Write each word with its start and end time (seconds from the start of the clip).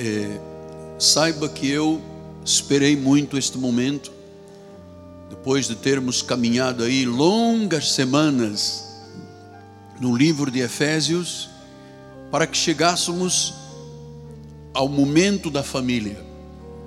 É, 0.00 0.38
saiba 0.96 1.48
que 1.48 1.68
eu 1.68 2.00
esperei 2.44 2.96
muito 2.96 3.36
este 3.36 3.58
momento, 3.58 4.12
depois 5.28 5.66
de 5.66 5.74
termos 5.74 6.22
caminhado 6.22 6.84
aí 6.84 7.04
longas 7.04 7.90
semanas 7.90 8.84
no 10.00 10.16
livro 10.16 10.52
de 10.52 10.60
Efésios, 10.60 11.50
para 12.30 12.46
que 12.46 12.56
chegássemos 12.56 13.54
ao 14.72 14.88
momento 14.88 15.50
da 15.50 15.64
família. 15.64 16.24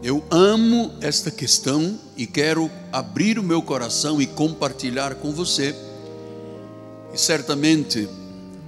Eu 0.02 0.23
amo 0.32 0.93
esta 1.02 1.30
questão 1.30 2.00
e 2.16 2.25
quero 2.25 2.71
abrir 2.93 3.38
o 3.38 3.43
meu 3.43 3.62
coração 3.62 4.21
e 4.21 4.25
compartilhar 4.25 5.16
com 5.16 5.34
você. 5.34 5.75
E 7.14 7.18
certamente 7.18 8.07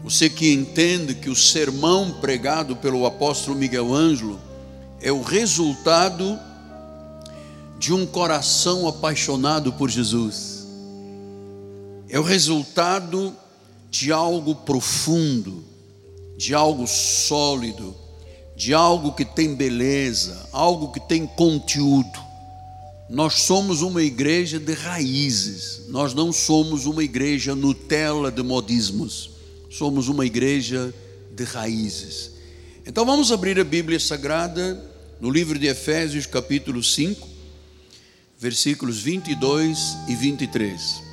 você 0.03 0.29
que 0.29 0.51
entende 0.51 1.15
que 1.15 1.29
o 1.29 1.35
sermão 1.35 2.11
pregado 2.19 2.75
pelo 2.75 3.05
apóstolo 3.05 3.55
Miguel 3.55 3.93
Ângelo 3.93 4.37
é 4.99 5.13
o 5.13 5.21
resultado 5.21 6.37
de 7.79 7.93
um 7.93 8.05
coração 8.05 8.85
apaixonado 8.85 9.71
por 9.71 9.89
Jesus. 9.89 10.67
É 12.09 12.19
o 12.19 12.23
resultado 12.23 13.33
de 13.89 14.11
algo 14.11 14.55
profundo, 14.55 15.63
de 16.37 16.53
algo 16.53 16.85
sólido, 16.85 17.95
de 18.57 18.73
algo 18.73 19.13
que 19.13 19.23
tem 19.23 19.55
beleza, 19.55 20.49
algo 20.51 20.91
que 20.91 20.99
tem 20.99 21.25
conteúdo. 21.25 22.19
Nós 23.09 23.35
somos 23.35 23.81
uma 23.81 24.03
igreja 24.03 24.59
de 24.59 24.73
raízes, 24.73 25.83
nós 25.87 26.13
não 26.13 26.33
somos 26.33 26.85
uma 26.85 27.03
igreja 27.03 27.55
Nutella 27.55 28.29
de 28.29 28.43
modismos 28.43 29.32
somos 29.73 30.07
uma 30.07 30.23
igreja 30.23 30.93
de 31.31 31.43
raízes. 31.43 32.33
Então 32.85 33.03
vamos 33.05 33.31
abrir 33.31 33.59
a 33.59 33.63
Bíblia 33.63 33.99
Sagrada 33.99 34.79
no 35.19 35.31
livro 35.31 35.57
de 35.57 35.65
Efésios, 35.65 36.27
capítulo 36.27 36.83
5, 36.83 37.27
versículos 38.37 38.99
22 38.99 39.97
e 40.07 40.15
23. 40.15 41.03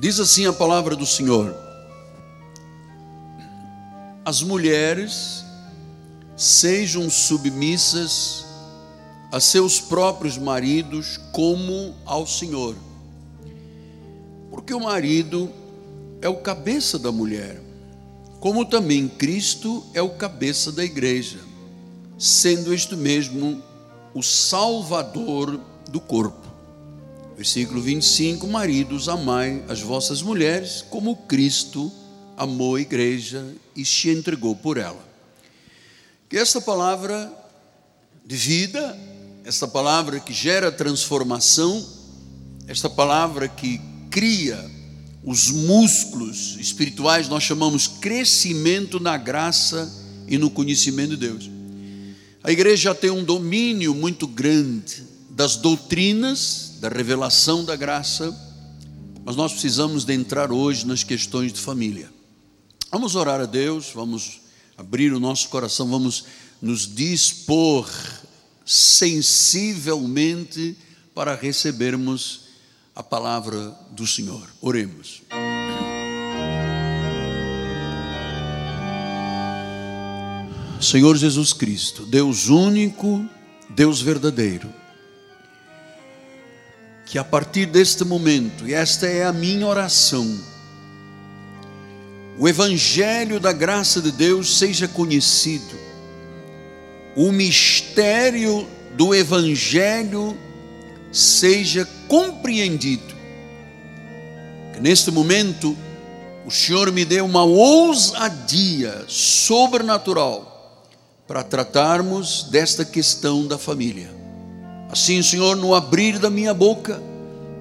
Diz 0.00 0.18
assim 0.18 0.46
a 0.46 0.52
palavra 0.52 0.96
do 0.96 1.06
Senhor: 1.06 1.54
As 4.24 4.42
mulheres 4.42 5.44
sejam 6.36 7.08
submissas 7.08 8.44
a 9.30 9.38
seus 9.38 9.80
próprios 9.80 10.36
maridos 10.36 11.20
como 11.32 11.94
ao 12.04 12.26
Senhor. 12.26 12.74
Porque 14.50 14.74
o 14.74 14.80
marido 14.80 15.52
é 16.20 16.28
o 16.28 16.36
cabeça 16.36 16.98
da 16.98 17.12
mulher, 17.12 17.60
como 18.40 18.64
também 18.64 19.08
Cristo 19.08 19.84
é 19.94 20.02
o 20.02 20.10
cabeça 20.10 20.72
da 20.72 20.84
igreja, 20.84 21.38
sendo 22.18 22.72
este 22.72 22.96
mesmo 22.96 23.62
o 24.14 24.22
Salvador 24.22 25.60
do 25.90 26.00
corpo. 26.00 26.46
Versículo 27.36 27.80
25: 27.80 28.46
Maridos, 28.46 29.08
amai 29.08 29.62
as 29.68 29.80
vossas 29.80 30.22
mulheres, 30.22 30.84
como 30.90 31.14
Cristo 31.14 31.90
amou 32.36 32.76
a 32.76 32.80
igreja 32.80 33.54
e 33.76 33.84
se 33.84 34.10
entregou 34.10 34.54
por 34.56 34.76
ela. 34.76 35.06
Que 36.28 36.36
esta 36.36 36.60
palavra 36.60 37.32
de 38.24 38.36
vida, 38.36 38.98
esta 39.44 39.66
palavra 39.66 40.20
que 40.20 40.32
gera 40.32 40.70
transformação, 40.70 41.84
esta 42.66 42.90
palavra 42.90 43.48
que 43.48 43.80
cria 44.10 44.77
os 45.28 45.50
músculos 45.50 46.56
espirituais 46.58 47.28
nós 47.28 47.42
chamamos 47.42 47.86
crescimento 47.86 48.98
na 48.98 49.18
graça 49.18 49.94
e 50.26 50.38
no 50.38 50.48
conhecimento 50.48 51.10
de 51.10 51.18
Deus. 51.18 51.50
A 52.42 52.50
igreja 52.50 52.94
tem 52.94 53.10
um 53.10 53.22
domínio 53.22 53.94
muito 53.94 54.26
grande 54.26 55.04
das 55.28 55.56
doutrinas, 55.56 56.78
da 56.80 56.88
revelação 56.88 57.62
da 57.62 57.76
graça, 57.76 58.34
mas 59.22 59.36
nós 59.36 59.52
precisamos 59.52 60.06
de 60.06 60.14
entrar 60.14 60.50
hoje 60.50 60.86
nas 60.86 61.04
questões 61.04 61.52
de 61.52 61.60
família. 61.60 62.08
Vamos 62.90 63.14
orar 63.14 63.38
a 63.38 63.44
Deus, 63.44 63.90
vamos 63.94 64.40
abrir 64.78 65.12
o 65.12 65.20
nosso 65.20 65.50
coração, 65.50 65.90
vamos 65.90 66.24
nos 66.62 66.90
dispor 66.90 67.86
sensivelmente 68.64 70.74
para 71.14 71.34
recebermos 71.34 72.47
a 72.98 73.02
palavra 73.04 73.72
do 73.92 74.04
Senhor. 74.04 74.42
Oremos. 74.60 75.22
Senhor 80.80 81.16
Jesus 81.16 81.52
Cristo, 81.52 82.04
Deus 82.04 82.48
único, 82.48 83.24
Deus 83.70 84.02
verdadeiro, 84.02 84.68
que 87.06 87.18
a 87.18 87.24
partir 87.24 87.66
deste 87.66 88.04
momento, 88.04 88.66
e 88.66 88.74
esta 88.74 89.06
é 89.06 89.24
a 89.24 89.32
minha 89.32 89.68
oração, 89.68 90.36
o 92.36 92.48
Evangelho 92.48 93.38
da 93.38 93.52
graça 93.52 94.02
de 94.02 94.10
Deus 94.10 94.58
seja 94.58 94.88
conhecido, 94.88 95.78
o 97.14 97.30
mistério 97.30 98.66
do 98.96 99.14
Evangelho 99.14 100.36
seja 101.12 101.88
compreendido. 102.06 103.14
Que 104.74 104.80
neste 104.80 105.10
momento 105.10 105.76
o 106.46 106.50
Senhor 106.50 106.90
me 106.92 107.04
dê 107.04 107.20
uma 107.20 107.44
ousadia 107.44 109.04
sobrenatural 109.06 110.86
para 111.26 111.42
tratarmos 111.42 112.44
desta 112.44 112.84
questão 112.84 113.46
da 113.46 113.58
família. 113.58 114.10
Assim, 114.90 115.22
Senhor, 115.22 115.56
no 115.56 115.74
abrir 115.74 116.18
da 116.18 116.30
minha 116.30 116.54
boca, 116.54 117.02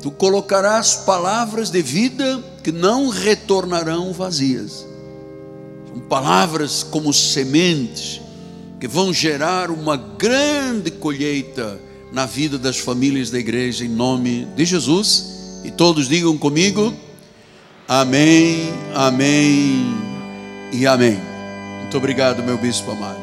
tu 0.01 0.09
colocarás 0.09 0.95
palavras 0.95 1.69
de 1.69 1.81
vida 1.81 2.41
que 2.63 2.71
não 2.71 3.09
retornarão 3.09 4.13
vazias. 4.13 4.85
São 5.89 5.99
palavras 6.07 6.83
como 6.83 7.11
sementes 7.11 8.21
que 8.79 8.87
vão 8.87 9.11
gerar 9.11 9.69
uma 9.69 9.97
grande 9.97 10.91
colheita 10.91 11.86
na 12.11 12.25
vida 12.25 12.57
das 12.57 12.77
famílias 12.77 13.29
da 13.29 13.39
igreja, 13.39 13.85
em 13.85 13.89
nome 13.89 14.45
de 14.55 14.65
Jesus. 14.65 15.25
E 15.63 15.71
todos 15.71 16.07
digam 16.07 16.37
comigo: 16.37 16.93
Amém, 17.87 18.69
Amém 18.93 19.85
e 20.71 20.85
Amém. 20.87 21.17
Muito 21.81 21.97
obrigado, 21.97 22.43
meu 22.43 22.57
bispo 22.57 22.91
amado. 22.91 23.19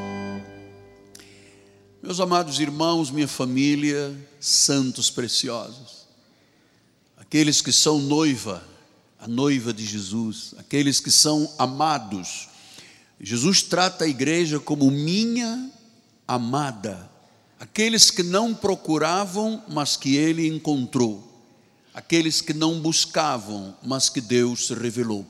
Meus 2.03 2.21
amados 2.21 2.61
irmãos, 2.61 3.11
minha 3.11 3.29
família, 3.29 4.15
santos 4.39 5.11
preciosos, 5.11 6.07
aqueles 7.17 7.63
que 7.63 7.73
são 7.73 7.99
noiva, 7.99 8.63
a 9.19 9.27
noiva 9.27 9.73
de 9.73 9.87
Jesus, 9.87 10.55
aqueles 10.59 11.01
que 11.01 11.11
são 11.11 11.51
amados. 11.59 12.49
Jesus 13.19 13.63
trata 13.63 14.05
a 14.05 14.09
igreja 14.09 14.61
como 14.61 14.91
minha 14.91 15.71
amada 16.29 17.14
aqueles 17.59 18.11
que 18.11 18.23
não 18.23 18.55
procuravam, 18.55 19.63
mas 19.69 19.97
que 19.97 20.17
ele 20.17 20.47
encontrou, 20.47 21.23
aqueles 21.93 22.41
que 22.41 22.53
não 22.53 22.81
buscavam, 22.81 23.77
mas 23.83 24.09
que 24.09 24.21
Deus 24.21 24.71
revelou. 24.71 25.27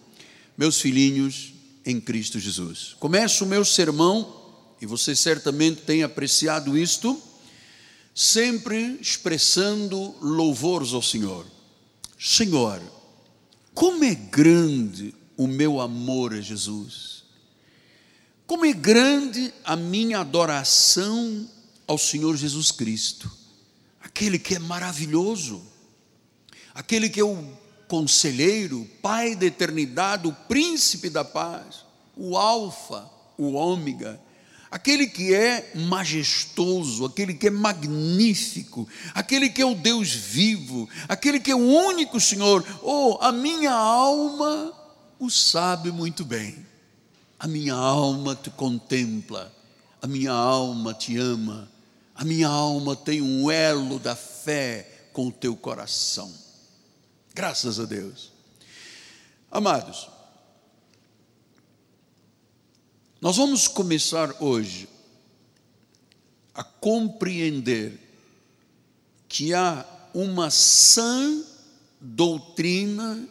Meus 0.57 0.81
filhinhos 0.81 1.53
em 1.85 2.01
Cristo 2.01 2.39
Jesus. 2.39 2.97
Começo 2.99 3.45
o 3.45 3.49
meu 3.49 3.65
sermão, 3.65 4.43
e 4.81 4.87
você 4.87 5.15
certamente 5.15 5.83
tem 5.83 6.03
apreciado 6.03 6.77
isto, 6.77 7.21
sempre 8.15 8.99
expressando 9.01 10.15
louvores 10.21 10.93
ao 10.93 11.03
Senhor. 11.03 11.47
Senhor, 12.19 12.81
como 13.75 14.05
é 14.05 14.15
grande 14.15 15.15
o 15.37 15.47
meu 15.47 15.81
amor 15.81 16.33
a 16.33 16.41
Jesus. 16.41 17.25
Como 18.47 18.65
é 18.65 18.73
grande 18.73 19.53
a 19.65 19.75
minha 19.75 20.21
adoração 20.21 21.49
ao 21.87 21.99
Senhor 21.99 22.37
Jesus 22.37 22.71
Cristo, 22.71 23.31
aquele 24.01 24.39
que 24.39 24.55
é 24.55 24.59
maravilhoso, 24.59 25.63
aquele 26.75 27.09
que 27.09 27.21
é 27.21 27.25
o 27.25 27.45
conselheiro, 27.89 28.89
Pai 29.03 29.37
da 29.37 29.47
eternidade, 29.47 30.27
o 30.27 30.33
príncipe 30.33 31.11
da 31.11 31.25
paz, 31.25 31.85
o 32.17 32.37
Alfa, 32.37 33.11
o 33.37 33.53
Ômega, 33.53 34.21
aquele 34.71 35.07
que 35.07 35.33
é 35.33 35.73
majestoso, 35.75 37.05
aquele 37.05 37.35
que 37.35 37.47
é 37.47 37.51
magnífico, 37.51 38.89
aquele 39.15 39.49
que 39.49 39.63
é 39.63 39.67
o 39.67 39.75
Deus 39.75 40.13
vivo, 40.13 40.89
aquele 41.09 41.39
que 41.39 41.51
é 41.51 41.55
o 41.55 41.59
único 41.59 42.19
Senhor. 42.19 42.65
Oh, 42.83 43.19
a 43.21 43.31
minha 43.31 43.73
alma 43.73 44.73
o 45.19 45.31
sabe 45.31 45.93
muito 45.93 46.25
bem. 46.25 46.67
A 47.39 47.47
minha 47.47 47.75
alma 47.75 48.35
te 48.35 48.51
contempla, 48.51 49.55
a 50.01 50.07
minha 50.07 50.33
alma 50.33 50.95
te 50.95 51.17
ama, 51.17 51.71
a 52.15 52.25
minha 52.25 52.49
alma 52.49 52.95
tem 52.95 53.21
um 53.21 53.51
elo 53.51 53.99
da 53.99 54.15
fé 54.15 55.09
com 55.13 55.29
o 55.29 55.33
teu 55.33 55.57
coração. 55.57 56.33
Graças 57.35 57.81
a 57.81 57.85
Deus. 57.85 58.33
Amados, 59.51 60.09
nós 63.21 63.37
vamos 63.37 63.67
começar 63.67 64.43
hoje 64.43 64.89
a 66.55 66.63
compreender 66.63 67.99
que 69.29 69.53
há 69.53 69.85
uma 70.13 70.51
sã 70.51 71.43
doutrina 72.01 73.29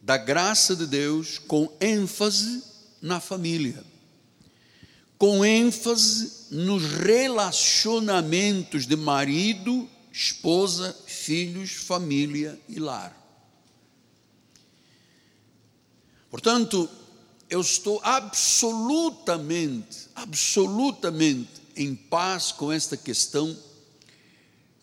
da 0.00 0.16
graça 0.16 0.74
de 0.74 0.86
Deus 0.86 1.38
com 1.38 1.70
ênfase 1.80 2.62
na 3.00 3.20
família, 3.20 3.84
com 5.18 5.44
ênfase 5.44 6.46
nos 6.50 6.84
relacionamentos 6.84 8.86
de 8.86 8.96
marido, 8.96 9.88
esposa, 10.12 10.96
filhos, 11.06 11.72
família 11.72 12.58
e 12.68 12.78
lar. 12.78 13.14
Portanto, 16.30 16.88
eu 17.48 17.60
estou 17.60 18.00
absolutamente, 18.02 20.08
absolutamente 20.14 21.48
em 21.76 21.94
paz 21.94 22.52
com 22.52 22.72
esta 22.72 22.96
questão 22.96 23.56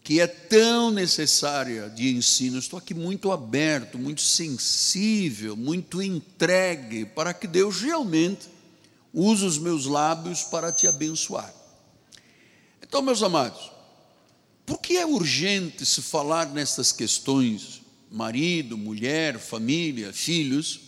que 0.03 0.19
é 0.19 0.27
tão 0.27 0.91
necessária 0.91 1.89
de 1.89 2.13
ensino. 2.13 2.59
Estou 2.59 2.77
aqui 2.77 2.93
muito 2.93 3.31
aberto, 3.31 3.97
muito 3.97 4.21
sensível, 4.21 5.55
muito 5.55 6.01
entregue 6.01 7.05
para 7.05 7.33
que 7.33 7.47
Deus 7.47 7.81
realmente 7.81 8.52
use 9.13 9.45
os 9.45 9.57
meus 9.57 9.85
lábios 9.85 10.43
para 10.43 10.71
te 10.71 10.87
abençoar. 10.87 11.53
Então, 12.81 13.01
meus 13.01 13.21
amados, 13.21 13.71
por 14.65 14.79
que 14.79 14.97
é 14.97 15.05
urgente 15.05 15.85
se 15.85 16.01
falar 16.01 16.47
nessas 16.47 16.91
questões, 16.91 17.81
marido, 18.09 18.77
mulher, 18.77 19.37
família, 19.37 20.11
filhos? 20.11 20.79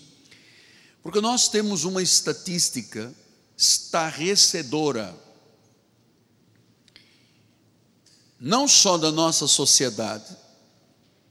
Porque 1.03 1.21
nós 1.21 1.49
temos 1.49 1.83
uma 1.83 2.01
estatística 2.01 3.13
estarrecedora 3.57 5.15
não 8.39 8.67
só 8.67 8.97
da 8.97 9.11
nossa 9.11 9.45
sociedade, 9.47 10.35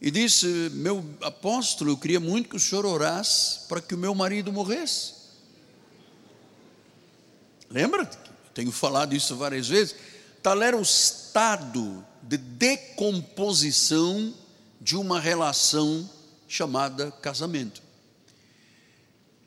e 0.00 0.10
disse: 0.10 0.46
Meu 0.72 1.04
apóstolo, 1.20 1.92
eu 1.92 1.96
queria 1.96 2.18
muito 2.18 2.48
que 2.48 2.56
o 2.56 2.60
senhor 2.60 2.84
orasse 2.84 3.68
para 3.68 3.80
que 3.80 3.94
o 3.94 3.98
meu 3.98 4.14
marido 4.16 4.52
morresse. 4.52 5.12
Lembra? 7.68 8.10
Tenho 8.54 8.72
falado 8.72 9.14
isso 9.14 9.36
várias 9.36 9.68
vezes. 9.68 9.94
Tal 10.42 10.62
era 10.62 10.76
o 10.76 10.82
estado 10.82 12.04
de 12.22 12.36
decomposição 12.36 14.34
de 14.80 14.96
uma 14.96 15.20
relação 15.20 16.08
chamada 16.48 17.10
casamento. 17.10 17.82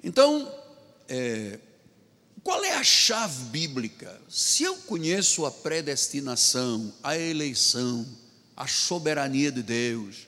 Então, 0.03 0.51
é, 1.07 1.59
qual 2.43 2.63
é 2.63 2.75
a 2.75 2.83
chave 2.83 3.45
bíblica? 3.45 4.19
Se 4.29 4.63
eu 4.63 4.75
conheço 4.75 5.45
a 5.45 5.51
predestinação, 5.51 6.93
a 7.01 7.17
eleição, 7.17 8.05
a 8.55 8.67
soberania 8.67 9.51
de 9.51 9.63
Deus, 9.63 10.27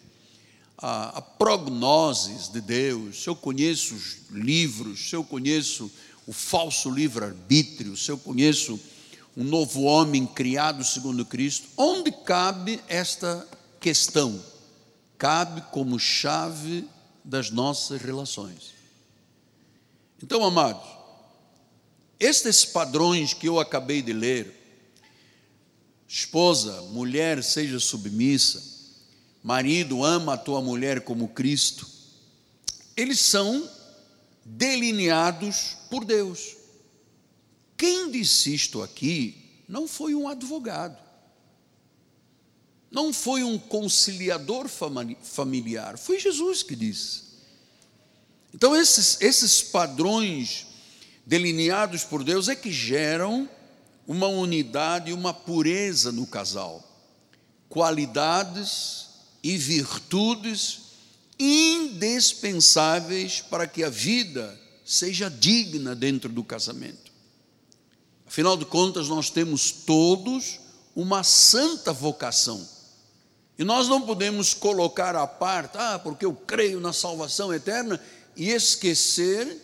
a, 0.77 1.18
a 1.18 1.22
prognoses 1.22 2.48
de 2.48 2.62
Deus, 2.62 3.22
se 3.22 3.30
eu 3.30 3.36
conheço 3.36 3.96
os 3.96 4.17
livros, 4.32 5.10
se 5.10 5.15
eu 5.15 5.24
conheço 5.24 5.91
o 6.27 6.34
falso 6.34 6.89
livre-arbítrio, 6.89 7.96
se 7.96 8.12
eu 8.12 8.17
conheço 8.17 8.79
um 9.38 9.44
novo 9.44 9.84
homem 9.84 10.25
criado 10.25 10.84
segundo 10.84 11.25
Cristo, 11.25 11.67
onde 11.77 12.12
cabe 12.12 12.82
esta 12.88 13.48
questão? 13.79 14.41
Cabe 15.17 15.62
como 15.72 16.00
chave 16.00 16.88
das 17.24 17.50
nossas 17.50 18.01
relações. 18.01 18.74
Então, 20.22 20.44
amados, 20.44 20.88
estes 22.20 22.63
padrões 22.65 23.34
que 23.34 23.48
eu 23.48 23.60
acabei 23.60 24.01
de 24.01 24.13
ler, 24.13 24.53
esposa, 26.08 26.82
mulher, 26.84 27.44
seja 27.44 27.79
submissa, 27.79 28.63
marido, 29.44 30.03
ama 30.03 30.34
a 30.34 30.38
tua 30.38 30.62
mulher 30.62 31.01
como 31.01 31.27
Cristo, 31.27 31.88
eles 32.96 33.20
são 33.20 33.70
delineados 34.46 35.75
por 35.90 36.06
Deus. 36.06 36.56
Quem 37.75 38.12
disse 38.12 38.54
isto 38.54 38.84
aqui 38.84 39.44
não 39.68 39.88
foi 39.88 40.14
um 40.14 40.30
advogado, 40.30 41.02
não 42.92 43.12
foi 43.12 43.44
um 43.44 43.58
conciliador 43.58 44.70
familiar, 44.70 45.98
foi 45.98 46.20
Jesus 46.20 46.62
que 46.62 46.75
disse. 46.75 47.25
Então, 48.54 48.74
esses, 48.75 49.20
esses 49.20 49.62
padrões 49.62 50.68
delineados 51.25 52.04
por 52.04 52.24
Deus 52.24 52.48
é 52.48 52.56
que 52.56 52.72
geram 52.72 53.50
uma 54.08 54.28
unidade 54.28 55.10
e 55.10 55.14
uma 55.14 55.34
pureza 55.34 56.12
no 56.12 56.28
casal, 56.28 56.82
qualidades 57.68 59.08
e 59.44 59.58
virtudes 59.58 60.85
indispensáveis 61.39 63.42
para 63.42 63.68
que 63.68 63.84
a 63.84 63.89
vida 63.89 64.60
seja 64.86 65.30
digna 65.30 65.96
dentro 65.96 66.30
do 66.30 66.44
casamento. 66.44 67.12
Afinal 68.25 68.58
de 68.58 68.65
contas, 68.65 69.08
nós 69.08 69.30
temos 69.30 69.72
todos 69.72 70.60
uma 70.96 71.24
santa 71.24 71.92
vocação. 71.92 72.68
E 73.58 73.63
nós 73.63 73.88
não 73.88 74.01
podemos 74.01 74.54
colocar 74.54 75.15
à 75.15 75.25
parte, 75.25 75.77
ah, 75.77 75.98
porque 75.98 76.25
eu 76.25 76.34
creio 76.34 76.80
na 76.80 76.92
salvação 76.92 77.54
eterna, 77.54 78.00
e 78.36 78.50
esquecer 78.50 79.62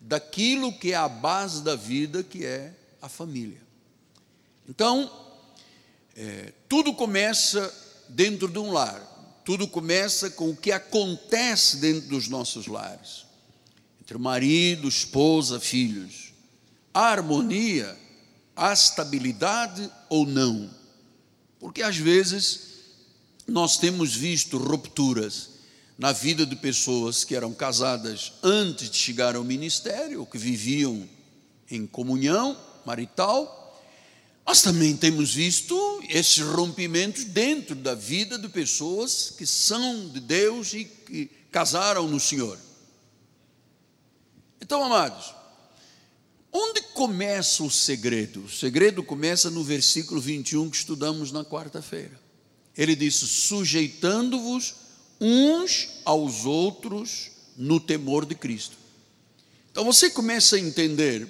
daquilo 0.00 0.78
que 0.78 0.92
é 0.92 0.96
a 0.96 1.08
base 1.08 1.62
da 1.62 1.74
vida, 1.74 2.22
que 2.22 2.44
é 2.44 2.74
a 3.00 3.08
família. 3.08 3.60
Então, 4.68 5.10
é, 6.14 6.52
tudo 6.68 6.92
começa 6.92 7.72
dentro 8.08 8.48
de 8.48 8.58
um 8.58 8.72
lar, 8.72 9.00
Tudo 9.50 9.66
começa 9.66 10.30
com 10.30 10.50
o 10.50 10.56
que 10.56 10.70
acontece 10.70 11.78
dentro 11.78 12.08
dos 12.08 12.28
nossos 12.28 12.68
lares, 12.68 13.26
entre 14.00 14.16
marido, 14.16 14.86
esposa, 14.86 15.58
filhos. 15.58 16.32
Há 16.94 17.06
harmonia, 17.06 17.98
há 18.54 18.72
estabilidade 18.72 19.90
ou 20.08 20.24
não? 20.24 20.70
Porque 21.58 21.82
às 21.82 21.96
vezes 21.96 22.60
nós 23.44 23.76
temos 23.76 24.14
visto 24.14 24.56
rupturas 24.56 25.50
na 25.98 26.12
vida 26.12 26.46
de 26.46 26.54
pessoas 26.54 27.24
que 27.24 27.34
eram 27.34 27.52
casadas 27.52 28.34
antes 28.44 28.88
de 28.88 28.98
chegar 28.98 29.34
ao 29.34 29.42
ministério, 29.42 30.24
que 30.26 30.38
viviam 30.38 31.08
em 31.68 31.88
comunhão 31.88 32.56
marital, 32.86 33.59
nós 34.50 34.62
também 34.62 34.96
temos 34.96 35.32
visto 35.32 36.02
esses 36.08 36.40
rompimentos 36.40 37.22
dentro 37.22 37.72
da 37.72 37.94
vida 37.94 38.36
de 38.36 38.48
pessoas 38.48 39.32
que 39.38 39.46
são 39.46 40.08
de 40.08 40.18
Deus 40.18 40.72
e 40.72 40.86
que 40.86 41.30
casaram 41.52 42.08
no 42.08 42.18
Senhor. 42.18 42.58
Então, 44.60 44.82
amados, 44.82 45.32
onde 46.52 46.82
começa 46.94 47.62
o 47.62 47.70
segredo? 47.70 48.42
O 48.42 48.50
segredo 48.50 49.04
começa 49.04 49.50
no 49.50 49.62
versículo 49.62 50.20
21 50.20 50.68
que 50.68 50.78
estudamos 50.78 51.30
na 51.30 51.44
quarta-feira. 51.44 52.20
Ele 52.76 52.96
disse: 52.96 53.28
sujeitando-vos 53.28 54.74
uns 55.20 55.90
aos 56.04 56.44
outros 56.44 57.30
no 57.56 57.78
temor 57.78 58.26
de 58.26 58.34
Cristo. 58.34 58.76
Então 59.70 59.84
você 59.84 60.10
começa 60.10 60.56
a 60.56 60.60
entender 60.60 61.28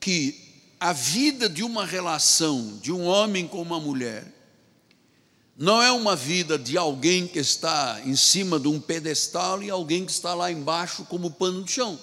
que 0.00 0.49
a 0.80 0.94
vida 0.94 1.46
de 1.46 1.62
uma 1.62 1.84
relação 1.84 2.78
de 2.78 2.90
um 2.90 3.04
homem 3.04 3.46
com 3.46 3.60
uma 3.60 3.78
mulher 3.78 4.40
não 5.54 5.82
é 5.82 5.92
uma 5.92 6.16
vida 6.16 6.58
de 6.58 6.78
alguém 6.78 7.26
que 7.26 7.38
está 7.38 8.00
em 8.06 8.16
cima 8.16 8.58
de 8.58 8.66
um 8.66 8.80
pedestal 8.80 9.62
e 9.62 9.68
alguém 9.68 10.06
que 10.06 10.10
está 10.10 10.32
lá 10.32 10.50
embaixo 10.50 11.04
como 11.04 11.32
pano 11.32 11.62
de 11.62 11.72
chão. 11.72 12.00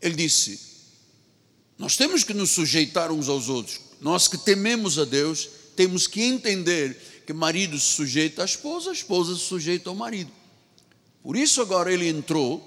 Ele 0.00 0.14
disse: 0.14 0.60
Nós 1.76 1.96
temos 1.96 2.22
que 2.22 2.32
nos 2.32 2.50
sujeitar 2.50 3.10
uns 3.10 3.28
aos 3.28 3.48
outros. 3.48 3.80
Nós 4.00 4.28
que 4.28 4.38
tememos 4.38 4.96
a 4.96 5.04
Deus, 5.04 5.48
temos 5.74 6.06
que 6.06 6.22
entender 6.22 7.24
que 7.26 7.32
marido 7.32 7.76
se 7.76 7.86
sujeita 7.86 8.42
à 8.42 8.44
esposa, 8.44 8.90
a 8.90 8.92
esposa 8.92 9.34
se 9.34 9.40
sujeita 9.40 9.90
ao 9.90 9.96
marido. 9.96 10.30
Por 11.24 11.36
isso, 11.36 11.60
agora 11.60 11.92
ele 11.92 12.08
entrou 12.08 12.62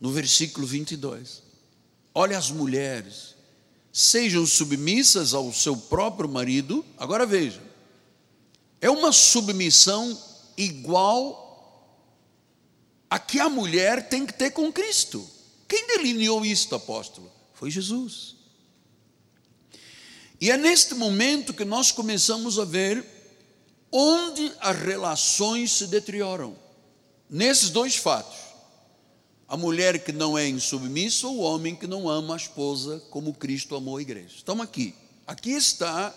no 0.00 0.12
versículo 0.12 0.64
22. 0.64 1.42
Olha 2.14 2.38
as 2.38 2.52
mulheres 2.52 3.34
sejam 3.92 4.46
submissas 4.46 5.34
ao 5.34 5.52
seu 5.52 5.76
próprio 5.76 6.28
marido. 6.28 6.84
Agora 6.96 7.26
veja, 7.26 7.62
é 8.80 8.90
uma 8.90 9.12
submissão 9.12 10.16
igual 10.56 11.48
a 13.08 13.18
que 13.18 13.40
a 13.40 13.48
mulher 13.48 14.08
tem 14.08 14.24
que 14.24 14.32
ter 14.32 14.50
com 14.50 14.72
Cristo. 14.72 15.28
Quem 15.68 15.86
delineou 15.86 16.44
isto, 16.44 16.74
apóstolo? 16.74 17.30
Foi 17.54 17.70
Jesus. 17.70 18.36
E 20.40 20.50
é 20.50 20.56
neste 20.56 20.94
momento 20.94 21.52
que 21.52 21.64
nós 21.64 21.92
começamos 21.92 22.58
a 22.58 22.64
ver 22.64 23.04
onde 23.92 24.52
as 24.60 24.78
relações 24.78 25.72
se 25.72 25.86
deterioram. 25.88 26.56
Nesses 27.28 27.70
dois 27.70 27.96
fatos 27.96 28.49
a 29.50 29.56
mulher 29.56 30.04
que 30.04 30.12
não 30.12 30.38
é 30.38 30.48
insubmissa 30.48 31.26
ou 31.26 31.38
o 31.38 31.40
homem 31.40 31.74
que 31.74 31.88
não 31.88 32.08
ama 32.08 32.34
a 32.34 32.36
esposa 32.36 33.02
como 33.10 33.34
Cristo 33.34 33.74
amou 33.74 33.96
a 33.96 34.00
igreja. 34.00 34.36
Estamos 34.36 34.62
aqui. 34.62 34.94
Aqui 35.26 35.50
está 35.50 36.14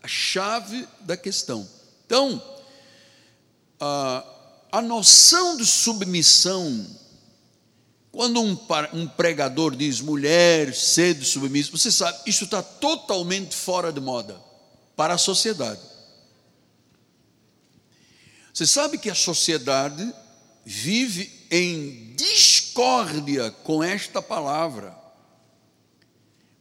a 0.00 0.06
chave 0.06 0.86
da 1.00 1.16
questão. 1.16 1.68
Então, 2.06 2.40
a, 3.80 4.24
a 4.70 4.80
noção 4.80 5.56
de 5.56 5.66
submissão, 5.66 6.86
quando 8.12 8.40
um, 8.40 8.56
um 8.92 9.08
pregador 9.08 9.74
diz 9.74 10.00
mulher, 10.00 10.72
sede 10.72 11.24
submissa, 11.24 11.72
você 11.72 11.90
sabe, 11.90 12.16
isso 12.26 12.44
está 12.44 12.62
totalmente 12.62 13.56
fora 13.56 13.92
de 13.92 14.00
moda 14.00 14.40
para 14.94 15.14
a 15.14 15.18
sociedade. 15.18 15.80
Você 18.54 18.68
sabe 18.68 18.98
que 18.98 19.10
a 19.10 19.16
sociedade 19.16 20.14
vive 20.64 21.37
em 21.50 22.12
discórdia 22.14 23.50
com 23.50 23.82
esta 23.82 24.20
palavra, 24.20 24.96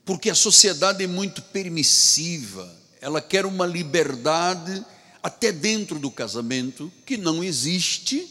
porque 0.05 0.29
a 0.29 0.35
sociedade 0.35 1.03
é 1.03 1.07
muito 1.07 1.41
permissiva, 1.41 2.73
ela 3.01 3.21
quer 3.21 3.45
uma 3.45 3.65
liberdade 3.65 4.85
até 5.21 5.51
dentro 5.51 5.99
do 5.99 6.09
casamento 6.09 6.91
que 7.05 7.17
não 7.17 7.43
existe 7.43 8.27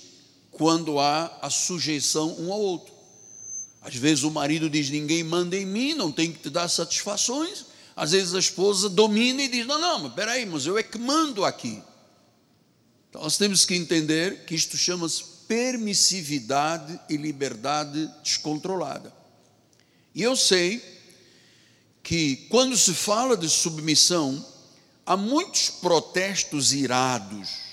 quando 0.50 0.98
há 0.98 1.38
a 1.42 1.50
sujeição 1.50 2.34
um 2.40 2.52
ao 2.52 2.60
outro. 2.60 2.94
Às 3.82 3.94
vezes 3.94 4.24
o 4.24 4.30
marido 4.30 4.68
diz: 4.70 4.88
Ninguém 4.90 5.22
manda 5.22 5.56
em 5.56 5.66
mim, 5.66 5.94
não 5.94 6.10
tem 6.10 6.32
que 6.32 6.38
te 6.38 6.50
dar 6.50 6.68
satisfações. 6.68 7.66
Às 7.94 8.12
vezes 8.12 8.34
a 8.34 8.38
esposa 8.38 8.88
domina 8.88 9.42
e 9.42 9.48
diz: 9.48 9.66
Não, 9.66 9.78
não, 9.78 10.00
mas 10.00 10.14
peraí, 10.14 10.46
mas 10.46 10.66
eu 10.66 10.76
é 10.78 10.82
que 10.82 10.98
mando 10.98 11.44
aqui. 11.44 11.82
Então 13.10 13.22
nós 13.22 13.36
temos 13.36 13.64
que 13.64 13.74
entender 13.74 14.44
que 14.44 14.54
isto 14.54 14.76
chama-se 14.76 15.35
permissividade 15.46 16.98
e 17.08 17.16
liberdade 17.16 18.10
descontrolada. 18.22 19.12
E 20.14 20.22
eu 20.22 20.36
sei 20.36 20.82
que 22.02 22.36
quando 22.48 22.76
se 22.76 22.94
fala 22.94 23.36
de 23.36 23.48
submissão, 23.48 24.44
há 25.04 25.16
muitos 25.16 25.68
protestos 25.70 26.72
irados. 26.72 27.66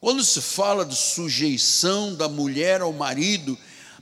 Quando 0.00 0.24
se 0.24 0.40
fala 0.40 0.84
de 0.84 0.96
sujeição 0.96 2.14
da 2.14 2.28
mulher 2.28 2.80
ao 2.80 2.92
marido, 2.92 3.56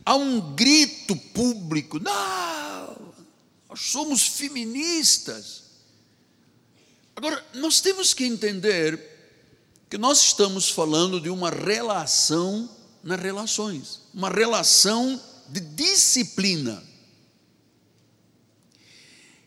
há 0.05 0.15
um 0.15 0.55
grito 0.55 1.15
público: 1.17 1.99
não, 1.99 3.13
nós 3.69 3.81
somos 3.81 4.27
feministas. 4.27 5.65
Agora, 7.15 7.45
nós 7.55 7.81
temos 7.81 8.15
que 8.15 8.25
entender 8.25 9.17
que 9.91 9.99
nós 9.99 10.21
estamos 10.21 10.69
falando 10.69 11.21
de 11.21 11.29
uma 11.29 11.51
relação 11.51 12.78
nas 13.09 13.21
relações, 13.21 14.03
uma 14.13 14.29
relação 14.29 15.21
de 15.49 15.61
disciplina. 15.61 16.83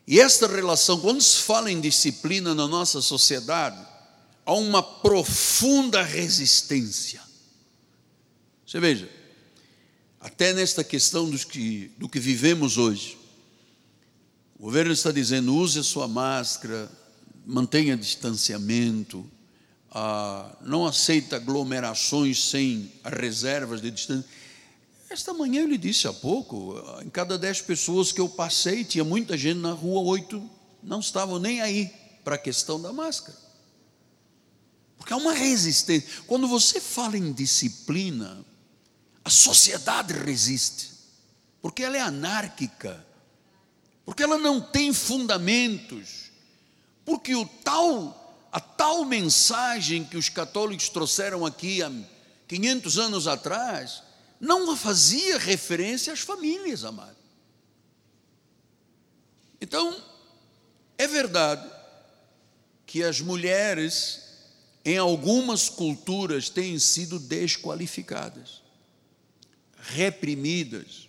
E 0.07 0.19
esta 0.19 0.47
relação, 0.47 0.99
quando 0.99 1.21
se 1.21 1.41
fala 1.43 1.71
em 1.71 1.79
disciplina 1.79 2.55
na 2.55 2.67
nossa 2.67 3.01
sociedade, 3.01 3.79
há 4.43 4.53
uma 4.53 4.81
profunda 4.81 6.01
resistência. 6.01 7.21
Você 8.65 8.79
veja, 8.79 9.07
até 10.19 10.53
nesta 10.53 10.83
questão 10.83 11.29
dos 11.29 11.43
que, 11.43 11.91
do 11.99 12.09
que 12.09 12.19
vivemos 12.19 12.77
hoje, 12.77 13.15
o 14.57 14.63
governo 14.63 14.91
está 14.91 15.11
dizendo: 15.11 15.55
use 15.55 15.77
a 15.77 15.83
sua 15.83 16.07
máscara, 16.07 16.91
mantenha 17.45 17.95
distanciamento, 17.95 19.29
ah, 19.91 20.55
não 20.62 20.86
aceita 20.86 21.36
aglomerações 21.36 22.50
sem 22.50 22.91
reservas 23.03 23.81
de 23.81 23.91
distância. 23.91 24.29
Esta 25.10 25.33
manhã 25.33 25.62
eu 25.62 25.67
lhe 25.67 25.77
disse 25.77 26.07
há 26.07 26.13
pouco, 26.13 26.81
em 27.03 27.10
cada 27.10 27.38
dez 27.38 27.60
pessoas 27.60 28.13
que 28.13 28.21
eu 28.21 28.29
passei, 28.29 28.86
tinha 28.86 29.03
muita 29.03 29.38
gente 29.38 29.60
na 29.60 29.74
rua, 29.74 30.00
oito 30.01 30.50
não 30.81 31.00
estavam 31.00 31.38
nem 31.38 31.62
aí 31.62 31.91
para 32.24 32.36
a 32.36 32.39
questão 32.39 32.81
da 32.81 32.93
máscara. 32.93 33.38
Porque 34.98 35.13
há 35.13 35.17
uma 35.17 35.33
resistência. 35.33 36.07
Quando 36.27 36.48
você 36.48 36.79
fala 36.79 37.17
em 37.17 37.33
disciplina, 37.33 38.45
a 39.25 39.29
sociedade 39.29 40.13
resiste, 40.13 40.91
porque 41.62 41.83
ela 41.83 41.98
é 41.98 42.01
anárquica, 42.01 43.05
porque 44.05 44.24
ela 44.24 44.38
não 44.38 44.62
tem 44.62 44.93
fundamentos, 44.93 46.31
porque 47.03 47.36
o 47.36 47.45
tal 47.45 48.20
a 48.51 48.60
tal 48.60 49.05
mensagem 49.05 50.03
que 50.03 50.17
os 50.17 50.27
católicos 50.27 50.89
trouxeram 50.89 51.46
aqui 51.46 51.81
há 51.81 51.91
500 52.48 52.98
anos 52.98 53.27
atrás, 53.27 54.03
não 54.39 54.75
fazia 54.75 55.38
referência 55.38 56.12
às 56.12 56.20
famílias, 56.20 56.84
amado. 56.84 57.15
Então, 59.62 59.96
é 60.98 61.08
verdade 61.08 61.70
que 62.86 63.03
as 63.03 63.22
mulheres, 63.22 64.20
em 64.84 64.98
algumas 64.98 65.70
culturas, 65.70 66.50
têm 66.50 66.77
sido 66.77 67.20
desqualificadas, 67.20 68.62
reprimidas, 69.77 71.08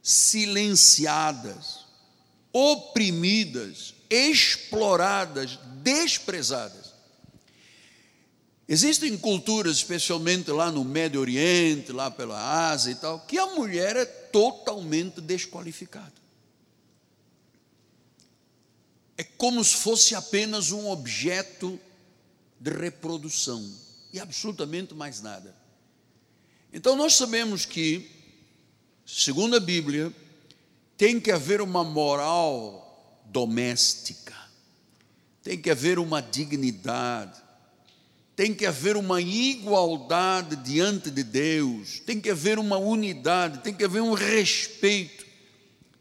silenciadas, 0.00 1.84
oprimidas, 2.52 3.94
exploradas, 4.14 5.58
desprezadas. 5.82 6.94
Existem 8.66 9.16
culturas, 9.18 9.76
especialmente 9.76 10.50
lá 10.50 10.70
no 10.70 10.84
Médio 10.84 11.20
Oriente, 11.20 11.92
lá 11.92 12.10
pela 12.10 12.70
Ásia 12.70 12.92
e 12.92 12.94
tal, 12.94 13.20
que 13.20 13.36
a 13.36 13.46
mulher 13.46 13.96
é 13.96 14.04
totalmente 14.04 15.20
desqualificada. 15.20 16.12
É 19.18 19.22
como 19.22 19.62
se 19.62 19.76
fosse 19.76 20.14
apenas 20.14 20.72
um 20.72 20.88
objeto 20.88 21.78
de 22.58 22.70
reprodução. 22.70 23.62
e 24.12 24.20
absolutamente 24.20 24.94
mais 24.94 25.20
nada. 25.20 25.52
Então 26.72 26.94
nós 26.94 27.14
sabemos 27.14 27.66
que, 27.66 28.08
segundo 29.04 29.56
a 29.56 29.60
Bíblia, 29.60 30.14
tem 30.96 31.20
que 31.20 31.32
haver 31.32 31.60
uma 31.60 31.82
moral 31.82 32.83
doméstica, 33.34 34.32
tem 35.42 35.60
que 35.60 35.68
haver 35.68 35.98
uma 35.98 36.22
dignidade, 36.22 37.42
tem 38.36 38.54
que 38.54 38.64
haver 38.64 38.96
uma 38.96 39.20
igualdade 39.20 40.54
diante 40.56 41.10
de 41.10 41.24
Deus, 41.24 41.98
tem 41.98 42.20
que 42.20 42.30
haver 42.30 42.60
uma 42.60 42.78
unidade, 42.78 43.58
tem 43.58 43.74
que 43.74 43.84
haver 43.84 44.02
um 44.02 44.14
respeito, 44.14 45.26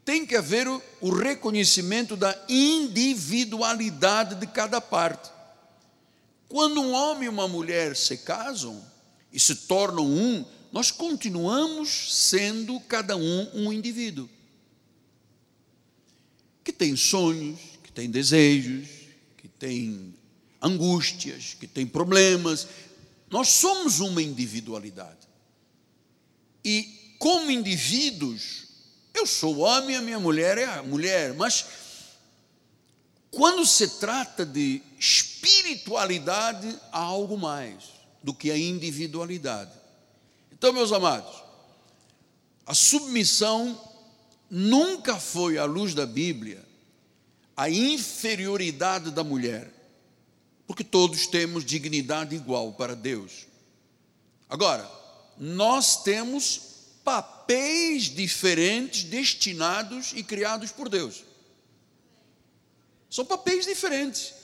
tem 0.06 0.28
que 0.28 0.36
haver 0.36 0.68
o 1.02 1.10
reconhecimento 1.10 2.16
da 2.16 2.38
individualidade 2.48 4.36
de 4.36 4.46
cada 4.46 4.80
parte. 4.80 5.32
Quando 6.48 6.82
um 6.82 6.94
homem 6.94 7.26
e 7.26 7.30
uma 7.30 7.48
mulher 7.48 7.96
se 7.96 8.18
casam 8.18 8.80
e 9.32 9.40
se 9.40 9.56
tornam 9.56 10.06
um, 10.06 10.46
nós 10.72 10.92
continuamos 10.92 12.14
sendo 12.14 12.80
cada 12.82 13.18
um 13.18 13.50
um 13.56 13.74
indivíduo 13.74 14.30
que 16.64 16.72
tem 16.72 16.96
sonhos, 16.96 17.60
que 17.84 17.92
tem 17.92 18.10
desejos, 18.10 18.88
que 19.38 19.48
tem 19.48 20.14
angústias, 20.62 21.56
que 21.60 21.68
tem 21.68 21.86
problemas. 21.86 22.68
Nós 23.30 23.50
somos 23.50 24.00
uma 24.00 24.22
individualidade. 24.22 25.28
E 26.64 27.16
como 27.20 27.52
indivíduos, 27.52 28.68
eu 29.14 29.28
sou 29.28 29.60
homem, 29.60 29.96
a 29.96 30.02
minha 30.02 30.20
mulher 30.20 30.58
é 30.58 30.66
a 30.66 30.84
mulher, 30.84 31.34
mas 31.34 31.66
quando 33.30 33.66
se 33.66 34.00
trata 34.00 34.46
de 34.46 34.82
espiritualidade, 35.00 36.80
há 36.92 37.00
algo 37.00 37.38
mais 37.38 37.86
do 38.22 38.34
que 38.34 38.50
a 38.52 38.58
individualidade. 38.58 39.72
Então, 40.52 40.72
meus 40.72 40.92
amados, 40.92 41.44
a 42.66 42.74
submissão 42.74 43.78
nunca 44.56 45.20
foi, 45.20 45.58
à 45.58 45.66
luz 45.66 45.96
da 45.96 46.06
Bíblia, 46.06 46.64
a 47.58 47.72
inferioridade 47.72 49.10
da 49.10 49.24
mulher, 49.24 49.68
porque 50.68 50.84
todos 50.84 51.26
temos 51.26 51.66
dignidade 51.66 52.36
igual 52.36 52.72
para 52.74 52.96
Deus. 52.96 53.48
Agora, 54.48 54.88
nós 55.40 56.04
temos 56.04 56.62
papéis 57.04 58.04
diferentes 58.04 59.04
destinados 59.06 60.14
e 60.16 60.22
criados 60.22 60.72
por 60.72 60.88
Deus. 60.88 61.24
São 63.10 63.26
papéis 63.26 63.66
diferentes. 63.66 64.36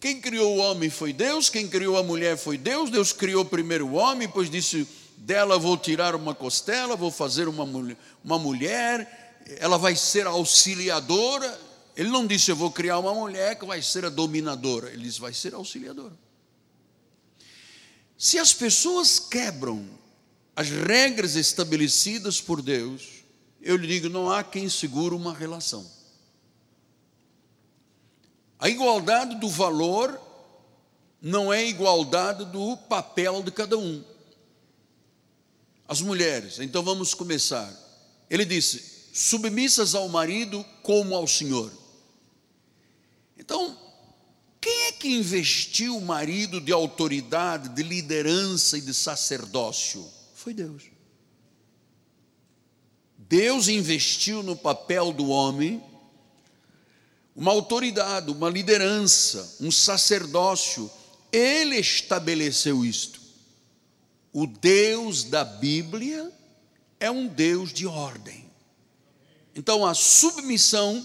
Quem 0.00 0.22
criou 0.22 0.56
o 0.56 0.60
homem 0.60 0.88
foi 0.88 1.12
Deus, 1.12 1.50
quem 1.50 1.68
criou 1.68 1.98
a 1.98 2.02
mulher 2.02 2.38
foi 2.38 2.56
Deus. 2.56 2.88
Deus 2.88 3.12
criou 3.12 3.44
primeiro 3.44 3.88
o 3.88 3.92
homem, 3.92 4.26
depois 4.26 4.48
disse: 4.48 4.88
dela 5.18 5.58
vou 5.58 5.76
tirar 5.76 6.14
uma 6.14 6.34
costela, 6.34 6.96
vou 6.96 7.10
fazer 7.10 7.46
uma, 7.46 7.64
uma 8.24 8.38
mulher, 8.38 9.19
ela 9.58 9.78
vai 9.78 9.96
ser 9.96 10.26
auxiliadora. 10.26 11.60
Ele 11.96 12.08
não 12.08 12.26
disse, 12.26 12.50
eu 12.50 12.56
vou 12.56 12.70
criar 12.70 12.98
uma 12.98 13.14
mulher 13.14 13.58
que 13.58 13.64
vai 13.64 13.82
ser 13.82 14.04
a 14.04 14.08
dominadora. 14.08 14.90
Ele 14.90 15.04
disse, 15.04 15.20
vai 15.20 15.32
ser 15.32 15.54
auxiliadora. 15.54 16.16
Se 18.16 18.38
as 18.38 18.52
pessoas 18.52 19.18
quebram 19.18 19.88
as 20.54 20.68
regras 20.68 21.36
estabelecidas 21.36 22.40
por 22.40 22.60
Deus, 22.60 23.24
eu 23.60 23.76
lhe 23.76 23.86
digo, 23.86 24.08
não 24.08 24.30
há 24.30 24.44
quem 24.44 24.68
segure 24.68 25.14
uma 25.14 25.34
relação. 25.34 25.88
A 28.58 28.68
igualdade 28.68 29.36
do 29.36 29.48
valor 29.48 30.20
não 31.20 31.52
é 31.52 31.66
igualdade 31.66 32.44
do 32.46 32.76
papel 32.76 33.42
de 33.42 33.50
cada 33.50 33.78
um 33.78 34.04
as 35.90 36.00
mulheres. 36.00 36.60
Então 36.60 36.84
vamos 36.84 37.14
começar. 37.14 37.68
Ele 38.30 38.44
disse: 38.44 38.99
submissas 39.12 39.94
ao 39.94 40.08
marido 40.08 40.64
como 40.82 41.14
ao 41.14 41.26
Senhor. 41.26 41.72
Então, 43.38 43.76
quem 44.60 44.86
é 44.88 44.92
que 44.92 45.08
investiu 45.08 45.96
o 45.96 46.04
marido 46.04 46.60
de 46.60 46.72
autoridade, 46.72 47.70
de 47.70 47.82
liderança 47.82 48.76
e 48.76 48.80
de 48.80 48.92
sacerdócio? 48.92 50.06
Foi 50.34 50.52
Deus. 50.52 50.84
Deus 53.16 53.68
investiu 53.68 54.42
no 54.42 54.56
papel 54.56 55.12
do 55.12 55.28
homem 55.28 55.82
uma 57.34 57.52
autoridade, 57.52 58.30
uma 58.30 58.50
liderança, 58.50 59.56
um 59.60 59.70
sacerdócio. 59.70 60.90
Ele 61.32 61.76
estabeleceu 61.76 62.84
isto. 62.84 63.20
O 64.32 64.46
Deus 64.46 65.24
da 65.24 65.44
Bíblia 65.44 66.30
é 66.98 67.10
um 67.10 67.26
Deus 67.26 67.72
de 67.72 67.86
ordem. 67.86 68.39
Então 69.54 69.84
a 69.84 69.94
submissão 69.94 71.04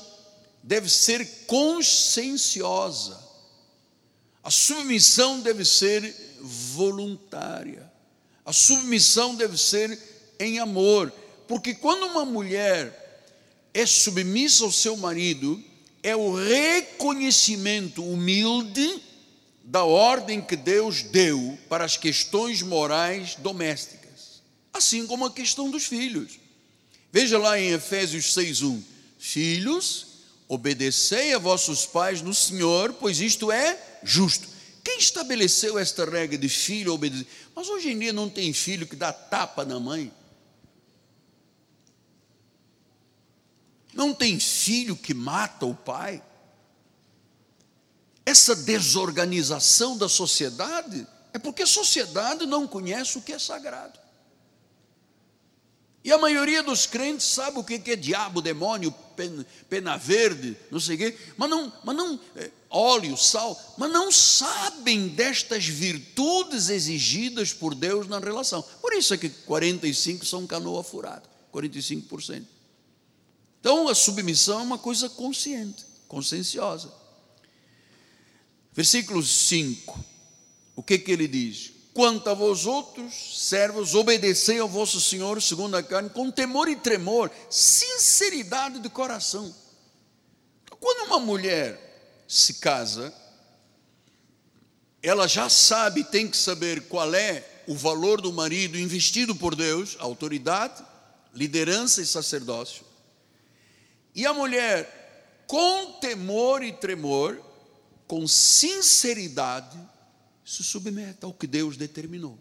deve 0.62 0.90
ser 0.90 1.46
conscienciosa. 1.46 3.24
A 4.44 4.52
submissão 4.52 5.40
deve 5.40 5.66
ser 5.66 6.38
voluntária. 6.42 7.92
A 8.46 8.54
submissão 8.54 9.36
deve 9.36 9.58
ser 9.58 10.00
em 10.40 10.60
amor, 10.60 11.12
porque 11.48 11.74
quando 11.74 12.06
uma 12.06 12.26
mulher 12.26 13.24
é 13.74 13.86
submissa 13.86 14.64
ao 14.64 14.72
seu 14.72 14.96
marido, 14.96 15.62
é 16.04 16.16
o 16.16 16.36
reconhecimento 16.36 18.04
humilde 18.04 19.02
da 19.64 19.84
ordem 19.84 20.40
que 20.40 20.56
Deus 20.56 21.02
deu 21.02 21.58
para 21.68 21.84
as 21.84 21.98
questões 21.98 22.62
morais 22.62 23.36
domésticas, 23.36 24.44
assim 24.72 25.08
como 25.08 25.26
a 25.26 25.32
questão 25.32 25.72
dos 25.72 25.86
filhos. 25.86 26.45
Veja 27.16 27.40
lá 27.40 27.58
em 27.58 27.72
Efésios 27.72 28.34
6:1, 28.34 28.84
filhos, 29.18 30.08
obedecei 30.50 31.34
a 31.34 31.38
vossos 31.38 31.86
pais 31.86 32.22
no 32.22 32.34
Senhor, 32.34 32.92
pois 32.92 33.22
isto 33.22 33.50
é 33.50 33.80
justo. 34.04 34.46
Quem 34.84 35.00
estabeleceu 35.00 35.80
esta 35.80 36.04
regra 36.04 36.38
de 36.38 36.50
filho 36.50 36.94
obedecer? 36.94 37.26
Mas 37.56 37.70
hoje 37.70 37.92
em 37.92 37.98
dia 37.98 38.12
não 38.12 38.30
tem 38.30 38.52
filho 38.52 38.86
que 38.86 38.98
dá 38.98 39.14
tapa 39.14 39.64
na 39.64 39.80
mãe. 39.80 40.12
Não 43.94 44.14
tem 44.14 44.38
filho 44.38 44.94
que 44.98 45.14
mata 45.14 45.66
o 45.66 45.74
pai 45.74 46.22
essa 48.26 48.56
desorganização 48.56 49.96
da 49.98 50.10
sociedade 50.10 51.08
é 51.32 51.38
porque 51.38 51.62
a 51.62 51.68
sociedade 51.68 52.46
não 52.48 52.68
conhece 52.68 53.18
o 53.18 53.22
que 53.22 53.32
é 53.32 53.40
sagrado. 53.40 54.05
E 56.06 56.12
a 56.12 56.20
maioria 56.20 56.62
dos 56.62 56.86
crentes 56.86 57.26
sabe 57.26 57.58
o 57.58 57.64
que 57.64 57.82
é 57.90 57.96
diabo, 57.96 58.40
demônio, 58.40 58.94
pena 59.68 59.98
verde, 59.98 60.56
não 60.70 60.80
sei 60.80 60.94
o 60.94 60.98
quê, 61.00 61.18
mas 61.36 61.50
não, 61.50 61.74
mas 61.84 61.96
não, 61.96 62.20
é, 62.36 62.52
óleo, 62.70 63.18
sal, 63.18 63.60
mas 63.76 63.92
não 63.92 64.12
sabem 64.12 65.08
destas 65.08 65.66
virtudes 65.66 66.70
exigidas 66.70 67.54
por 67.54 67.74
Deus 67.74 68.08
na 68.08 68.20
relação. 68.20 68.62
Por 68.84 68.94
isso 68.94 69.16
é 69.16 69.18
que 69.18 69.30
45 69.30 70.24
são 70.28 70.46
canoa 70.46 70.84
furada, 70.84 71.24
45%. 71.52 72.44
Então 73.60 73.88
a 73.88 73.96
submissão 73.96 74.60
é 74.60 74.64
uma 74.64 74.78
coisa 74.78 75.10
consciente, 75.10 75.84
conscienciosa. 76.08 76.94
Versículo 78.72 79.24
5. 79.24 80.06
O 80.76 80.84
que 80.84 81.00
que 81.00 81.12
ele 81.12 81.28
diz? 81.28 81.72
Quanto 81.96 82.30
a 82.30 82.34
vós 82.34 82.66
outros, 82.66 83.14
servos, 83.40 83.96
obedecei 83.96 84.60
ao 84.60 84.68
vosso 84.68 85.00
Senhor 85.00 85.42
segundo 85.42 85.78
a 85.78 85.82
carne, 85.82 86.10
com 86.10 86.30
temor 86.30 86.68
e 86.68 86.76
tremor, 86.76 87.32
sinceridade 87.50 88.80
de 88.80 88.90
coração. 88.90 89.56
Quando 90.78 91.08
uma 91.08 91.22
mulher 91.22 92.26
se 92.28 92.56
casa, 92.56 93.14
ela 95.02 95.26
já 95.26 95.48
sabe, 95.48 96.04
tem 96.04 96.28
que 96.28 96.36
saber 96.36 96.82
qual 96.90 97.16
é 97.16 97.48
o 97.66 97.74
valor 97.74 98.20
do 98.20 98.34
marido 98.34 98.78
investido 98.78 99.34
por 99.34 99.56
Deus, 99.56 99.96
autoridade, 99.98 100.84
liderança 101.34 102.02
e 102.02 102.06
sacerdócio. 102.06 102.84
E 104.14 104.26
a 104.26 104.34
mulher, 104.34 105.46
com 105.48 105.94
temor 105.94 106.62
e 106.62 106.74
tremor, 106.74 107.42
com 108.06 108.28
sinceridade, 108.28 109.95
se 110.46 110.64
submeta 110.64 111.26
ao 111.26 111.34
que 111.34 111.48
Deus 111.48 111.76
determinou. 111.76 112.38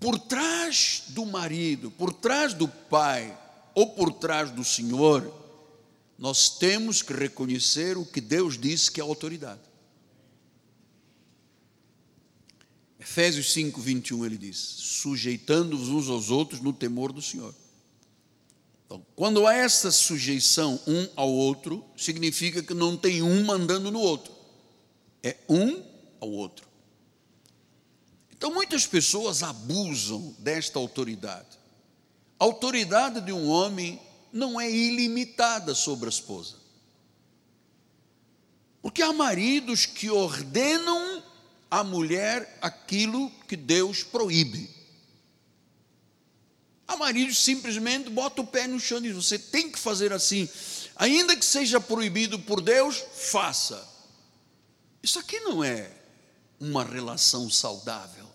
Por 0.00 0.18
trás 0.18 1.04
do 1.08 1.24
marido, 1.24 1.90
por 1.92 2.12
trás 2.12 2.52
do 2.52 2.68
pai 2.68 3.36
ou 3.74 3.90
por 3.90 4.12
trás 4.12 4.50
do 4.50 4.64
Senhor, 4.64 5.32
nós 6.18 6.58
temos 6.58 7.00
que 7.00 7.12
reconhecer 7.12 7.96
o 7.96 8.04
que 8.04 8.20
Deus 8.20 8.58
disse 8.58 8.90
que 8.90 9.00
é 9.00 9.04
autoridade. 9.04 9.60
Efésios 12.98 13.52
5, 13.52 13.80
21, 13.80 14.26
ele 14.26 14.36
diz: 14.36 14.56
sujeitando-vos 14.58 15.88
uns 15.88 16.08
aos 16.08 16.30
outros 16.30 16.60
no 16.60 16.72
temor 16.72 17.12
do 17.12 17.22
Senhor. 17.22 17.54
Então, 18.84 19.04
quando 19.14 19.46
há 19.46 19.54
essa 19.54 19.90
sujeição 19.90 20.80
um 20.86 21.08
ao 21.14 21.30
outro, 21.30 21.84
significa 21.96 22.62
que 22.62 22.74
não 22.74 22.96
tem 22.96 23.22
um 23.22 23.44
mandando 23.44 23.90
no 23.90 24.00
outro, 24.00 24.32
é 25.22 25.36
um 25.48 25.82
ao 26.20 26.30
outro. 26.30 26.66
Então, 28.36 28.52
muitas 28.52 28.86
pessoas 28.86 29.42
abusam 29.42 30.34
desta 30.38 30.78
autoridade. 30.78 31.58
A 32.38 32.44
autoridade 32.44 33.20
de 33.20 33.32
um 33.32 33.48
homem 33.48 34.00
não 34.32 34.60
é 34.60 34.70
ilimitada 34.70 35.74
sobre 35.74 36.06
a 36.06 36.10
esposa. 36.10 36.54
Porque 38.80 39.02
há 39.02 39.12
maridos 39.12 39.86
que 39.86 40.08
ordenam 40.08 41.22
à 41.70 41.82
mulher 41.82 42.58
aquilo 42.62 43.30
que 43.48 43.56
Deus 43.56 44.02
proíbe. 44.02 44.70
Há 46.86 46.96
maridos 46.96 47.44
simplesmente 47.44 48.08
bota 48.08 48.40
o 48.40 48.46
pé 48.46 48.66
no 48.66 48.80
chão 48.80 48.98
e 48.98 49.02
diz: 49.02 49.14
você 49.14 49.38
tem 49.38 49.70
que 49.70 49.78
fazer 49.78 50.12
assim, 50.12 50.48
ainda 50.96 51.36
que 51.36 51.44
seja 51.44 51.80
proibido 51.80 52.38
por 52.38 52.60
Deus, 52.60 53.04
faça. 53.14 53.86
Isso 55.02 55.18
aqui 55.18 55.40
não 55.40 55.62
é 55.62 55.90
uma 56.60 56.84
relação 56.84 57.48
saudável. 57.48 58.26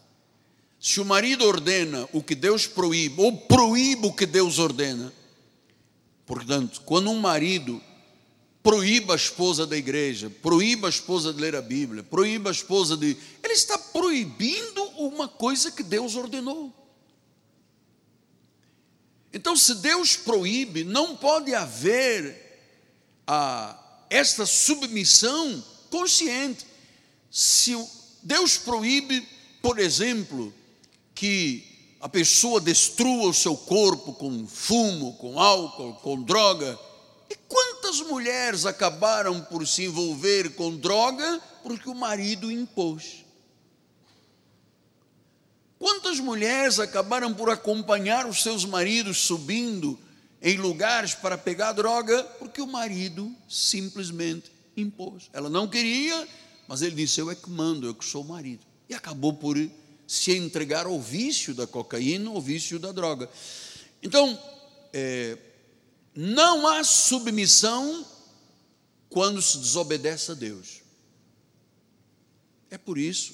Se 0.79 0.99
o 0.99 1.05
marido 1.05 1.45
ordena 1.45 2.07
o 2.11 2.21
que 2.21 2.35
Deus 2.35 2.67
proíbe, 2.67 3.21
ou 3.21 3.37
proíbe 3.37 4.07
o 4.07 4.13
que 4.13 4.25
Deus 4.25 4.59
ordena, 4.59 5.13
portanto, 6.25 6.81
quando 6.81 7.09
um 7.09 7.19
marido 7.19 7.81
proíba 8.61 9.13
a 9.13 9.17
esposa 9.17 9.67
da 9.67 9.77
igreja, 9.77 10.29
proíba 10.29 10.87
a 10.87 10.89
esposa 10.89 11.33
de 11.33 11.41
ler 11.41 11.55
a 11.55 11.61
Bíblia, 11.61 12.03
proíba 12.03 12.49
a 12.49 12.51
esposa 12.51 12.95
de. 12.95 13.17
Ele 13.43 13.53
está 13.53 13.77
proibindo 13.77 14.83
uma 14.97 15.27
coisa 15.27 15.69
que 15.71 15.83
Deus 15.83 16.15
ordenou. 16.15 16.73
Então, 19.33 19.55
se 19.57 19.75
Deus 19.75 20.15
proíbe, 20.15 20.83
não 20.83 21.15
pode 21.15 21.53
haver 21.55 22.61
a, 23.25 24.05
esta 24.09 24.45
submissão 24.45 25.63
consciente. 25.93 26.65
Se 27.29 27.77
Deus 28.23 28.57
proíbe, 28.57 29.27
por 29.61 29.77
exemplo, 29.77 30.51
que 31.13 31.95
a 32.01 32.09
pessoa 32.09 32.59
destrua 32.59 33.29
o 33.29 33.33
seu 33.33 33.55
corpo 33.55 34.13
com 34.13 34.47
fumo, 34.47 35.13
com 35.17 35.39
álcool, 35.39 35.93
com 36.01 36.19
droga, 36.23 36.79
e 37.29 37.35
quantas 37.47 38.01
mulheres 38.01 38.65
acabaram 38.65 39.39
por 39.41 39.67
se 39.67 39.83
envolver 39.83 40.55
com 40.55 40.75
droga 40.75 41.39
porque 41.61 41.87
o 41.87 41.95
marido 41.95 42.51
impôs? 42.51 43.23
Quantas 45.77 46.19
mulheres 46.19 46.79
acabaram 46.79 47.33
por 47.35 47.51
acompanhar 47.51 48.25
os 48.25 48.41
seus 48.41 48.65
maridos 48.65 49.17
subindo 49.19 49.99
em 50.41 50.57
lugares 50.57 51.13
para 51.13 51.37
pegar 51.37 51.73
droga 51.73 52.23
porque 52.39 52.61
o 52.61 52.67
marido 52.67 53.31
simplesmente 53.47 54.51
impôs? 54.75 55.29
Ela 55.33 55.49
não 55.49 55.67
queria, 55.67 56.27
mas 56.67 56.81
ele 56.81 56.95
disse: 56.95 57.19
Eu 57.19 57.29
é 57.29 57.35
que 57.35 57.49
mando, 57.49 57.87
eu 57.87 57.95
que 57.95 58.05
sou 58.05 58.23
o 58.23 58.27
marido. 58.27 58.65
E 58.89 58.93
acabou 58.93 59.33
por 59.33 59.57
se 60.07 60.35
entregar 60.35 60.85
ao 60.85 61.01
vício 61.01 61.53
da 61.53 61.65
cocaína, 61.65 62.29
ao 62.29 62.41
vício 62.41 62.77
da 62.79 62.91
droga. 62.91 63.29
Então, 64.01 64.39
é, 64.91 65.37
não 66.15 66.67
há 66.67 66.83
submissão 66.83 68.05
quando 69.09 69.41
se 69.41 69.57
desobedece 69.57 70.31
a 70.31 70.35
Deus. 70.35 70.81
É 72.69 72.77
por 72.77 72.97
isso 72.97 73.33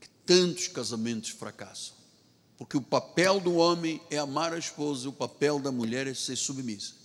que 0.00 0.08
tantos 0.26 0.68
casamentos 0.68 1.30
fracassam. 1.30 1.94
Porque 2.56 2.76
o 2.76 2.82
papel 2.82 3.40
do 3.40 3.54
homem 3.54 4.00
é 4.10 4.18
amar 4.18 4.52
a 4.52 4.58
esposa, 4.58 5.08
o 5.08 5.12
papel 5.12 5.58
da 5.58 5.72
mulher 5.72 6.06
é 6.06 6.14
ser 6.14 6.36
submissa. 6.36 7.01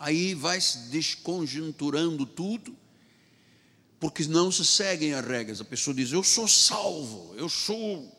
Aí 0.00 0.32
vai 0.32 0.58
se 0.58 0.78
desconjunturando 0.88 2.24
tudo, 2.24 2.74
porque 4.00 4.24
não 4.24 4.50
se 4.50 4.64
seguem 4.64 5.12
as 5.12 5.22
regras. 5.22 5.60
A 5.60 5.64
pessoa 5.64 5.94
diz: 5.94 6.10
Eu 6.10 6.24
sou 6.24 6.48
salvo, 6.48 7.34
eu 7.36 7.50
sou 7.50 8.10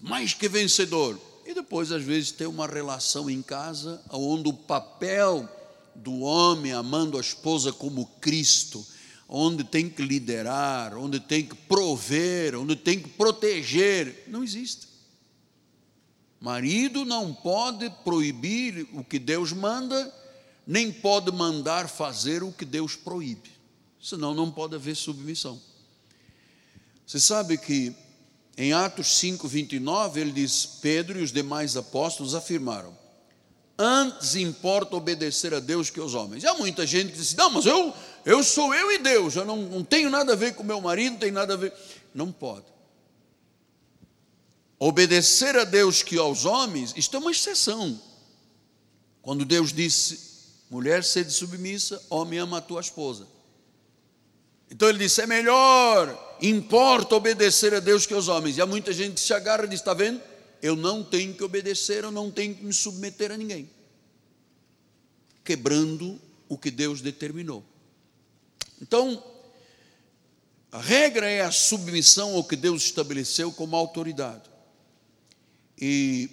mais 0.00 0.32
que 0.32 0.48
vencedor. 0.48 1.20
E 1.44 1.52
depois, 1.52 1.92
às 1.92 2.02
vezes, 2.02 2.32
tem 2.32 2.46
uma 2.46 2.66
relação 2.66 3.28
em 3.28 3.42
casa 3.42 4.02
onde 4.10 4.48
o 4.48 4.54
papel 4.54 5.46
do 5.94 6.20
homem 6.20 6.72
amando 6.72 7.18
a 7.18 7.20
esposa 7.20 7.70
como 7.70 8.06
Cristo, 8.18 8.84
onde 9.28 9.62
tem 9.62 9.90
que 9.90 10.00
liderar, 10.00 10.96
onde 10.96 11.20
tem 11.20 11.44
que 11.44 11.54
prover, 11.54 12.56
onde 12.56 12.76
tem 12.76 12.98
que 12.98 13.10
proteger, 13.10 14.24
não 14.26 14.42
existe. 14.42 14.88
Marido 16.40 17.04
não 17.04 17.34
pode 17.34 17.90
proibir 18.02 18.88
o 18.94 19.04
que 19.04 19.18
Deus 19.18 19.52
manda, 19.52 20.23
nem 20.66 20.90
pode 20.92 21.30
mandar 21.30 21.88
fazer 21.88 22.42
o 22.42 22.52
que 22.52 22.64
Deus 22.64 22.96
proíbe, 22.96 23.50
senão 24.00 24.34
não 24.34 24.50
pode 24.50 24.74
haver 24.74 24.96
submissão. 24.96 25.60
Você 27.06 27.20
sabe 27.20 27.58
que 27.58 27.94
em 28.56 28.72
Atos 28.72 29.18
5, 29.18 29.46
29, 29.46 30.20
ele 30.20 30.32
diz: 30.32 30.64
Pedro 30.80 31.18
e 31.18 31.22
os 31.22 31.32
demais 31.32 31.76
apóstolos 31.76 32.34
afirmaram: 32.34 32.96
Antes 33.78 34.36
importa 34.36 34.96
obedecer 34.96 35.52
a 35.52 35.60
Deus 35.60 35.90
que 35.90 35.98
aos 35.98 36.14
homens. 36.14 36.44
E 36.44 36.46
há 36.46 36.54
muita 36.54 36.86
gente 36.86 37.12
que 37.12 37.18
diz: 37.18 37.34
Não, 37.34 37.50
mas 37.50 37.66
eu, 37.66 37.92
eu 38.24 38.42
sou 38.44 38.72
eu 38.74 38.92
e 38.92 38.98
Deus, 38.98 39.34
eu 39.34 39.44
não, 39.44 39.56
não 39.56 39.84
tenho 39.84 40.08
nada 40.08 40.32
a 40.32 40.36
ver 40.36 40.54
com 40.54 40.62
meu 40.62 40.80
marido, 40.80 41.12
não 41.12 41.18
tem 41.18 41.32
nada 41.32 41.54
a 41.54 41.56
ver. 41.56 41.72
Não 42.14 42.30
pode. 42.30 42.66
Obedecer 44.78 45.56
a 45.56 45.64
Deus 45.64 46.02
que 46.02 46.16
aos 46.16 46.44
homens, 46.44 46.92
isto 46.96 47.16
é 47.16 47.20
uma 47.20 47.32
exceção. 47.32 48.00
Quando 49.20 49.44
Deus 49.44 49.72
disse: 49.72 50.33
Mulher, 50.74 51.04
sede 51.04 51.32
submissa, 51.32 52.04
homem, 52.10 52.40
ama 52.40 52.58
a 52.58 52.60
tua 52.60 52.80
esposa. 52.80 53.28
Então 54.68 54.88
ele 54.88 54.98
disse: 54.98 55.20
É 55.20 55.26
melhor 55.26 56.36
importa 56.42 57.14
obedecer 57.14 57.72
a 57.72 57.78
Deus 57.78 58.06
que 58.06 58.12
aos 58.12 58.26
homens. 58.26 58.56
E 58.56 58.60
há 58.60 58.66
muita 58.66 58.92
gente 58.92 59.14
que 59.14 59.20
se 59.20 59.32
agarra 59.32 59.66
e 59.66 59.68
diz: 59.68 59.78
está 59.78 59.94
vendo? 59.94 60.20
Eu 60.60 60.74
não 60.74 61.04
tenho 61.04 61.32
que 61.32 61.44
obedecer, 61.44 62.02
eu 62.02 62.10
não 62.10 62.28
tenho 62.28 62.56
que 62.56 62.64
me 62.64 62.72
submeter 62.72 63.30
a 63.30 63.36
ninguém. 63.36 63.70
Quebrando 65.44 66.20
o 66.48 66.58
que 66.58 66.72
Deus 66.72 67.00
determinou. 67.00 67.64
Então, 68.82 69.22
a 70.72 70.80
regra 70.80 71.30
é 71.30 71.42
a 71.42 71.52
submissão 71.52 72.34
ao 72.34 72.42
que 72.42 72.56
Deus 72.56 72.82
estabeleceu 72.82 73.52
como 73.52 73.76
autoridade. 73.76 74.50
E, 75.78 76.28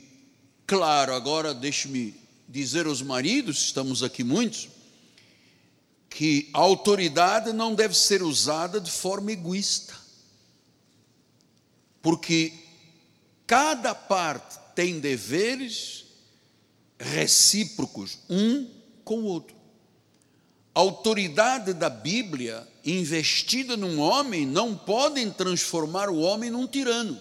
claro, 0.65 1.13
agora 1.13 1.53
deixe-me 1.53 2.20
dizer 2.51 2.85
aos 2.85 3.01
maridos, 3.01 3.59
estamos 3.59 4.03
aqui 4.03 4.25
muitos, 4.25 4.67
que 6.09 6.49
a 6.53 6.59
autoridade 6.59 7.53
não 7.53 7.73
deve 7.73 7.95
ser 7.95 8.21
usada 8.21 8.81
de 8.81 8.91
forma 8.91 9.31
egoísta, 9.31 9.95
porque 12.01 12.51
cada 13.47 13.95
parte 13.95 14.59
tem 14.75 14.99
deveres 14.99 16.05
recíprocos, 16.99 18.19
um 18.29 18.67
com 19.05 19.19
o 19.19 19.25
outro. 19.25 19.55
A 20.75 20.81
autoridade 20.81 21.73
da 21.73 21.89
Bíblia 21.89 22.67
investida 22.83 23.77
num 23.77 23.99
homem 23.99 24.45
não 24.45 24.75
podem 24.75 25.31
transformar 25.31 26.09
o 26.09 26.19
homem 26.19 26.49
num 26.49 26.67
tirano. 26.67 27.19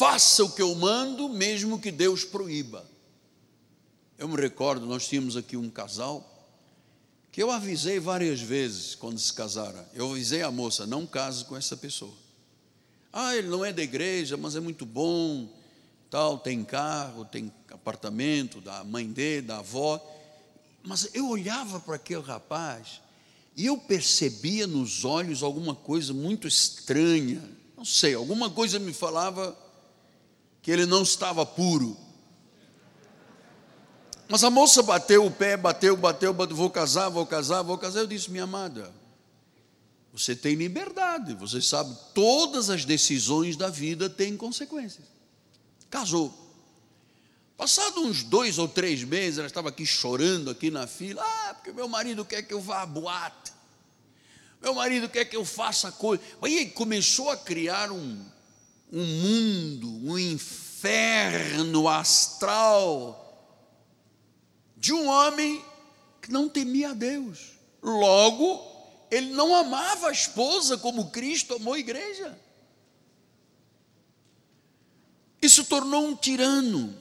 Faça 0.00 0.42
o 0.42 0.50
que 0.50 0.62
eu 0.62 0.74
mando, 0.76 1.28
mesmo 1.28 1.78
que 1.78 1.90
Deus 1.90 2.24
proíba. 2.24 2.88
Eu 4.16 4.28
me 4.28 4.40
recordo, 4.40 4.86
nós 4.86 5.06
tínhamos 5.06 5.36
aqui 5.36 5.58
um 5.58 5.68
casal 5.68 6.26
que 7.30 7.42
eu 7.42 7.50
avisei 7.50 8.00
várias 8.00 8.40
vezes 8.40 8.94
quando 8.94 9.18
se 9.18 9.30
casaram. 9.30 9.84
Eu 9.92 10.10
avisei 10.10 10.40
a 10.40 10.50
moça: 10.50 10.86
não 10.86 11.06
case 11.06 11.44
com 11.44 11.54
essa 11.54 11.76
pessoa. 11.76 12.14
Ah, 13.12 13.36
ele 13.36 13.48
não 13.48 13.62
é 13.62 13.74
da 13.74 13.82
igreja, 13.82 14.38
mas 14.38 14.56
é 14.56 14.60
muito 14.60 14.86
bom, 14.86 15.46
tal, 16.08 16.38
tem 16.38 16.64
carro, 16.64 17.26
tem 17.26 17.52
apartamento 17.70 18.58
da 18.58 18.82
mãe 18.82 19.06
dele, 19.06 19.48
da 19.48 19.58
avó. 19.58 20.00
Mas 20.82 21.10
eu 21.12 21.28
olhava 21.28 21.78
para 21.78 21.96
aquele 21.96 22.22
rapaz 22.22 23.02
e 23.54 23.66
eu 23.66 23.76
percebia 23.76 24.66
nos 24.66 25.04
olhos 25.04 25.42
alguma 25.42 25.74
coisa 25.74 26.14
muito 26.14 26.48
estranha. 26.48 27.46
Não 27.76 27.84
sei, 27.84 28.14
alguma 28.14 28.48
coisa 28.48 28.78
me 28.78 28.94
falava 28.94 29.68
que 30.62 30.70
ele 30.70 30.86
não 30.86 31.02
estava 31.02 31.44
puro. 31.44 31.96
Mas 34.28 34.44
a 34.44 34.50
moça 34.50 34.82
bateu 34.82 35.26
o 35.26 35.30
pé, 35.30 35.56
bateu, 35.56 35.96
bateu, 35.96 36.32
bateu, 36.32 36.56
vou 36.56 36.70
casar, 36.70 37.08
vou 37.08 37.26
casar, 37.26 37.62
vou 37.62 37.76
casar. 37.76 38.00
Eu 38.00 38.06
disse, 38.06 38.30
minha 38.30 38.44
amada, 38.44 38.92
você 40.12 40.36
tem 40.36 40.54
liberdade, 40.54 41.34
você 41.34 41.60
sabe, 41.60 41.96
todas 42.14 42.70
as 42.70 42.84
decisões 42.84 43.56
da 43.56 43.68
vida 43.68 44.08
têm 44.08 44.36
consequências. 44.36 45.06
Casou. 45.88 46.32
Passado 47.56 48.00
uns 48.00 48.22
dois 48.22 48.58
ou 48.58 48.66
três 48.66 49.04
meses, 49.04 49.38
ela 49.38 49.46
estava 49.46 49.68
aqui 49.68 49.84
chorando, 49.84 50.50
aqui 50.50 50.70
na 50.70 50.86
fila, 50.86 51.22
ah, 51.22 51.54
porque 51.54 51.72
meu 51.72 51.86
marido 51.86 52.24
quer 52.24 52.42
que 52.42 52.54
eu 52.54 52.60
vá 52.60 52.82
à 52.82 52.86
boate, 52.86 53.52
meu 54.62 54.74
marido 54.74 55.08
quer 55.08 55.24
que 55.24 55.36
eu 55.36 55.44
faça 55.44 55.92
coisa. 55.92 56.22
Aí 56.40 56.70
começou 56.70 57.30
a 57.30 57.36
criar 57.36 57.90
um, 57.90 58.24
um 58.92 59.04
mundo, 59.04 59.88
um 60.10 60.18
inferno 60.18 61.88
astral 61.88 63.16
de 64.76 64.92
um 64.92 65.06
homem 65.08 65.62
que 66.20 66.32
não 66.32 66.48
temia 66.48 66.90
a 66.90 66.94
Deus. 66.94 67.52
Logo, 67.82 68.66
ele 69.10 69.30
não 69.30 69.54
amava 69.54 70.08
a 70.08 70.12
esposa 70.12 70.78
como 70.78 71.10
Cristo 71.10 71.54
amou 71.54 71.74
a 71.74 71.78
igreja. 71.78 72.38
Isso 75.40 75.64
tornou 75.64 76.06
um 76.06 76.16
tirano. 76.16 76.96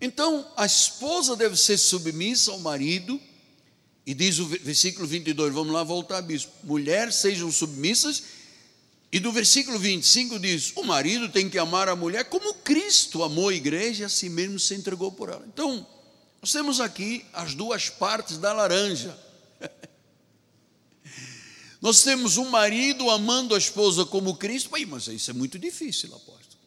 Então, 0.00 0.50
a 0.56 0.64
esposa 0.64 1.36
deve 1.36 1.56
ser 1.56 1.76
submissa 1.76 2.50
ao 2.50 2.58
marido, 2.58 3.20
e 4.06 4.14
diz 4.14 4.38
o 4.38 4.46
versículo 4.46 5.06
22, 5.06 5.52
vamos 5.52 5.72
lá 5.72 5.84
voltar, 5.84 6.22
bispo: 6.22 6.50
mulheres 6.64 7.16
sejam 7.16 7.52
submissas, 7.52 8.22
e 9.12 9.18
do 9.18 9.32
versículo 9.32 9.78
25 9.78 10.38
diz: 10.38 10.72
o 10.76 10.84
marido 10.84 11.28
tem 11.28 11.48
que 11.50 11.58
amar 11.58 11.88
a 11.88 11.96
mulher 11.96 12.24
como 12.26 12.54
Cristo 12.54 13.24
amou 13.24 13.48
a 13.48 13.54
igreja 13.54 14.02
e 14.02 14.06
assim 14.06 14.28
mesmo 14.28 14.58
se 14.58 14.74
entregou 14.74 15.10
por 15.10 15.28
ela. 15.28 15.44
Então, 15.46 15.86
nós 16.40 16.52
temos 16.52 16.80
aqui 16.80 17.24
as 17.32 17.54
duas 17.54 17.90
partes 17.90 18.38
da 18.38 18.52
laranja. 18.52 19.18
Nós 21.82 22.02
temos 22.02 22.36
um 22.36 22.50
marido 22.50 23.08
amando 23.08 23.54
a 23.54 23.58
esposa 23.58 24.04
como 24.04 24.36
Cristo, 24.36 24.70
mas 24.70 25.06
isso 25.06 25.30
é 25.30 25.34
muito 25.34 25.58
difícil, 25.58 26.14
apóstolo. 26.14 26.60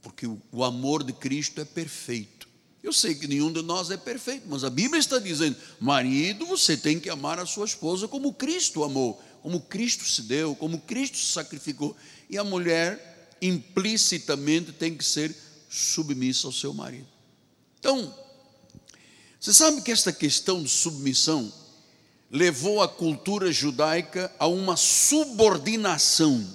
Porque 0.00 0.24
o 0.26 0.62
amor 0.62 1.02
de 1.02 1.12
Cristo 1.12 1.60
é 1.60 1.64
perfeito. 1.64 2.48
Eu 2.82 2.92
sei 2.92 3.14
que 3.14 3.26
nenhum 3.26 3.52
de 3.52 3.60
nós 3.60 3.90
é 3.90 3.96
perfeito, 3.96 4.46
mas 4.48 4.64
a 4.64 4.70
Bíblia 4.70 4.98
está 4.98 5.18
dizendo: 5.18 5.56
marido, 5.78 6.46
você 6.46 6.76
tem 6.76 6.98
que 6.98 7.10
amar 7.10 7.38
a 7.38 7.44
sua 7.44 7.66
esposa 7.66 8.08
como 8.08 8.32
Cristo 8.32 8.82
amou, 8.82 9.20
como 9.42 9.60
Cristo 9.60 10.04
se 10.04 10.22
deu, 10.22 10.54
como 10.54 10.80
Cristo 10.80 11.16
se 11.16 11.32
sacrificou. 11.32 11.96
E 12.28 12.38
a 12.38 12.44
mulher, 12.44 13.36
implicitamente, 13.40 14.72
tem 14.72 14.96
que 14.96 15.04
ser 15.04 15.34
submissa 15.68 16.46
ao 16.46 16.52
seu 16.52 16.74
marido. 16.74 17.08
Então, 17.78 18.14
você 19.40 19.54
sabe 19.54 19.80
que 19.80 19.90
esta 19.90 20.12
questão 20.12 20.62
de 20.62 20.68
submissão 20.68 21.52
levou 22.30 22.82
a 22.82 22.88
cultura 22.88 23.50
judaica 23.50 24.32
a 24.38 24.46
uma 24.46 24.76
subordinação. 24.76 26.46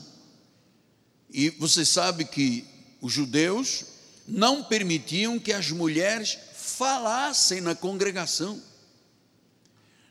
E 1.30 1.50
você 1.50 1.84
sabe 1.84 2.26
que 2.26 2.66
os 3.02 3.12
judeus 3.12 3.86
não 4.28 4.64
permitiam 4.64 5.40
que 5.40 5.52
as 5.52 5.70
mulheres 5.72 6.38
falassem 6.54 7.62
na 7.62 7.76
congregação. 7.76 8.62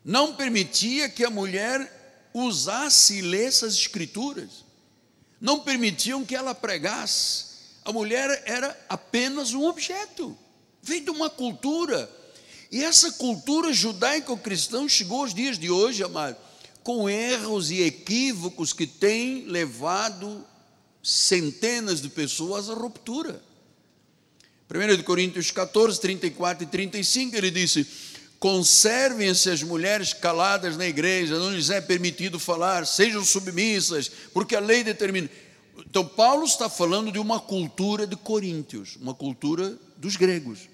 Não 0.05 0.35
permitia 0.35 1.09
que 1.09 1.25
a 1.25 1.31
mulher 1.31 2.04
usasse 2.35 3.19
e 3.19 3.23
lesse 3.23 3.65
as 3.65 3.75
escrituras. 3.75 4.65
Não 5.41 5.61
permitiam 5.61 6.25
que 6.25 6.35
ela 6.35 6.55
pregasse. 6.55 7.55
A 7.85 7.93
mulher 7.93 8.43
era 8.45 8.77
apenas 8.89 9.55
um 9.55 9.65
objeto. 9.65 10.37
Veio 10.83 11.05
de 11.05 11.11
uma 11.11 11.31
cultura. 11.31 12.11
E 12.73 12.83
essa 12.83 13.13
cultura 13.13 13.73
judaico-cristã 13.73 14.89
chegou 14.89 15.21
aos 15.21 15.33
dias 15.33 15.57
de 15.59 15.71
hoje, 15.71 16.03
amado, 16.03 16.37
com 16.83 17.09
erros 17.09 17.71
e 17.71 17.83
equívocos 17.83 18.73
que 18.73 18.87
têm 18.87 19.45
levado 19.47 20.45
centenas 21.03 22.01
de 22.01 22.09
pessoas 22.09 22.69
à 22.69 22.75
ruptura. 22.75 23.41
1 24.69 25.03
Coríntios 25.05 25.51
14, 25.51 26.01
34 26.01 26.65
e 26.65 26.67
35, 26.67 27.37
ele 27.37 27.51
disse: 27.51 27.87
Conservem-se 28.45 29.49
as 29.49 29.63
mulheres 29.63 30.13
caladas 30.13 30.77
na 30.77 30.87
igreja, 30.87 31.39
não 31.39 31.51
lhes 31.51 31.71
é 31.71 31.81
permitido 31.81 32.39
falar, 32.39 32.87
sejam 32.87 33.25
submissas, 33.25 34.11
porque 34.35 34.55
a 34.55 34.61
lei 34.61 34.85
determina. 34.85 35.31
Então, 35.79 36.07
Paulo 36.07 36.45
está 36.45 36.69
falando 36.69 37.11
de 37.11 37.19
uma 37.19 37.41
cultura 37.41 38.07
de 38.07 38.17
Coríntios, 38.17 38.97
uma 38.97 39.15
cultura 39.15 39.79
dos 39.97 40.17
gregos. 40.17 40.69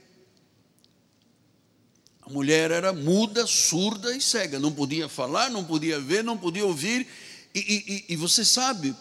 A 2.22 2.28
mulher 2.28 2.72
era 2.72 2.92
muda, 2.92 3.46
surda 3.46 4.16
e 4.16 4.20
cega, 4.20 4.58
não 4.58 4.72
podia 4.72 5.08
falar, 5.08 5.48
não 5.48 5.62
podia 5.62 6.00
ver, 6.00 6.24
não 6.24 6.36
podia 6.36 6.66
ouvir, 6.66 7.06
e, 7.54 7.60
e, 8.08 8.14
e 8.14 8.16
você 8.16 8.44
sabe, 8.44 8.96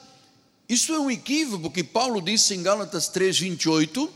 isso 0.70 0.94
é 0.94 1.00
um 1.00 1.10
equívoco, 1.10 1.64
porque 1.64 1.84
Paulo 1.84 2.22
disse 2.22 2.54
em 2.54 2.62
Gálatas 2.62 3.08
3, 3.08 3.40
28 3.40 4.14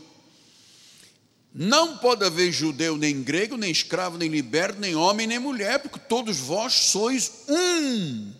não 1.54 1.96
pode 1.98 2.24
haver 2.24 2.50
judeu, 2.50 2.96
nem 2.96 3.22
grego, 3.22 3.56
nem 3.56 3.70
escravo, 3.70 4.18
nem 4.18 4.28
liberto, 4.28 4.80
nem 4.80 4.96
homem, 4.96 5.24
nem 5.24 5.38
mulher, 5.38 5.78
porque 5.78 6.00
todos 6.00 6.38
vós 6.38 6.72
sois 6.72 7.44
um 7.48 8.32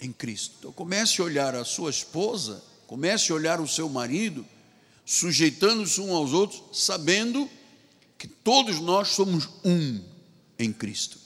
em 0.00 0.12
Cristo. 0.12 0.56
Então 0.58 0.72
comece 0.72 1.20
a 1.20 1.24
olhar 1.24 1.54
a 1.54 1.64
sua 1.64 1.90
esposa, 1.90 2.60
comece 2.88 3.30
a 3.30 3.34
olhar 3.36 3.60
o 3.60 3.68
seu 3.68 3.88
marido, 3.88 4.44
sujeitando-se 5.06 6.00
uns 6.00 6.10
aos 6.10 6.32
outros, 6.32 6.62
sabendo 6.72 7.48
que 8.18 8.26
todos 8.26 8.80
nós 8.80 9.08
somos 9.08 9.48
um 9.64 10.00
em 10.58 10.72
Cristo. 10.72 11.23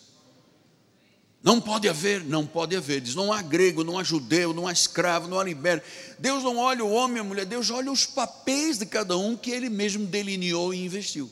Não 1.43 1.61
pode 1.61 1.89
haver, 1.89 2.25
não 2.25 2.47
pode 2.47 2.77
haver. 2.77 3.01
Diz, 3.01 3.15
não 3.15 3.33
há 3.33 3.41
grego, 3.41 3.85
não 3.85 3.99
há 3.99 4.03
judeu, 4.03 4.53
não 4.53 4.67
há 4.67 4.73
escravo, 4.73 5.29
não 5.29 5.39
há 5.39 5.45
liberto. 5.45 5.87
Deus 6.19 6.43
não 6.43 6.57
olha 6.57 6.85
o 6.85 6.91
homem 6.91 7.19
e 7.19 7.21
a 7.21 7.25
mulher, 7.25 7.47
Deus 7.47 7.71
olha 7.71 7.93
os 7.93 8.05
papéis 8.05 8.79
de 8.79 8.87
cada 8.87 9.17
um 9.17 9.37
que 9.37 9.51
ele 9.51 9.69
mesmo 9.69 10.07
delineou 10.07 10.75
e 10.75 10.85
investiu. 10.85 11.31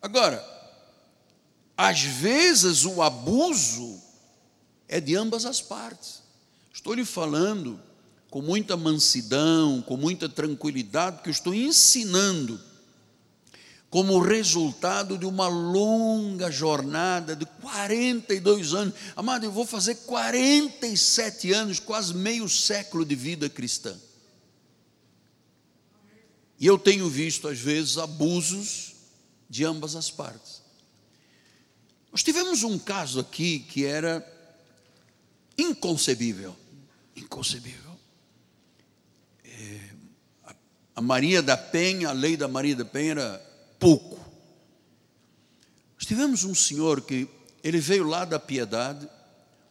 Agora, 0.00 0.42
às 1.76 2.00
vezes 2.00 2.84
o 2.84 3.02
abuso 3.02 4.00
é 4.88 5.00
de 5.00 5.14
ambas 5.14 5.44
as 5.44 5.60
partes. 5.60 6.22
Estou 6.72 6.94
lhe 6.94 7.04
falando 7.04 7.78
com 8.30 8.40
muita 8.40 8.76
mansidão, 8.76 9.82
com 9.82 9.96
muita 9.96 10.28
tranquilidade, 10.28 11.22
que 11.22 11.28
eu 11.28 11.32
estou 11.32 11.52
ensinando 11.52 12.60
como 13.90 14.20
resultado 14.20 15.16
de 15.16 15.24
uma 15.24 15.48
longa 15.48 16.50
jornada 16.50 17.34
de 17.34 17.46
42 17.46 18.74
anos. 18.74 18.94
Amado, 19.16 19.44
eu 19.44 19.52
vou 19.52 19.64
fazer 19.64 19.94
47 19.96 21.52
anos, 21.52 21.80
quase 21.80 22.14
meio 22.14 22.48
século 22.48 23.04
de 23.04 23.14
vida 23.14 23.48
cristã. 23.48 23.96
E 26.60 26.66
eu 26.66 26.78
tenho 26.78 27.08
visto, 27.08 27.48
às 27.48 27.58
vezes, 27.58 27.96
abusos 27.96 28.94
de 29.48 29.64
ambas 29.64 29.96
as 29.96 30.10
partes. 30.10 30.60
Nós 32.12 32.22
tivemos 32.22 32.62
um 32.64 32.78
caso 32.78 33.20
aqui 33.20 33.60
que 33.60 33.86
era 33.86 34.26
inconcebível. 35.56 36.54
Inconcebível. 37.16 37.96
É, 39.44 39.80
a 40.94 41.00
Maria 41.00 41.40
da 41.40 41.56
Penha, 41.56 42.10
a 42.10 42.12
lei 42.12 42.36
da 42.36 42.48
Maria 42.48 42.76
da 42.76 42.84
Penha 42.84 43.12
era 43.12 43.47
pouco. 43.78 44.18
Nós 45.94 46.06
tivemos 46.06 46.44
um 46.44 46.54
senhor 46.54 47.00
que 47.00 47.28
ele 47.62 47.80
veio 47.80 48.04
lá 48.04 48.24
da 48.24 48.38
piedade, 48.38 49.08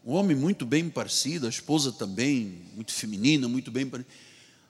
um 0.06 0.14
homem 0.14 0.36
muito 0.36 0.66
bem 0.66 0.90
parecido, 0.90 1.48
a 1.48 1.50
esposa 1.50 1.92
também, 1.92 2.62
muito 2.74 2.94
feminina, 2.94 3.48
muito 3.48 3.72
bem 3.72 3.86
parecida. 3.88 4.14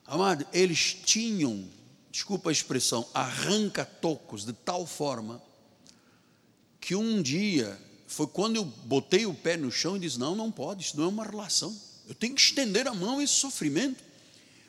Amado, 0.06 0.46
eles 0.52 0.96
tinham, 1.04 1.68
desculpa 2.10 2.50
a 2.50 2.52
expressão, 2.52 3.06
arranca-tocos 3.12 4.44
de 4.44 4.52
tal 4.52 4.86
forma 4.86 5.42
que 6.80 6.94
um 6.94 7.20
dia 7.20 7.78
foi 8.06 8.26
quando 8.26 8.56
eu 8.56 8.64
botei 8.64 9.26
o 9.26 9.34
pé 9.34 9.56
no 9.56 9.70
chão 9.70 9.96
e 9.96 10.00
disse: 10.00 10.18
Não, 10.18 10.34
não 10.34 10.50
pode, 10.50 10.82
isso 10.82 10.96
não 10.96 11.04
é 11.04 11.08
uma 11.08 11.24
relação. 11.24 11.76
Eu 12.08 12.14
tenho 12.14 12.34
que 12.34 12.40
estender 12.40 12.88
a 12.88 12.94
mão 12.94 13.18
a 13.18 13.22
esse 13.22 13.34
sofrimento. 13.34 14.02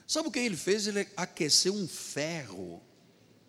Sabe 0.06 0.28
o 0.28 0.32
que 0.32 0.40
ele 0.40 0.58
fez? 0.58 0.88
Ele 0.88 1.08
aqueceu 1.16 1.74
um 1.74 1.88
ferro 1.88 2.82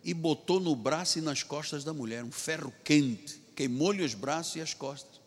e 0.03 0.13
botou 0.13 0.59
no 0.59 0.75
braço 0.75 1.19
e 1.19 1.21
nas 1.21 1.43
costas 1.43 1.83
da 1.83 1.93
mulher, 1.93 2.23
um 2.23 2.31
ferro 2.31 2.73
quente, 2.83 3.41
queimou-lhe 3.55 4.03
os 4.03 4.13
braços 4.13 4.55
e 4.55 4.61
as 4.61 4.73
costas. 4.73 5.21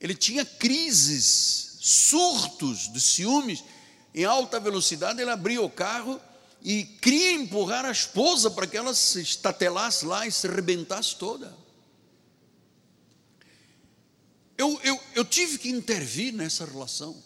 Ele 0.00 0.14
tinha 0.14 0.44
crises, 0.44 1.78
surtos 1.80 2.92
de 2.92 3.00
ciúmes, 3.00 3.64
em 4.14 4.24
alta 4.24 4.60
velocidade, 4.60 5.20
ele 5.20 5.30
abria 5.30 5.60
o 5.60 5.70
carro 5.70 6.20
e 6.62 6.84
queria 6.84 7.32
empurrar 7.32 7.84
a 7.84 7.90
esposa 7.90 8.50
para 8.50 8.66
que 8.66 8.76
ela 8.76 8.94
se 8.94 9.20
estatelasse 9.20 10.06
lá 10.06 10.26
e 10.26 10.32
se 10.32 10.46
rebentasse 10.46 11.16
toda. 11.16 11.56
Eu, 14.56 14.80
eu, 14.82 15.00
eu 15.14 15.24
tive 15.24 15.58
que 15.58 15.68
intervir 15.68 16.32
nessa 16.32 16.64
relação 16.64 17.16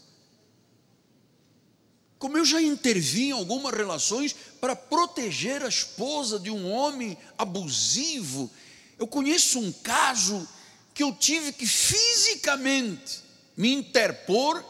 como 2.23 2.39
eu 2.39 2.45
já 2.45 2.63
intervi 2.63 3.31
em 3.31 3.33
algumas 3.33 3.75
relações 3.75 4.33
para 4.61 4.77
proteger 4.77 5.61
a 5.65 5.69
esposa 5.69 6.39
de 6.39 6.53
um 6.53 6.71
homem 6.71 7.19
abusivo. 7.37 8.49
Eu 8.97 9.09
conheço 9.09 9.59
um 9.59 9.73
caso 9.73 10.49
que 10.95 11.03
eu 11.03 11.13
tive 11.13 11.53
que 11.53 11.67
fisicamente 11.67 13.25
me 13.57 13.73
interpor 13.73 14.65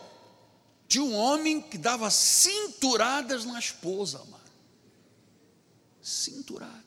de 0.88 0.99
um 0.99 1.15
homem 1.15 1.61
que 1.61 1.77
dava 1.77 2.11
cinturadas 2.11 3.45
na 3.45 3.59
esposa, 3.59 4.21
amado. 4.21 4.51
Cinturadas. 6.01 6.81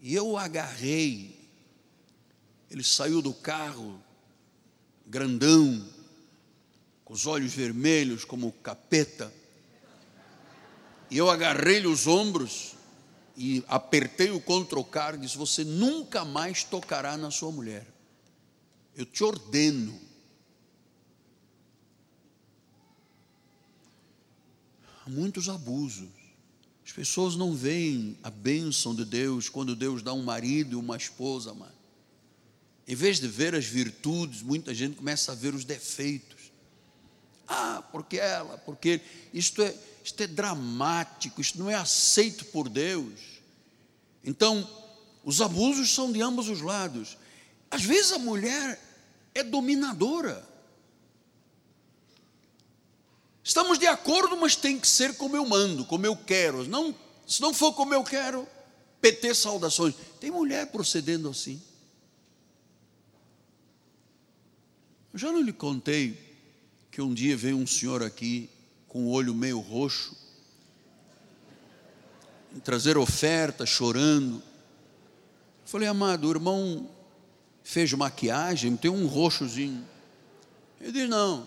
E 0.00 0.14
eu 0.14 0.38
agarrei. 0.38 1.38
Ele 2.70 2.82
saiu 2.82 3.20
do 3.20 3.34
carro, 3.34 4.02
grandão, 5.06 5.95
com 7.06 7.14
os 7.14 7.24
olhos 7.24 7.54
vermelhos 7.54 8.24
como 8.24 8.50
capeta. 8.50 9.32
E 11.08 11.16
eu 11.16 11.30
agarrei-lhe 11.30 11.86
os 11.86 12.08
ombros 12.08 12.74
e 13.36 13.64
apertei 13.68 14.32
o 14.32 14.40
controcar 14.40 15.14
e 15.14 15.18
disse: 15.18 15.38
Você 15.38 15.62
nunca 15.62 16.24
mais 16.24 16.64
tocará 16.64 17.16
na 17.16 17.30
sua 17.30 17.52
mulher. 17.52 17.86
Eu 18.94 19.06
te 19.06 19.22
ordeno. 19.22 19.98
Há 25.06 25.08
muitos 25.08 25.48
abusos. 25.48 26.08
As 26.84 26.90
pessoas 26.90 27.36
não 27.36 27.54
veem 27.54 28.18
a 28.24 28.30
bênção 28.30 28.92
de 28.92 29.04
Deus 29.04 29.48
quando 29.48 29.76
Deus 29.76 30.02
dá 30.02 30.12
um 30.12 30.24
marido 30.24 30.72
e 30.72 30.76
uma 30.76 30.96
esposa, 30.96 31.54
mano. 31.54 31.76
Em 32.88 32.96
vez 32.96 33.20
de 33.20 33.28
ver 33.28 33.54
as 33.54 33.64
virtudes, 33.64 34.42
muita 34.42 34.74
gente 34.74 34.96
começa 34.96 35.30
a 35.30 35.34
ver 35.36 35.54
os 35.54 35.64
defeitos. 35.64 36.35
Ah, 37.46 37.82
porque 37.92 38.18
ela, 38.18 38.58
porque 38.58 39.00
isto 39.32 39.62
é, 39.62 39.74
isto 40.02 40.20
é 40.22 40.26
dramático, 40.26 41.40
isto 41.40 41.58
não 41.58 41.70
é 41.70 41.74
aceito 41.74 42.44
por 42.46 42.68
Deus. 42.68 43.20
Então, 44.24 44.68
os 45.24 45.40
abusos 45.40 45.94
são 45.94 46.10
de 46.10 46.20
ambos 46.20 46.48
os 46.48 46.60
lados. 46.60 47.16
Às 47.70 47.82
vezes 47.82 48.12
a 48.12 48.18
mulher 48.18 48.80
é 49.34 49.42
dominadora. 49.42 50.44
Estamos 53.42 53.78
de 53.78 53.86
acordo, 53.86 54.36
mas 54.36 54.56
tem 54.56 54.78
que 54.78 54.88
ser 54.88 55.16
como 55.16 55.36
eu 55.36 55.46
mando, 55.46 55.84
como 55.84 56.04
eu 56.04 56.16
quero. 56.16 56.66
Não, 56.66 56.94
se 57.26 57.40
não 57.40 57.54
for 57.54 57.72
como 57.72 57.94
eu 57.94 58.02
quero, 58.02 58.46
PT 59.00 59.34
saudações. 59.34 59.94
Tem 60.20 60.32
mulher 60.32 60.66
procedendo 60.72 61.28
assim. 61.28 61.62
Eu 65.12 65.18
já 65.18 65.30
não 65.30 65.40
lhe 65.40 65.52
contei 65.52 66.25
que 66.96 67.02
um 67.02 67.12
dia 67.12 67.36
veio 67.36 67.58
um 67.58 67.66
senhor 67.66 68.02
aqui 68.02 68.48
com 68.88 69.04
o 69.04 69.10
olho 69.10 69.34
meio 69.34 69.60
roxo, 69.60 70.16
trazer 72.64 72.96
oferta, 72.96 73.66
chorando. 73.66 74.36
Eu 74.36 74.42
falei, 75.66 75.88
amado, 75.88 76.26
o 76.26 76.30
irmão 76.30 76.88
fez 77.62 77.92
maquiagem, 77.92 78.74
tem 78.78 78.90
um 78.90 79.06
roxozinho. 79.06 79.86
Ele 80.80 80.90
disse, 80.90 81.06
não, 81.06 81.46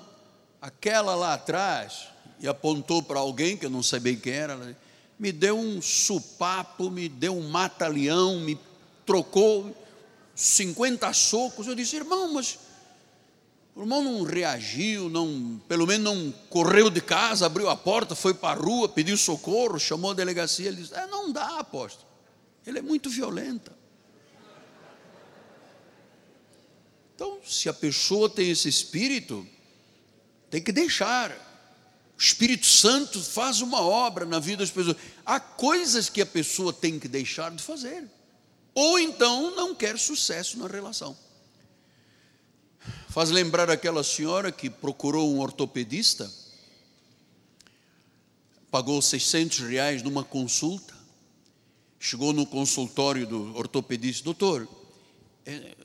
aquela 0.61 1.15
lá 1.15 1.33
atrás, 1.33 2.09
e 2.39 2.47
apontou 2.47 3.01
para 3.01 3.17
alguém 3.17 3.57
que 3.57 3.65
eu 3.65 3.71
não 3.71 3.81
sabia 3.81 4.15
quem 4.15 4.33
era, 4.33 4.77
me 5.17 5.31
deu 5.31 5.57
um 5.57 5.81
supapo, 5.81 6.91
me 6.91 7.09
deu 7.09 7.35
um 7.35 7.49
mata-leão, 7.49 8.39
me 8.39 8.55
trocou 9.03 9.75
50 10.35 11.11
socos. 11.11 11.65
Eu 11.65 11.73
disse, 11.73 11.95
irmão, 11.95 12.31
mas 12.35 12.59
o 13.75 13.81
irmão 13.81 14.03
não 14.03 14.23
reagiu, 14.23 15.09
não, 15.09 15.61
pelo 15.67 15.87
menos 15.87 16.03
não 16.03 16.31
correu 16.49 16.89
de 16.89 17.01
casa, 17.01 17.45
abriu 17.45 17.69
a 17.69 17.75
porta, 17.75 18.15
foi 18.15 18.33
para 18.33 18.59
a 18.59 18.61
rua, 18.61 18.89
pediu 18.89 19.15
socorro, 19.17 19.79
chamou 19.79 20.11
a 20.11 20.13
delegacia. 20.13 20.67
Ele 20.67 20.81
disse: 20.81 20.93
é, 20.93 21.07
Não 21.07 21.31
dá, 21.31 21.59
apóstolo. 21.59 22.07
Ele 22.65 22.79
é 22.79 22.81
muito 22.81 23.09
violenta. 23.09 23.77
Então, 27.15 27.39
se 27.45 27.67
a 27.67 27.73
pessoa 27.73 28.29
tem 28.29 28.49
esse 28.49 28.67
espírito, 28.67 29.45
tem 30.49 30.61
que 30.61 30.71
deixar. 30.71 31.31
O 32.17 32.21
Espírito 32.21 32.65
Santo 32.65 33.21
faz 33.21 33.61
uma 33.61 33.81
obra 33.81 34.25
na 34.25 34.39
vida 34.39 34.57
das 34.57 34.71
pessoas. 34.71 34.97
Há 35.25 35.39
coisas 35.39 36.09
que 36.09 36.21
a 36.21 36.25
pessoa 36.25 36.73
tem 36.73 36.99
que 36.99 37.07
deixar 37.07 37.51
de 37.51 37.63
fazer. 37.63 38.09
Ou 38.73 38.99
então 38.99 39.55
não 39.55 39.73
quer 39.73 39.97
sucesso 39.97 40.57
na 40.57 40.67
relação. 40.67 41.17
Faz 43.19 43.31
lembrar 43.31 43.69
aquela 43.69 44.01
senhora 44.01 44.49
que 44.49 44.69
procurou 44.69 45.29
um 45.29 45.41
ortopedista, 45.41 46.31
pagou 48.71 49.01
600 49.01 49.59
reais 49.59 50.01
numa 50.01 50.23
consulta, 50.23 50.95
chegou 51.99 52.31
no 52.31 52.45
consultório 52.45 53.27
do 53.27 53.57
ortopedista, 53.57 54.23
doutor, 54.23 54.65
é, 55.45 55.75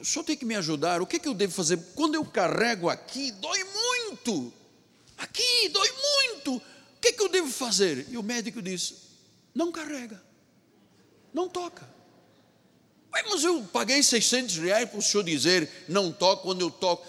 o 0.00 0.02
senhor 0.02 0.24
tem 0.24 0.34
que 0.34 0.46
me 0.46 0.56
ajudar, 0.56 1.02
o 1.02 1.06
que, 1.06 1.16
é 1.16 1.18
que 1.18 1.28
eu 1.28 1.34
devo 1.34 1.52
fazer? 1.52 1.76
Quando 1.94 2.14
eu 2.14 2.24
carrego 2.24 2.88
aqui, 2.88 3.32
dói 3.32 3.62
muito, 3.64 4.50
aqui, 5.18 5.68
dói 5.68 5.92
muito, 5.92 6.56
o 6.56 6.62
que, 7.02 7.08
é 7.08 7.12
que 7.12 7.22
eu 7.22 7.28
devo 7.28 7.50
fazer? 7.50 8.06
E 8.08 8.16
o 8.16 8.22
médico 8.22 8.62
disse, 8.62 8.94
não 9.54 9.70
carrega, 9.70 10.24
não 11.34 11.50
toca. 11.50 11.86
Mas 13.28 13.44
eu 13.44 13.62
paguei 13.72 14.02
600 14.02 14.56
reais 14.58 14.88
para 14.88 14.98
o 14.98 15.02
senhor 15.02 15.22
dizer, 15.22 15.68
não 15.88 16.12
toco 16.12 16.44
quando 16.44 16.60
eu 16.60 16.70
toco. 16.70 17.06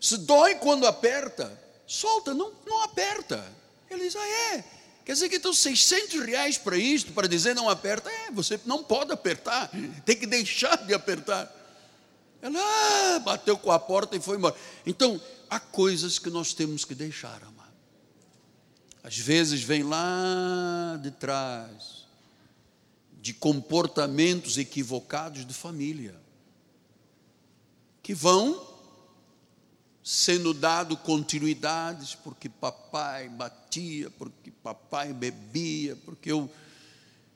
Se 0.00 0.16
dói 0.18 0.54
quando 0.56 0.86
aperta, 0.86 1.58
solta, 1.86 2.34
não, 2.34 2.52
não 2.66 2.82
aperta. 2.82 3.44
Ele 3.90 4.04
diz, 4.04 4.16
ah 4.16 4.28
é, 4.28 4.64
quer 5.04 5.12
dizer 5.12 5.28
que 5.28 5.36
então 5.36 5.52
600 5.52 6.20
reais 6.24 6.58
para 6.58 6.76
isto, 6.76 7.12
para 7.12 7.26
dizer 7.26 7.54
não 7.54 7.68
aperta, 7.68 8.10
é, 8.10 8.30
você 8.30 8.60
não 8.66 8.84
pode 8.84 9.12
apertar, 9.12 9.70
tem 10.04 10.16
que 10.16 10.26
deixar 10.26 10.76
de 10.86 10.94
apertar. 10.94 11.54
Ela 12.40 12.60
ah, 12.60 13.18
bateu 13.18 13.58
com 13.58 13.72
a 13.72 13.78
porta 13.78 14.16
e 14.16 14.20
foi 14.20 14.36
embora. 14.36 14.54
Então, 14.86 15.20
há 15.50 15.58
coisas 15.58 16.18
que 16.18 16.30
nós 16.30 16.52
temos 16.52 16.84
que 16.84 16.94
deixar, 16.94 17.42
amado. 17.42 17.58
Às 19.02 19.18
vezes 19.18 19.62
vem 19.62 19.82
lá 19.82 20.98
de 21.02 21.10
trás, 21.10 21.97
de 23.28 23.34
comportamentos 23.34 24.56
equivocados 24.56 25.44
de 25.44 25.52
família, 25.52 26.18
que 28.02 28.14
vão 28.14 28.66
sendo 30.02 30.54
dado 30.54 30.96
continuidades 30.96 32.14
porque 32.14 32.48
papai 32.48 33.28
batia, 33.28 34.08
porque 34.12 34.50
papai 34.50 35.12
bebia, 35.12 35.94
porque 36.06 36.32
o 36.32 36.48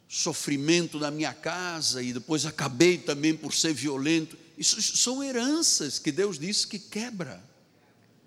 sofrimento 0.08 0.98
na 0.98 1.10
minha 1.10 1.34
casa 1.34 2.02
e 2.02 2.14
depois 2.14 2.46
acabei 2.46 2.96
também 2.96 3.36
por 3.36 3.52
ser 3.52 3.74
violento. 3.74 4.38
Isso 4.56 4.80
são 4.80 5.22
heranças 5.22 5.98
que 5.98 6.10
Deus 6.10 6.38
disse 6.38 6.66
que 6.66 6.78
quebra. 6.78 7.38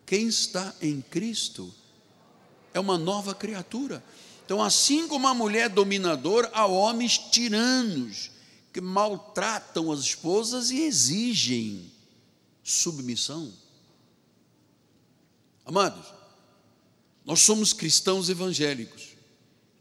Quem 0.05 0.27
está 0.27 0.71
em 0.79 1.01
Cristo 1.01 1.73
é 2.75 2.79
uma 2.79 2.99
nova 2.99 3.33
criatura. 3.33 4.03
Então, 4.45 4.61
assim 4.61 5.07
como 5.07 5.27
a 5.27 5.33
mulher 5.33 5.69
dominadora, 5.69 6.51
há 6.53 6.67
homens 6.67 7.17
tiranos 7.17 8.29
que 8.71 8.79
maltratam 8.79 9.91
as 9.91 10.01
esposas 10.01 10.69
e 10.69 10.81
exigem 10.81 11.91
submissão. 12.63 13.51
Amados, 15.65 16.13
nós 17.25 17.39
somos 17.39 17.73
cristãos 17.73 18.29
evangélicos. 18.29 19.15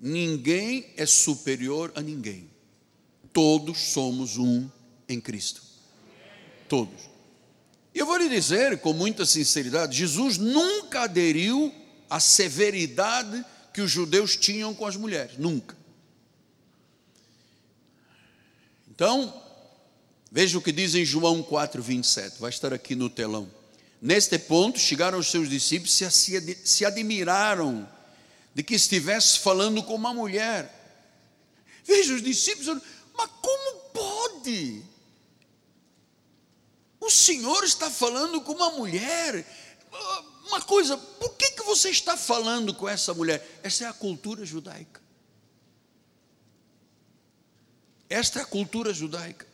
Ninguém 0.01 0.93
é 0.97 1.05
superior 1.05 1.93
a 1.95 2.01
ninguém. 2.01 2.49
Todos 3.35 3.79
somos 3.79 4.39
um 4.39 4.67
em 5.07 5.21
Cristo. 5.21 5.61
Todos. 6.69 7.03
E 7.95 7.99
eu 7.99 8.07
vou 8.07 8.17
lhe 8.17 8.31
dizer 8.31 8.81
com 8.81 8.95
muita 8.95 9.27
sinceridade: 9.27 9.99
Jesus 9.99 10.39
nunca 10.39 11.03
aderiu 11.03 11.75
à 12.09 12.19
severidade 12.19 13.45
que 13.75 13.83
os 13.83 13.91
judeus 13.91 14.37
tinham 14.37 14.73
com 14.73 14.87
as 14.87 14.95
mulheres, 14.95 15.37
nunca. 15.37 15.77
Então, 18.89 19.43
veja 20.31 20.57
o 20.57 20.63
que 20.63 20.71
diz 20.71 20.95
em 20.95 21.05
João 21.05 21.43
4, 21.43 21.83
27, 21.83 22.41
vai 22.41 22.51
estar 22.51 22.73
aqui 22.73 22.95
no 22.95 23.11
telão. 23.11 23.51
Neste 24.01 24.39
ponto, 24.39 24.79
chegaram 24.79 25.19
os 25.19 25.27
seus 25.27 25.49
discípulos 25.49 26.01
e 26.01 26.57
se, 26.65 26.87
admiraram 26.87 27.89
de 28.55 28.63
que 28.63 28.77
estivesse 28.77 29.41
falando 29.41 29.83
com 29.83 29.97
uma 29.97 30.15
mulher. 30.15 30.73
Veja 31.85 32.15
os 32.15 32.23
discípulos, 32.23 32.81
mas 33.17 33.31
como 33.43 33.81
pode? 33.93 34.83
O 37.01 37.11
Senhor 37.11 37.65
está 37.65 37.91
falando 37.91 38.41
com 38.41 38.53
uma 38.53 38.71
mulher 38.71 39.45
uma 40.55 40.63
coisa, 40.63 40.97
por 40.97 41.35
que, 41.35 41.51
que 41.51 41.63
você 41.65 41.91
está 41.91 42.17
falando 42.17 42.73
com 42.73 42.89
essa 42.89 43.13
mulher? 43.13 43.61
Essa 43.63 43.85
é 43.85 43.89
a 43.89 43.93
cultura 43.93 44.47
judaica. 44.47 45.03
Esta 48.09 48.39
é 48.39 48.43
a 48.43 48.47
cultura 48.47 48.95
judaica. 48.95 49.47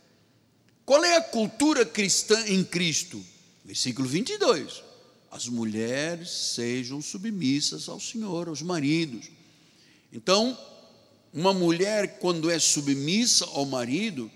Qual 0.84 1.03
é 1.03 1.16
a 1.16 1.22
cultura 1.22 1.86
cristã 1.86 2.38
em 2.46 2.62
Cristo? 2.62 3.24
Versículo 3.64 4.07
22. 4.07 4.82
As 5.30 5.48
mulheres 5.48 6.28
sejam 6.30 7.01
submissas 7.01 7.88
ao 7.88 7.98
Senhor, 7.98 8.48
aos 8.48 8.61
maridos. 8.61 9.30
Então, 10.12 10.59
uma 11.32 11.55
mulher, 11.55 12.18
quando 12.18 12.51
é 12.51 12.59
submissa 12.59 13.46
ao 13.46 13.64
marido, 13.64 14.30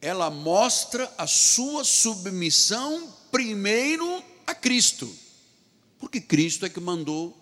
ela 0.00 0.30
mostra 0.30 1.12
a 1.16 1.26
sua 1.28 1.84
submissão 1.84 3.14
primeiro 3.30 4.24
a 4.46 4.54
Cristo. 4.54 5.27
Porque 5.98 6.20
Cristo 6.20 6.64
é 6.64 6.68
que 6.68 6.80
mandou 6.80 7.36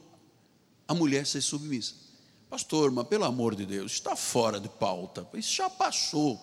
a 0.89 0.95
mulher 0.95 1.27
ser 1.27 1.41
submissa. 1.41 1.95
Pastor, 2.49 2.91
mas 2.91 3.07
pelo 3.09 3.25
amor 3.25 3.55
de 3.55 3.67
Deus, 3.67 3.93
está 3.93 4.15
fora 4.15 4.61
de 4.61 4.69
pauta. 4.69 5.29
Isso 5.35 5.55
já 5.55 5.69
passou. 5.69 6.41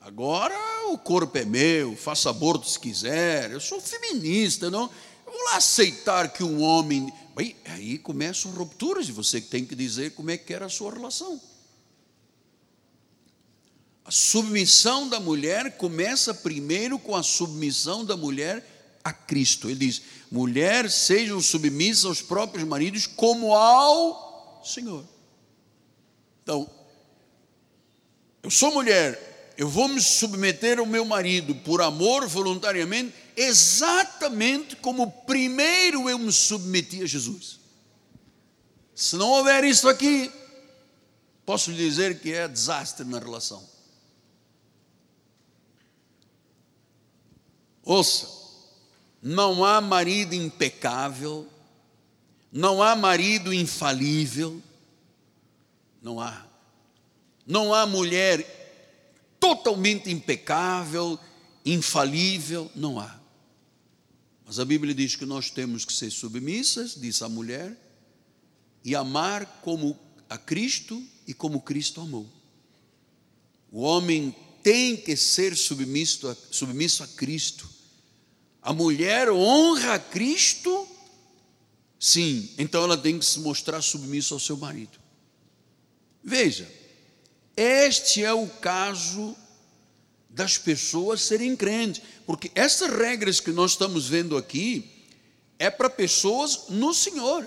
Agora 0.00 0.54
o 0.90 0.98
corpo 0.98 1.36
é 1.36 1.44
meu, 1.44 1.94
faça 1.96 2.30
aborto 2.30 2.68
se 2.68 2.78
quiser. 2.78 3.50
Eu 3.50 3.60
sou 3.60 3.80
feminista, 3.80 4.70
não? 4.70 4.90
Eu 5.26 5.32
vou 5.32 5.44
lá 5.44 5.56
aceitar 5.56 6.32
que 6.32 6.42
um 6.42 6.62
homem. 6.62 7.12
Aí, 7.36 7.56
aí 7.66 7.98
começam 7.98 8.50
rupturas 8.52 9.08
e 9.08 9.12
você 9.12 9.40
tem 9.40 9.64
que 9.64 9.74
dizer 9.74 10.12
como 10.12 10.30
é 10.30 10.36
que 10.36 10.52
era 10.52 10.66
a 10.66 10.70
sua 10.70 10.92
relação. 10.92 11.40
A 14.04 14.10
submissão 14.10 15.06
da 15.06 15.20
mulher 15.20 15.76
começa 15.76 16.32
primeiro 16.32 16.98
com 16.98 17.14
a 17.14 17.22
submissão 17.22 18.04
da 18.04 18.16
mulher 18.16 18.77
a 19.08 19.12
Cristo. 19.12 19.68
Ele 19.68 19.86
diz: 19.86 20.02
mulher, 20.30 20.90
sejam 20.90 21.40
submissas 21.40 22.04
aos 22.04 22.22
próprios 22.22 22.66
maridos 22.66 23.06
como 23.06 23.54
ao 23.54 24.62
Senhor. 24.64 25.04
Então, 26.42 26.68
eu 28.42 28.50
sou 28.50 28.72
mulher, 28.72 29.54
eu 29.56 29.68
vou 29.68 29.88
me 29.88 30.00
submeter 30.00 30.78
ao 30.78 30.86
meu 30.86 31.04
marido 31.04 31.54
por 31.56 31.82
amor 31.82 32.26
voluntariamente, 32.26 33.14
exatamente 33.36 34.76
como 34.76 35.10
primeiro 35.10 36.08
eu 36.08 36.18
me 36.18 36.32
submeti 36.32 37.02
a 37.02 37.06
Jesus. 37.06 37.58
Se 38.94 39.16
não 39.16 39.28
houver 39.28 39.64
isso 39.64 39.88
aqui, 39.88 40.32
posso 41.44 41.70
lhe 41.70 41.76
dizer 41.76 42.20
que 42.20 42.32
é 42.32 42.48
desastre 42.48 43.04
na 43.04 43.18
relação. 43.18 43.68
Ouça, 47.82 48.37
não 49.22 49.64
há 49.64 49.80
marido 49.80 50.34
impecável, 50.34 51.46
não 52.52 52.82
há 52.82 52.94
marido 52.96 53.52
infalível, 53.52 54.62
não 56.02 56.20
há. 56.20 56.46
Não 57.46 57.72
há 57.72 57.86
mulher 57.86 58.56
totalmente 59.40 60.10
impecável, 60.10 61.18
infalível, 61.64 62.70
não 62.74 62.98
há. 62.98 63.18
Mas 64.46 64.58
a 64.58 64.64
Bíblia 64.64 64.94
diz 64.94 65.14
que 65.14 65.26
nós 65.26 65.50
temos 65.50 65.84
que 65.84 65.92
ser 65.92 66.10
submissas, 66.10 66.94
diz 66.98 67.20
a 67.20 67.28
mulher, 67.28 67.76
e 68.84 68.94
amar 68.94 69.60
como 69.62 69.98
a 70.28 70.38
Cristo 70.38 71.02
e 71.26 71.34
como 71.34 71.60
Cristo 71.60 72.00
amou. 72.00 72.26
O 73.70 73.80
homem 73.80 74.34
tem 74.62 74.96
que 74.96 75.16
ser 75.16 75.56
submisso 75.56 76.28
a, 76.28 76.36
submisso 76.50 77.02
a 77.02 77.06
Cristo. 77.06 77.68
A 78.62 78.72
mulher 78.72 79.30
honra 79.30 79.94
a 79.94 79.98
Cristo, 79.98 80.86
sim, 81.98 82.50
então 82.58 82.82
ela 82.84 82.96
tem 82.96 83.18
que 83.18 83.24
se 83.24 83.40
mostrar 83.40 83.80
submissa 83.80 84.34
ao 84.34 84.40
seu 84.40 84.56
marido. 84.56 84.98
Veja, 86.22 86.68
este 87.56 88.22
é 88.24 88.32
o 88.32 88.46
caso 88.46 89.36
das 90.28 90.58
pessoas 90.58 91.22
serem 91.22 91.56
crentes, 91.56 92.02
porque 92.26 92.50
essas 92.54 92.90
regras 92.90 93.40
que 93.40 93.50
nós 93.50 93.72
estamos 93.72 94.06
vendo 94.08 94.36
aqui 94.36 95.06
é 95.58 95.70
para 95.70 95.88
pessoas 95.88 96.68
no 96.68 96.92
Senhor. 96.92 97.46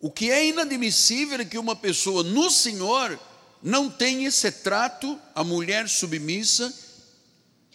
O 0.00 0.10
que 0.10 0.30
é 0.30 0.46
inadmissível 0.46 1.40
é 1.40 1.44
que 1.44 1.58
uma 1.58 1.74
pessoa 1.74 2.22
no 2.22 2.50
Senhor 2.50 3.18
não 3.62 3.90
tenha 3.90 4.28
esse 4.28 4.50
trato, 4.50 5.18
a 5.34 5.42
mulher 5.42 5.88
submissa 5.88 6.72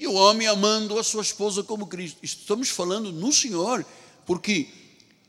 e 0.04 0.08
o 0.08 0.14
homem 0.16 0.48
amando 0.48 1.00
a 1.00 1.04
sua 1.04 1.22
esposa 1.22 1.64
como 1.64 1.88
Cristo. 1.88 2.20
Estamos 2.22 2.68
falando 2.68 3.10
no 3.10 3.32
Senhor, 3.32 3.86
porque 4.26 4.68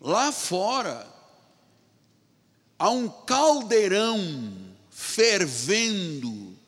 lá 0.01 0.33
fora 0.33 1.07
há 2.77 2.91
um 2.91 3.09
caldeirão 3.09 4.53
fervendo 4.91 6.59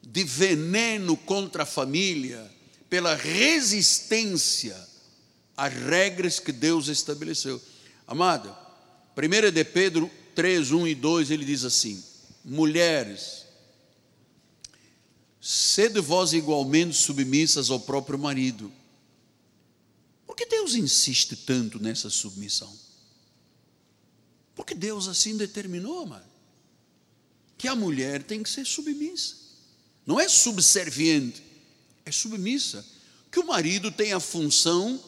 de 0.00 0.22
veneno 0.22 1.16
contra 1.16 1.64
a 1.64 1.66
família, 1.66 2.48
pela 2.88 3.16
resistência 3.16 4.76
às 5.56 5.72
regras 5.72 6.38
que 6.38 6.52
Deus 6.52 6.86
estabeleceu. 6.86 7.60
Amada, 8.06 8.56
1 9.16 9.50
de 9.50 9.64
Pedro 9.64 10.08
3, 10.36 10.70
1 10.70 10.86
e 10.86 10.94
2, 10.94 11.30
ele 11.32 11.44
diz 11.44 11.64
assim: 11.64 12.00
Mulheres, 12.44 13.43
sede 15.46 16.00
vós 16.00 16.32
igualmente 16.32 16.96
submissas 16.96 17.68
ao 17.68 17.78
próprio 17.78 18.18
marido. 18.18 18.72
Por 20.26 20.34
que 20.34 20.46
Deus 20.46 20.74
insiste 20.74 21.36
tanto 21.36 21.78
nessa 21.78 22.08
submissão? 22.08 22.74
Porque 24.54 24.74
Deus 24.74 25.06
assim 25.06 25.36
determinou, 25.36 26.04
amado, 26.04 26.24
que 27.58 27.68
a 27.68 27.74
mulher 27.74 28.22
tem 28.22 28.42
que 28.42 28.48
ser 28.48 28.64
submissa. 28.64 29.36
Não 30.06 30.18
é 30.18 30.26
subserviente, 30.30 31.42
é 32.06 32.10
submissa. 32.10 32.82
Que 33.30 33.38
o 33.38 33.46
marido 33.46 33.92
tem 33.92 34.14
a 34.14 34.20
função 34.20 34.98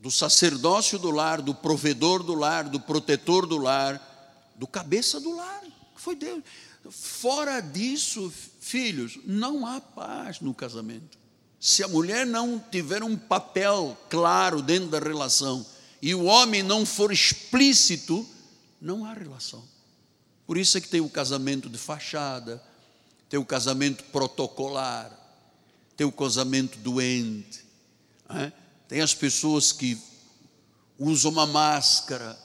do 0.00 0.10
sacerdócio 0.10 0.98
do 0.98 1.10
lar, 1.10 1.42
do 1.42 1.54
provedor 1.54 2.22
do 2.22 2.34
lar, 2.34 2.66
do 2.66 2.80
protetor 2.80 3.46
do 3.46 3.58
lar, 3.58 4.54
do 4.56 4.66
cabeça 4.66 5.20
do 5.20 5.36
lar. 5.36 5.62
Foi 5.96 6.16
Deus. 6.16 6.42
Fora 6.90 7.60
disso, 7.60 8.32
filhos, 8.60 9.18
não 9.24 9.66
há 9.66 9.80
paz 9.80 10.40
no 10.40 10.52
casamento. 10.52 11.18
Se 11.58 11.82
a 11.82 11.88
mulher 11.88 12.26
não 12.26 12.62
tiver 12.70 13.02
um 13.02 13.16
papel 13.16 13.96
claro 14.10 14.60
dentro 14.60 14.88
da 14.88 14.98
relação 14.98 15.64
e 16.02 16.14
o 16.14 16.24
homem 16.24 16.62
não 16.62 16.84
for 16.84 17.10
explícito, 17.10 18.26
não 18.80 19.04
há 19.06 19.14
relação. 19.14 19.64
Por 20.46 20.58
isso 20.58 20.76
é 20.76 20.80
que 20.80 20.88
tem 20.88 21.00
o 21.00 21.08
casamento 21.08 21.70
de 21.70 21.78
fachada, 21.78 22.62
tem 23.30 23.40
o 23.40 23.44
casamento 23.44 24.04
protocolar, 24.04 25.10
tem 25.96 26.06
o 26.06 26.12
casamento 26.12 26.78
doente, 26.78 27.64
é? 28.28 28.52
tem 28.86 29.00
as 29.00 29.14
pessoas 29.14 29.72
que 29.72 29.98
usam 30.98 31.30
uma 31.30 31.46
máscara, 31.46 32.38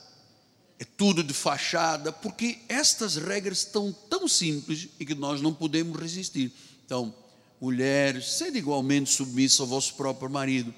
é 0.79 0.85
tudo 0.85 1.21
de 1.21 1.33
fachada, 1.33 2.09
porque 2.09 2.59
estas 2.69 3.17
regras 3.17 3.59
estão 3.59 3.91
tão 4.09 4.29
simples 4.29 4.87
e 4.97 5.05
que 5.05 5.13
nós 5.13 5.41
não 5.41 5.53
podemos 5.53 5.99
resistir. 5.99 6.53
Então, 6.85 7.13
mulheres, 7.59 8.31
sede 8.31 8.59
igualmente 8.59 9.11
submissa 9.11 9.61
ao 9.61 9.67
vosso 9.67 9.95
próprio 9.95 10.29
marido, 10.29 10.73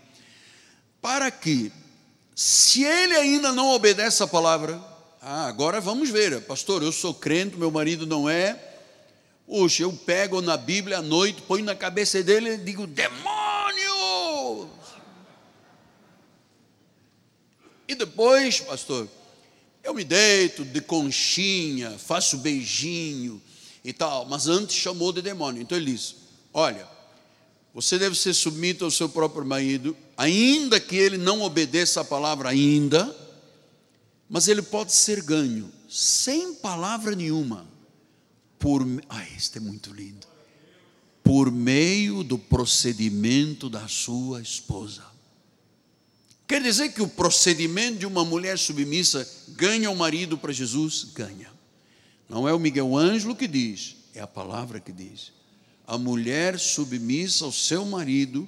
para 1.00 1.30
que, 1.30 1.72
se 2.36 2.84
ele 2.84 3.16
ainda 3.16 3.52
não 3.52 3.70
obedece 3.70 4.24
a 4.24 4.28
palavra, 4.28 4.82
ah, 5.22 5.46
agora 5.46 5.80
vamos 5.80 6.10
ver, 6.10 6.42
pastor, 6.42 6.82
eu 6.82 6.92
sou 6.92 7.14
crente, 7.14 7.56
meu 7.56 7.70
marido 7.70 8.08
não 8.08 8.28
é. 8.28 8.70
Oxe, 9.48 9.84
eu 9.84 9.94
pego 9.94 10.42
na 10.42 10.58
Bíblia 10.58 10.98
à 10.98 11.02
noite, 11.02 11.44
ponho 11.44 11.64
na 11.64 11.76
cabeça 11.76 12.24
dele 12.24 12.56
e 12.56 12.58
digo: 12.58 12.88
demônio! 12.88 14.68
E 17.88 17.94
depois, 17.94 18.62
pastor, 18.62 19.08
eu 19.84 19.94
me 19.94 20.04
deito 20.04 20.64
de 20.64 20.82
conchinha, 20.82 21.92
faço 21.98 22.38
beijinho 22.38 23.42
e 23.84 23.92
tal, 23.92 24.26
mas 24.26 24.48
antes 24.48 24.76
chamou 24.76 25.12
de 25.12 25.22
demônio. 25.22 25.62
Então 25.62 25.78
ele 25.78 25.92
disse: 25.92 26.16
Olha, 26.54 26.88
você 27.74 27.98
deve 27.98 28.16
ser 28.16 28.34
submetido 28.34 28.86
ao 28.86 28.92
seu 28.92 29.10
próprio 29.10 29.46
marido, 29.46 29.96
ainda 30.18 30.80
que 30.80 30.96
ele 30.96 31.18
não 31.18 31.42
obedeça 31.42 32.02
a 32.02 32.06
palavra 32.06 32.50
ainda 32.50 33.22
mas 34.32 34.48
ele 34.48 34.62
pode 34.62 34.94
ser 34.94 35.22
ganho 35.22 35.70
sem 35.90 36.54
palavra 36.54 37.14
nenhuma 37.14 37.68
por 38.58 38.82
ai, 39.10 39.28
este 39.36 39.58
é 39.58 39.62
muito 39.62 39.92
lindo. 39.92 40.26
Por 41.22 41.52
meio 41.52 42.24
do 42.24 42.38
procedimento 42.38 43.70
da 43.70 43.90
sua 43.90 44.42
esposa. 44.42 45.04
Quer 46.52 46.62
dizer 46.62 46.90
que 46.90 47.02
o 47.02 47.08
procedimento 47.08 48.00
de 48.00 48.06
uma 48.06 48.26
mulher 48.26 48.60
submissa 48.60 49.26
ganha 49.56 49.90
o 49.90 49.96
marido 49.96 50.38
para 50.38 50.52
Jesus? 50.52 51.08
Ganha. 51.16 51.50
Não 52.28 52.46
é 52.46 52.54
o 52.54 52.60
Miguel 52.60 52.94
Ângelo 52.94 53.34
que 53.34 53.48
diz, 53.48 53.96
é 54.14 54.20
a 54.20 54.28
palavra 54.28 54.78
que 54.78 54.92
diz. 54.92 55.32
A 55.88 55.98
mulher 55.98 56.60
submissa 56.60 57.46
ao 57.46 57.54
seu 57.54 57.86
marido 57.86 58.46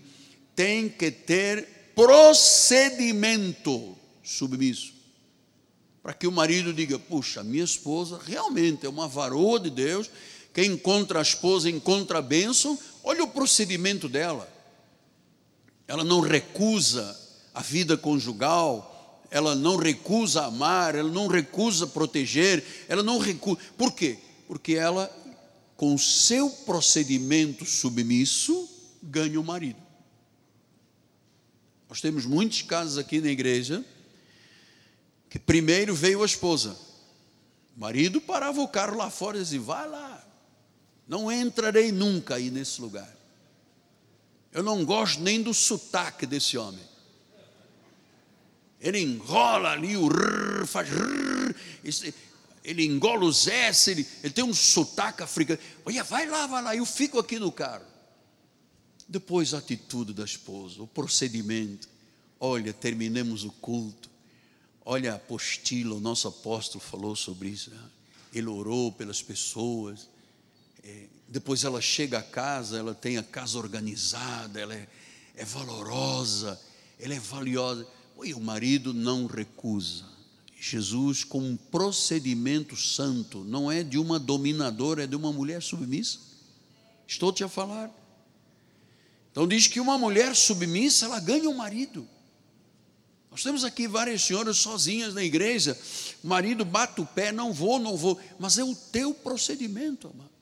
tem 0.54 0.89
que 0.89 1.10
ter 1.10 1.66
procedimento 1.95 3.95
submisso 4.22 4.91
para 6.04 6.14
que 6.14 6.28
o 6.28 6.32
marido 6.32 6.74
diga: 6.74 6.99
puxa, 6.99 7.41
minha 7.41 7.64
esposa 7.64 8.20
realmente 8.22 8.86
é 8.86 8.89
uma 8.89 9.08
varoa 9.08 9.62
de 9.62 9.70
Deus, 9.70 10.12
quem 10.54 10.74
encontra 10.74 11.20
a 11.20 11.22
esposa 11.22 11.70
encontra 11.70 12.20
a 12.20 12.22
bênção, 12.22 12.78
olha 13.01 13.24
o 13.24 13.30
procedimento 13.30 14.10
dela. 14.10 14.51
Ela 15.88 16.04
não 16.04 16.20
recusa 16.20 17.22
a 17.54 17.62
vida 17.62 17.95
conjugal, 17.95 19.24
ela 19.30 19.56
não 19.56 19.78
recusa 19.78 20.45
amar, 20.45 20.95
ela 20.95 21.10
não 21.10 21.28
recusa 21.28 21.88
proteger, 21.88 22.64
ela 22.88 23.04
não 23.04 23.18
recusa. 23.18 23.60
Por 23.78 23.91
quê? 23.93 24.18
Porque 24.47 24.74
ela, 24.74 25.12
com 25.76 25.97
seu 25.97 26.49
procedimento 26.49 27.66
submisso, 27.66 28.70
ganha 29.01 29.39
o 29.39 29.43
marido. 29.43 29.82
Nós 31.89 32.01
temos 32.01 32.26
muitos 32.26 32.62
casos 32.64 32.97
aqui 32.97 33.22
na 33.22 33.30
igreja 33.30 33.86
que 35.30 35.38
primeiro 35.39 35.93
veio 35.95 36.22
a 36.24 36.26
esposa. 36.26 36.78
O 37.76 37.80
marido 37.80 38.22
parava 38.22 38.62
o 38.62 38.68
carro 38.68 38.97
lá 38.97 39.10
fora 39.10 39.38
e 39.38 39.41
dizia: 39.41 39.60
Vai 39.60 39.88
lá, 39.89 40.24
não 41.08 41.32
entrarei 41.32 41.91
nunca 41.91 42.36
aí 42.36 42.51
nesse 42.51 42.80
lugar. 42.82 43.16
Eu 44.51 44.62
não 44.62 44.86
gosto 44.86 45.22
nem 45.22 45.41
do 45.41 45.54
sotaque 45.54 46.28
desse 46.28 46.58
homem. 46.58 46.93
Ele 48.84 48.99
enrola 48.99 49.71
ali 49.71 49.95
o 49.95 50.07
rrr, 50.07 50.67
faz 50.67 50.89
rrr, 50.89 51.55
ele 52.65 52.86
engola 52.86 53.23
os 53.23 53.47
S, 53.47 53.89
ele, 53.89 54.05
ele 54.21 54.34
tem 54.34 54.43
um 54.43 54.53
sotaque 54.53 55.23
africano. 55.23 55.57
Olha, 55.86 56.03
vai 56.03 56.27
lá, 56.27 56.45
vai 56.47 56.61
lá, 56.61 56.75
eu 56.75 56.86
fico 56.86 57.17
aqui 57.17 57.39
no 57.39 57.49
carro. 57.49 57.86
Depois 59.07 59.53
a 59.53 59.59
atitude 59.59 60.13
da 60.13 60.25
esposa, 60.25 60.81
o 60.81 60.88
procedimento. 60.88 61.88
Olha, 62.38 62.73
terminamos 62.73 63.45
o 63.45 63.51
culto. 63.51 64.09
Olha 64.84 65.13
a 65.13 65.15
apostila, 65.15 65.95
o 65.95 65.99
nosso 66.01 66.27
apóstolo 66.27 66.84
falou 66.84 67.15
sobre 67.15 67.47
isso. 67.47 67.69
Né? 67.69 67.79
Ele 68.34 68.47
orou 68.47 68.91
pelas 68.91 69.21
pessoas. 69.21 70.09
É, 70.84 71.05
depois 71.29 71.63
ela 71.63 71.79
chega 71.79 72.19
a 72.19 72.23
casa, 72.23 72.77
ela 72.77 72.93
tem 72.93 73.17
a 73.17 73.23
casa 73.23 73.57
organizada, 73.57 74.59
ela 74.59 74.73
é, 74.73 74.88
é 75.36 75.45
valorosa, 75.45 76.59
ela 76.99 77.13
é 77.13 77.19
valiosa. 77.19 77.88
E 78.26 78.34
o 78.34 78.39
marido 78.39 78.93
não 78.93 79.26
recusa. 79.26 80.05
Jesus, 80.59 81.24
com 81.24 81.39
um 81.39 81.57
procedimento 81.57 82.78
santo, 82.78 83.43
não 83.43 83.69
é 83.69 83.84
de 83.84 83.97
uma 83.97 84.17
dominadora, 84.17 85.03
é 85.03 85.07
de 85.07 85.15
uma 85.15 85.32
mulher 85.34 85.61
submissa. 85.61 86.19
Estou 87.05 87.34
te 87.34 87.43
a 87.43 87.49
falar. 87.49 87.91
Então 89.32 89.47
diz 89.47 89.67
que 89.67 89.80
uma 89.80 89.97
mulher 89.97 90.36
submissa, 90.36 91.05
ela 91.05 91.19
ganha 91.19 91.49
um 91.49 91.55
marido. 91.55 92.07
Nós 93.30 93.41
temos 93.41 93.63
aqui 93.63 93.88
várias 93.88 94.21
senhoras 94.21 94.57
sozinhas 94.57 95.13
na 95.13 95.24
igreja. 95.24 95.78
O 96.24 96.28
marido 96.28 96.63
bate 96.63 97.01
o 97.01 97.05
pé, 97.05 97.32
não 97.32 97.51
vou, 97.51 97.80
não 97.80 97.97
vou. 97.97 98.19
Mas 98.39 98.57
é 98.57 98.63
o 98.63 98.76
teu 98.76 99.13
procedimento, 99.13 100.07
amado. 100.07 100.32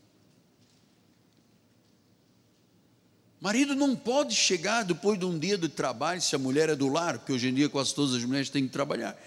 Marido 3.41 3.75
não 3.75 3.95
pode 3.95 4.35
chegar 4.35 4.83
depois 4.83 5.17
de 5.17 5.25
um 5.25 5.37
dia 5.37 5.57
de 5.57 5.67
trabalho, 5.67 6.21
se 6.21 6.35
a 6.35 6.39
mulher 6.39 6.69
é 6.69 6.75
do 6.75 6.87
lar, 6.87 7.17
porque 7.17 7.33
hoje 7.33 7.49
em 7.49 7.53
dia 7.53 7.67
quase 7.67 7.93
todas 7.93 8.13
as 8.13 8.23
mulheres 8.23 8.49
têm 8.49 8.67
que 8.67 8.71
trabalhar, 8.71 9.19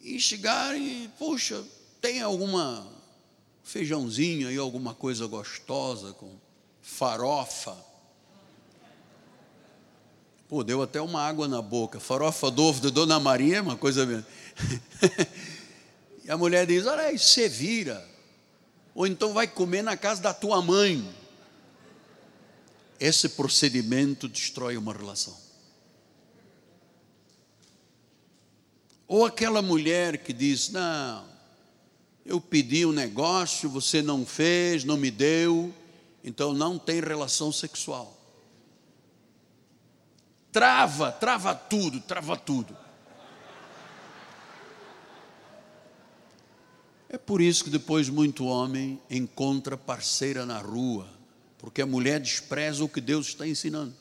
e 0.00 0.20
chegar 0.20 0.78
e, 0.78 1.10
poxa, 1.18 1.62
tem 2.00 2.22
alguma 2.22 2.86
feijãozinho 3.64 4.46
aí, 4.48 4.56
alguma 4.56 4.94
coisa 4.94 5.26
gostosa 5.26 6.12
com 6.12 6.30
farofa, 6.80 7.76
Pô, 10.48 10.64
deu 10.64 10.80
até 10.80 10.98
uma 10.98 11.20
água 11.20 11.46
na 11.46 11.60
boca. 11.60 12.00
Farofa 12.00 12.50
dovo 12.50 12.80
de 12.80 12.90
Dona 12.90 13.20
Maria, 13.20 13.60
uma 13.60 13.76
coisa 13.76 14.06
mesmo. 14.06 14.24
e 16.24 16.30
a 16.30 16.38
mulher 16.38 16.66
diz: 16.66 16.86
Olha 16.86 17.02
aí, 17.02 17.18
você 17.18 17.50
vira. 17.50 18.02
Ou 18.94 19.06
então 19.06 19.34
vai 19.34 19.46
comer 19.46 19.82
na 19.82 19.94
casa 19.94 20.22
da 20.22 20.32
tua 20.32 20.62
mãe. 20.62 21.06
Esse 22.98 23.28
procedimento 23.30 24.28
destrói 24.28 24.76
uma 24.76 24.92
relação. 24.92 25.36
Ou 29.06 29.24
aquela 29.24 29.62
mulher 29.62 30.18
que 30.18 30.32
diz: 30.32 30.70
Não, 30.70 31.24
eu 32.24 32.40
pedi 32.40 32.84
um 32.84 32.92
negócio, 32.92 33.68
você 33.68 34.02
não 34.02 34.26
fez, 34.26 34.84
não 34.84 34.96
me 34.96 35.10
deu, 35.10 35.72
então 36.22 36.52
não 36.52 36.78
tem 36.78 37.00
relação 37.00 37.52
sexual 37.52 38.18
trava, 40.58 41.12
trava 41.12 41.54
tudo, 41.54 42.00
trava 42.00 42.36
tudo. 42.36 42.76
É 47.08 47.16
por 47.16 47.40
isso 47.40 47.64
que 47.64 47.70
depois 47.70 48.08
muito 48.08 48.44
homem 48.44 49.00
encontra 49.08 49.76
parceira 49.76 50.44
na 50.44 50.58
rua, 50.58 51.08
porque 51.58 51.82
a 51.82 51.86
mulher 51.86 52.20
despreza 52.20 52.84
o 52.84 52.88
que 52.88 53.00
Deus 53.00 53.28
está 53.28 53.46
ensinando. 53.46 53.94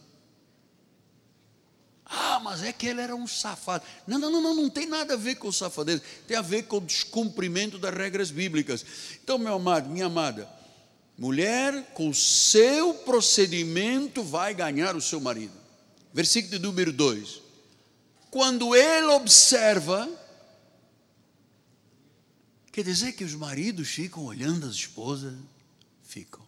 Ah, 2.05 2.39
mas 2.41 2.63
é 2.63 2.71
que 2.71 2.87
ele 2.87 3.01
era 3.01 3.13
um 3.15 3.27
safado. 3.27 3.83
Não, 4.07 4.17
não, 4.17 4.31
não, 4.31 4.41
não, 4.41 4.55
não 4.55 4.69
tem 4.69 4.85
nada 4.85 5.15
a 5.15 5.17
ver 5.17 5.35
com 5.35 5.51
safadeza, 5.51 6.01
tem 6.25 6.37
a 6.37 6.41
ver 6.41 6.63
com 6.63 6.77
o 6.77 6.81
descumprimento 6.81 7.77
das 7.77 7.93
regras 7.93 8.31
bíblicas. 8.31 8.85
Então, 9.21 9.37
meu 9.37 9.55
amado, 9.55 9.89
minha 9.89 10.05
amada, 10.05 10.47
mulher 11.17 11.91
com 11.93 12.13
seu 12.13 12.93
procedimento 12.93 14.23
vai 14.23 14.53
ganhar 14.53 14.95
o 14.95 15.01
seu 15.01 15.19
marido 15.19 15.67
versículo 16.17 16.59
número 16.59 16.91
2. 16.91 17.43
Quando 18.31 18.75
ele 18.75 19.05
observa, 19.05 20.09
quer 22.71 22.83
dizer 22.83 23.13
que 23.13 23.23
os 23.23 23.35
maridos 23.35 23.89
ficam 23.89 24.25
olhando 24.25 24.65
as 24.65 24.73
esposas? 24.73 25.35
Ficam. 26.01 26.46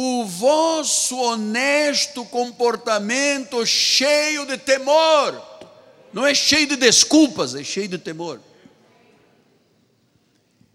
O 0.00 0.24
vosso 0.24 1.16
honesto 1.16 2.24
comportamento 2.24 3.66
cheio 3.66 4.46
de 4.46 4.56
temor, 4.56 5.42
não 6.12 6.24
é 6.24 6.32
cheio 6.32 6.68
de 6.68 6.76
desculpas, 6.76 7.56
é 7.56 7.64
cheio 7.64 7.88
de 7.88 7.98
temor. 7.98 8.40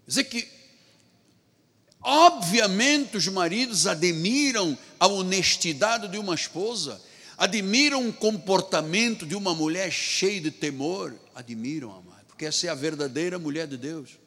Quer 0.04 0.08
dizer 0.08 0.24
que 0.24 0.54
Obviamente, 2.02 3.16
os 3.16 3.26
maridos 3.28 3.86
admiram 3.86 4.76
a 5.00 5.06
honestidade 5.06 6.06
de 6.06 6.18
uma 6.18 6.34
esposa, 6.34 7.00
admiram 7.38 8.06
o 8.06 8.12
comportamento 8.12 9.24
de 9.24 9.34
uma 9.34 9.54
mulher 9.54 9.90
cheia 9.90 10.38
de 10.38 10.50
temor, 10.50 11.14
admiram, 11.34 11.92
amado, 11.92 12.26
porque 12.28 12.44
essa 12.44 12.66
é 12.66 12.68
a 12.68 12.74
verdadeira 12.74 13.38
mulher 13.38 13.66
de 13.66 13.78
Deus. 13.78 14.18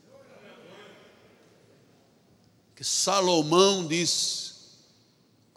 Que 2.76 2.84
Salomão 2.84 3.88
disse: 3.88 4.57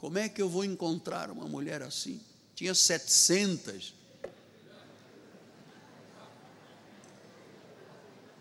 Como 0.01 0.17
é 0.17 0.31
que 0.31 0.41
eu 0.41 0.49
vou 0.49 0.65
encontrar 0.65 1.31
uma 1.31 1.47
mulher 1.47 1.83
assim? 1.83 2.19
Tinha 2.55 2.75
700. 2.75 3.93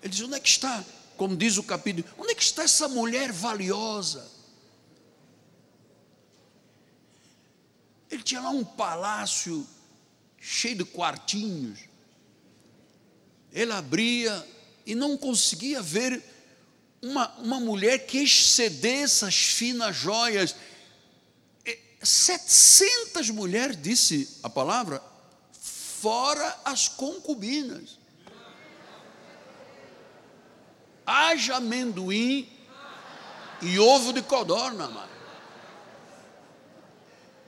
Ele 0.01 0.09
diz: 0.09 0.21
Onde 0.21 0.35
é 0.35 0.39
que 0.39 0.47
está? 0.47 0.85
Como 1.17 1.35
diz 1.35 1.57
o 1.57 1.63
capítulo, 1.63 2.07
onde 2.17 2.31
é 2.31 2.35
que 2.35 2.41
está 2.41 2.63
essa 2.63 2.87
mulher 2.87 3.33
valiosa? 3.33 4.25
Ele 8.09 8.23
tinha 8.23 8.39
lá 8.39 8.51
um 8.51 8.63
palácio 8.63 9.67
cheio 10.39 10.77
de 10.77 10.85
quartinhos. 10.85 11.79
Ele 13.51 13.73
abria 13.73 14.47
e 14.85 14.95
não 14.95 15.17
conseguia 15.17 15.81
ver 15.81 16.23
uma, 17.01 17.27
uma 17.39 17.59
mulher 17.59 18.07
que 18.07 18.19
excedesse 18.19 19.25
as 19.25 19.35
finas 19.35 19.93
joias. 19.93 20.55
700 22.01 23.29
mulheres, 23.29 23.77
disse 23.81 24.37
a 24.41 24.49
palavra, 24.49 25.01
fora 25.51 26.57
as 26.63 26.87
concubinas. 26.87 27.99
Haja 31.05 31.55
amendoim 31.55 32.47
e 33.61 33.79
ovo 33.79 34.13
de 34.13 34.21
codorna, 34.21 34.87
mano. 34.87 35.09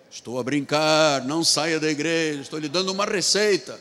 Estou 0.09 0.39
a 0.39 0.43
brincar, 0.43 1.23
não 1.23 1.43
saia 1.43 1.79
da 1.79 1.89
igreja, 1.89 2.41
estou 2.41 2.59
lhe 2.59 2.67
dando 2.67 2.91
uma 2.91 3.05
receita. 3.05 3.79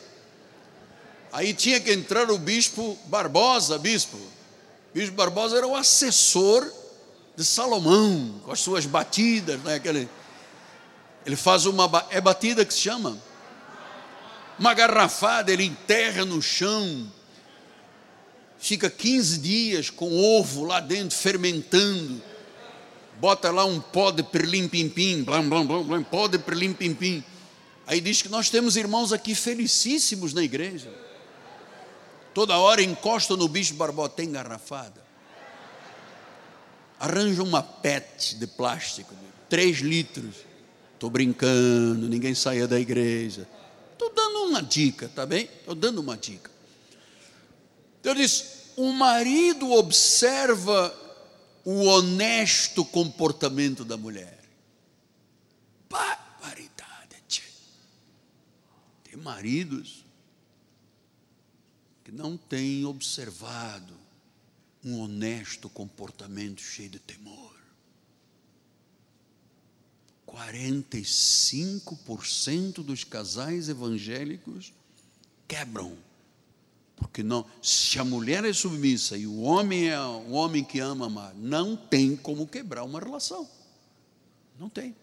Aí 1.33 1.53
tinha 1.53 1.79
que 1.79 1.91
entrar 1.91 2.31
o 2.31 2.37
bispo 2.37 2.97
Barbosa, 3.05 3.77
bispo. 3.77 4.17
Bispo 4.93 5.15
Barbosa 5.15 5.57
era 5.57 5.67
o 5.67 5.75
assessor 5.75 6.71
de 7.35 7.43
Salomão, 7.43 8.39
com 8.45 8.51
as 8.51 8.61
suas 8.61 8.85
batidas, 8.85 9.59
né? 9.61 9.75
Aquele, 9.75 10.07
ele 11.25 11.35
faz 11.35 11.65
uma, 11.65 12.05
é 12.09 12.19
batida 12.19 12.65
que 12.65 12.73
se 12.73 12.81
chama? 12.81 13.17
Uma 14.57 14.73
garrafada, 14.73 15.51
ele 15.51 15.65
enterra 15.65 16.25
no 16.25 16.41
chão, 16.41 17.11
fica 18.57 18.89
15 18.89 19.39
dias 19.39 19.89
com 19.89 20.13
ovo 20.13 20.65
lá 20.65 20.79
dentro 20.79 21.17
fermentando 21.17 22.31
bota 23.21 23.51
lá 23.51 23.63
um 23.65 23.79
pó 23.79 24.09
de 24.09 24.23
perlim-pim-pim, 24.23 25.23
blam, 25.23 25.47
blam, 25.47 25.63
blam, 25.63 25.83
blam, 25.83 26.03
pó 26.03 26.27
de 26.27 26.39
perlim-pim-pim. 26.39 27.23
Aí 27.85 28.01
diz 28.01 28.23
que 28.23 28.29
nós 28.29 28.49
temos 28.49 28.75
irmãos 28.75 29.13
aqui 29.13 29.35
felicíssimos 29.35 30.33
na 30.33 30.41
igreja. 30.41 30.91
Toda 32.33 32.57
hora 32.57 32.81
encosta 32.81 33.37
no 33.37 33.47
bicho 33.47 33.75
barbota 33.75 34.23
engarrafada. 34.23 34.99
Arranja 36.99 37.43
uma 37.43 37.61
pet 37.61 38.35
de 38.35 38.47
plástico, 38.47 39.13
três 39.47 39.77
litros. 39.77 40.37
Estou 41.01 41.09
brincando, 41.09 42.07
ninguém 42.07 42.35
saia 42.35 42.67
da 42.67 42.79
igreja. 42.79 43.49
Estou 43.93 44.13
dando 44.13 44.43
uma 44.43 44.61
dica, 44.61 45.09
tá 45.09 45.25
bem? 45.25 45.45
Estou 45.45 45.73
dando 45.73 45.99
uma 45.99 46.15
dica. 46.15 46.51
Então 47.99 48.13
disse: 48.13 48.69
o 48.77 48.91
marido 48.93 49.71
observa 49.71 50.95
o 51.65 51.85
honesto 51.85 52.85
comportamento 52.85 53.83
da 53.83 53.97
mulher. 53.97 54.43
Barbaridade. 55.89 57.41
Tem 59.03 59.17
maridos 59.17 60.05
que 62.03 62.11
não 62.11 62.37
têm 62.37 62.85
observado 62.85 63.95
um 64.85 64.99
honesto 64.99 65.67
comportamento 65.67 66.61
cheio 66.61 66.89
de 66.89 66.99
temor. 66.99 67.50
45% 70.33 72.83
dos 72.83 73.03
casais 73.03 73.69
evangélicos 73.69 74.73
quebram 75.47 75.95
Porque 76.95 77.21
não, 77.23 77.45
se 77.61 77.99
a 77.99 78.05
mulher 78.05 78.43
é 78.45 78.53
submissa 78.53 79.17
e 79.17 79.27
o 79.27 79.41
homem 79.41 79.89
é 79.89 79.99
um 79.99 80.33
homem 80.33 80.63
que 80.63 80.79
ama 80.79 81.07
amar, 81.07 81.33
não 81.35 81.75
tem 81.75 82.15
como 82.15 82.47
quebrar 82.47 82.83
uma 82.83 82.99
relação. 82.99 83.49
Não 84.59 84.69
tem. 84.69 84.95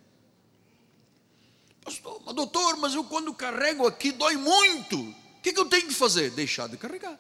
Pastor, 1.82 2.22
mas 2.24 2.34
doutor, 2.34 2.76
mas 2.76 2.94
eu 2.94 3.02
quando 3.04 3.34
carrego 3.34 3.86
aqui 3.86 4.12
dói 4.12 4.36
muito. 4.36 5.00
O 5.00 5.14
que, 5.42 5.52
que 5.52 5.58
eu 5.58 5.66
tenho 5.66 5.88
que 5.88 5.94
fazer? 5.94 6.30
Deixar 6.30 6.68
de 6.68 6.76
carregar. 6.76 7.18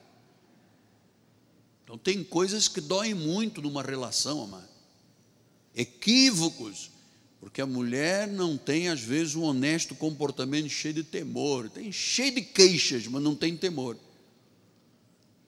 Então 1.82 1.98
tem 1.98 2.22
coisas 2.22 2.68
que 2.68 2.80
doem 2.80 3.14
muito 3.14 3.60
numa 3.60 3.82
relação, 3.82 4.44
amado. 4.44 4.68
Equívocos. 5.74 6.92
Porque 7.40 7.60
a 7.60 7.66
mulher 7.66 8.26
não 8.26 8.56
tem, 8.56 8.88
às 8.88 9.00
vezes, 9.00 9.36
um 9.36 9.44
honesto 9.44 9.94
comportamento 9.94 10.68
cheio 10.68 10.94
de 10.94 11.04
temor. 11.04 11.70
Tem 11.70 11.92
cheio 11.92 12.34
de 12.34 12.42
queixas, 12.42 13.06
mas 13.06 13.22
não 13.22 13.34
tem 13.34 13.56
temor. 13.56 13.96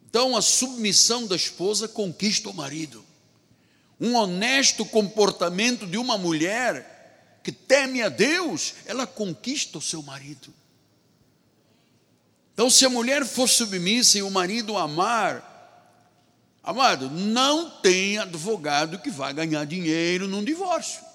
Então, 0.09 0.37
a 0.37 0.43
submissão 0.43 1.27
da 1.27 1.37
esposa 1.37 1.89
conquista 1.89 2.49
o 2.49 2.55
marido. 2.55 3.05
Um 4.01 4.15
honesto 4.15 4.85
comportamento 4.85 5.87
de 5.87 5.99
uma 5.99 6.17
mulher 6.17 7.39
que 7.43 7.53
teme 7.53 8.03
a 8.03 8.09
Deus, 8.09 8.75
ela 8.87 9.07
conquista 9.07 9.79
o 9.79 9.83
seu 9.83 10.03
marido. 10.03 10.53
Então, 12.55 12.69
se 12.69 12.85
a 12.85 12.91
mulher 12.91 13.25
for 13.25 13.49
submissa 13.49 14.19
e 14.19 14.23
o 14.23 14.31
marido 14.31 14.77
amar, 14.77 15.47
amado, 16.63 17.11
não 17.11 17.71
tem 17.71 18.19
advogado 18.19 18.99
que 18.99 19.11
vai 19.11 19.33
ganhar 19.33 19.65
dinheiro 19.65 20.29
num 20.29 20.45
divórcio. 20.45 21.10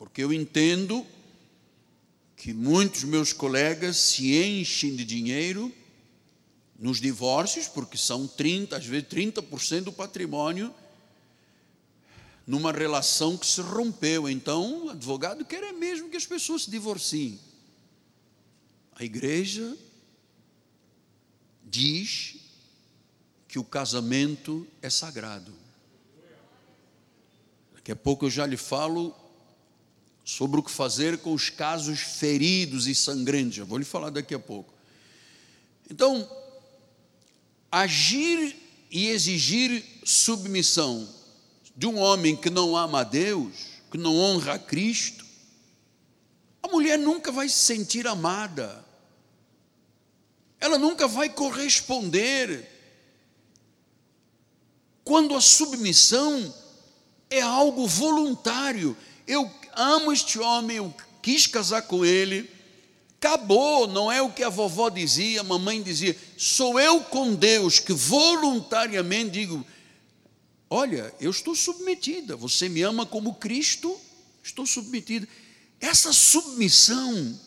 Porque 0.00 0.24
eu 0.24 0.32
entendo 0.32 1.06
que 2.34 2.54
muitos 2.54 3.04
meus 3.04 3.34
colegas 3.34 3.98
se 3.98 4.34
enchem 4.42 4.96
de 4.96 5.04
dinheiro 5.04 5.70
nos 6.78 7.02
divórcios, 7.02 7.68
porque 7.68 7.98
são 7.98 8.26
30, 8.26 8.78
às 8.78 8.86
vezes 8.86 9.06
30% 9.10 9.82
do 9.82 9.92
patrimônio 9.92 10.74
numa 12.46 12.72
relação 12.72 13.36
que 13.36 13.46
se 13.46 13.60
rompeu. 13.60 14.26
Então, 14.26 14.86
o 14.86 14.88
advogado 14.88 15.44
quer 15.44 15.62
é 15.64 15.72
mesmo 15.72 16.08
que 16.08 16.16
as 16.16 16.24
pessoas 16.24 16.62
se 16.62 16.70
divorciem. 16.70 17.38
A 18.94 19.04
igreja 19.04 19.76
diz 21.62 22.36
que 23.46 23.58
o 23.58 23.64
casamento 23.64 24.66
é 24.80 24.88
sagrado. 24.88 25.52
Daqui 27.74 27.92
a 27.92 27.96
pouco 27.96 28.24
eu 28.24 28.30
já 28.30 28.46
lhe 28.46 28.56
falo 28.56 29.19
sobre 30.30 30.60
o 30.60 30.62
que 30.62 30.70
fazer 30.70 31.18
com 31.18 31.32
os 31.32 31.50
casos 31.50 31.98
feridos 31.98 32.86
e 32.86 32.94
sangrentos. 32.94 33.56
Já 33.56 33.64
vou 33.64 33.78
lhe 33.78 33.84
falar 33.84 34.10
daqui 34.10 34.34
a 34.34 34.38
pouco. 34.38 34.72
Então, 35.90 36.28
agir 37.70 38.56
e 38.90 39.08
exigir 39.08 39.84
submissão 40.04 41.08
de 41.76 41.86
um 41.86 41.98
homem 41.98 42.36
que 42.36 42.48
não 42.48 42.76
ama 42.76 43.00
a 43.00 43.04
Deus, 43.04 43.54
que 43.90 43.98
não 43.98 44.16
honra 44.16 44.54
a 44.54 44.58
Cristo, 44.58 45.26
a 46.62 46.68
mulher 46.68 46.98
nunca 46.98 47.32
vai 47.32 47.48
se 47.48 47.58
sentir 47.58 48.06
amada, 48.06 48.84
ela 50.60 50.78
nunca 50.78 51.08
vai 51.08 51.28
corresponder. 51.28 52.68
Quando 55.02 55.34
a 55.34 55.40
submissão 55.40 56.54
é 57.28 57.40
algo 57.40 57.86
voluntário, 57.86 58.96
eu 59.26 59.48
amo 59.74 60.12
este 60.12 60.38
homem, 60.38 60.78
eu 60.78 60.94
quis 61.22 61.46
casar 61.46 61.82
com 61.82 62.04
ele, 62.04 62.48
Acabou, 63.20 63.86
não 63.86 64.10
é 64.10 64.22
o 64.22 64.30
que 64.30 64.42
a 64.42 64.48
vovó 64.48 64.88
dizia, 64.88 65.42
a 65.42 65.44
mamãe 65.44 65.82
dizia. 65.82 66.16
Sou 66.38 66.80
eu 66.80 67.02
com 67.02 67.34
Deus 67.34 67.78
que 67.78 67.92
voluntariamente 67.92 69.32
digo: 69.32 69.66
Olha, 70.70 71.14
eu 71.20 71.30
estou 71.30 71.54
submetida, 71.54 72.34
você 72.34 72.66
me 72.66 72.80
ama 72.80 73.04
como 73.04 73.34
Cristo, 73.34 73.94
estou 74.42 74.64
submetida. 74.64 75.28
Essa 75.78 76.14
submissão 76.14 77.38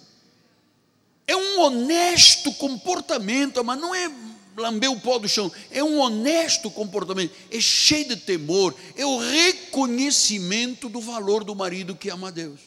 é 1.26 1.36
um 1.36 1.62
honesto 1.62 2.54
comportamento, 2.54 3.64
mas 3.64 3.80
não 3.80 3.96
é 3.96 4.12
lamber 4.58 4.91
o 4.91 4.99
pó 4.99 5.18
do 5.18 5.28
chão, 5.28 5.51
é 5.72 5.84
um 5.84 5.99
honesto 5.99 6.70
comportamento, 6.70 7.34
é 7.49 7.60
cheio 7.60 8.10
de 8.10 8.18
temor, 8.18 8.76
é 8.95 9.06
o 9.06 9.18
reconhecimento 9.18 10.88
do 10.89 11.01
valor 11.01 11.43
do 11.43 11.56
marido 11.56 11.95
que 11.95 12.10
ama 12.10 12.28
a 12.28 12.32
Deus. 12.32 12.60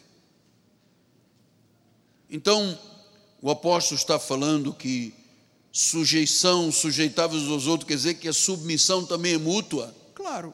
Então, 2.31 2.79
o 3.41 3.51
apóstolo 3.51 3.99
está 3.99 4.19
falando 4.19 4.73
que 4.73 5.15
sujeição, 5.71 6.73
sujeitáveis 6.73 7.49
aos 7.49 7.67
outros, 7.67 7.87
quer 7.87 7.97
dizer 7.97 8.15
que 8.15 8.29
a 8.29 8.33
submissão 8.33 9.05
também 9.05 9.35
é 9.35 9.39
mútua? 9.39 9.95
Claro. 10.15 10.53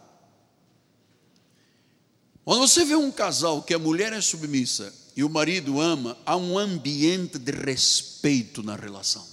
Quando 2.45 2.66
você 2.66 2.85
vê 2.85 2.97
um 2.97 3.11
casal 3.11 3.62
que 3.62 3.72
a 3.72 3.78
mulher 3.78 4.12
é 4.12 4.20
submissa 4.20 4.93
e 5.16 5.22
o 5.22 5.30
marido 5.30 5.80
ama, 5.80 6.18
há 6.26 6.37
um 6.37 6.59
ambiente 6.59 7.39
de 7.39 7.53
respeito 7.53 8.62
na 8.62 8.74
relação. 8.74 9.32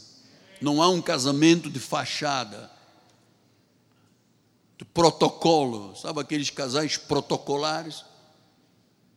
Não 0.61 0.81
há 0.81 0.89
um 0.89 1.01
casamento 1.01 1.69
de 1.69 1.79
fachada, 1.79 2.69
de 4.77 4.85
protocolo, 4.85 5.95
sabe 5.95 6.21
aqueles 6.21 6.49
casais 6.49 6.97
protocolares? 6.97 8.03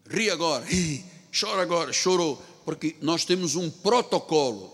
Ri 0.09 0.31
agora, 0.31 0.65
ri, 0.65 1.05
chora 1.33 1.63
agora, 1.63 1.93
chorou 1.93 2.43
porque 2.65 2.97
nós 3.01 3.25
temos 3.25 3.55
um 3.57 3.71
protocolo. 3.71 4.73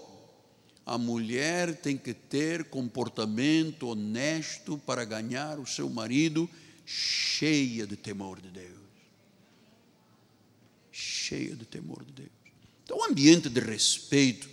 A 0.84 0.96
mulher 0.96 1.76
tem 1.76 1.96
que 1.98 2.14
ter 2.14 2.64
comportamento 2.64 3.88
honesto 3.88 4.78
para 4.78 5.04
ganhar 5.04 5.58
o 5.58 5.66
seu 5.66 5.88
marido, 5.88 6.48
cheia 6.86 7.86
de 7.86 7.96
temor 7.96 8.40
de 8.40 8.48
Deus. 8.48 8.78
Cheia 10.90 11.54
de 11.54 11.66
temor 11.66 12.04
de 12.04 12.12
Deus. 12.12 12.30
Então, 12.84 12.98
um 12.98 13.04
ambiente 13.04 13.50
de 13.50 13.60
respeito, 13.60 14.48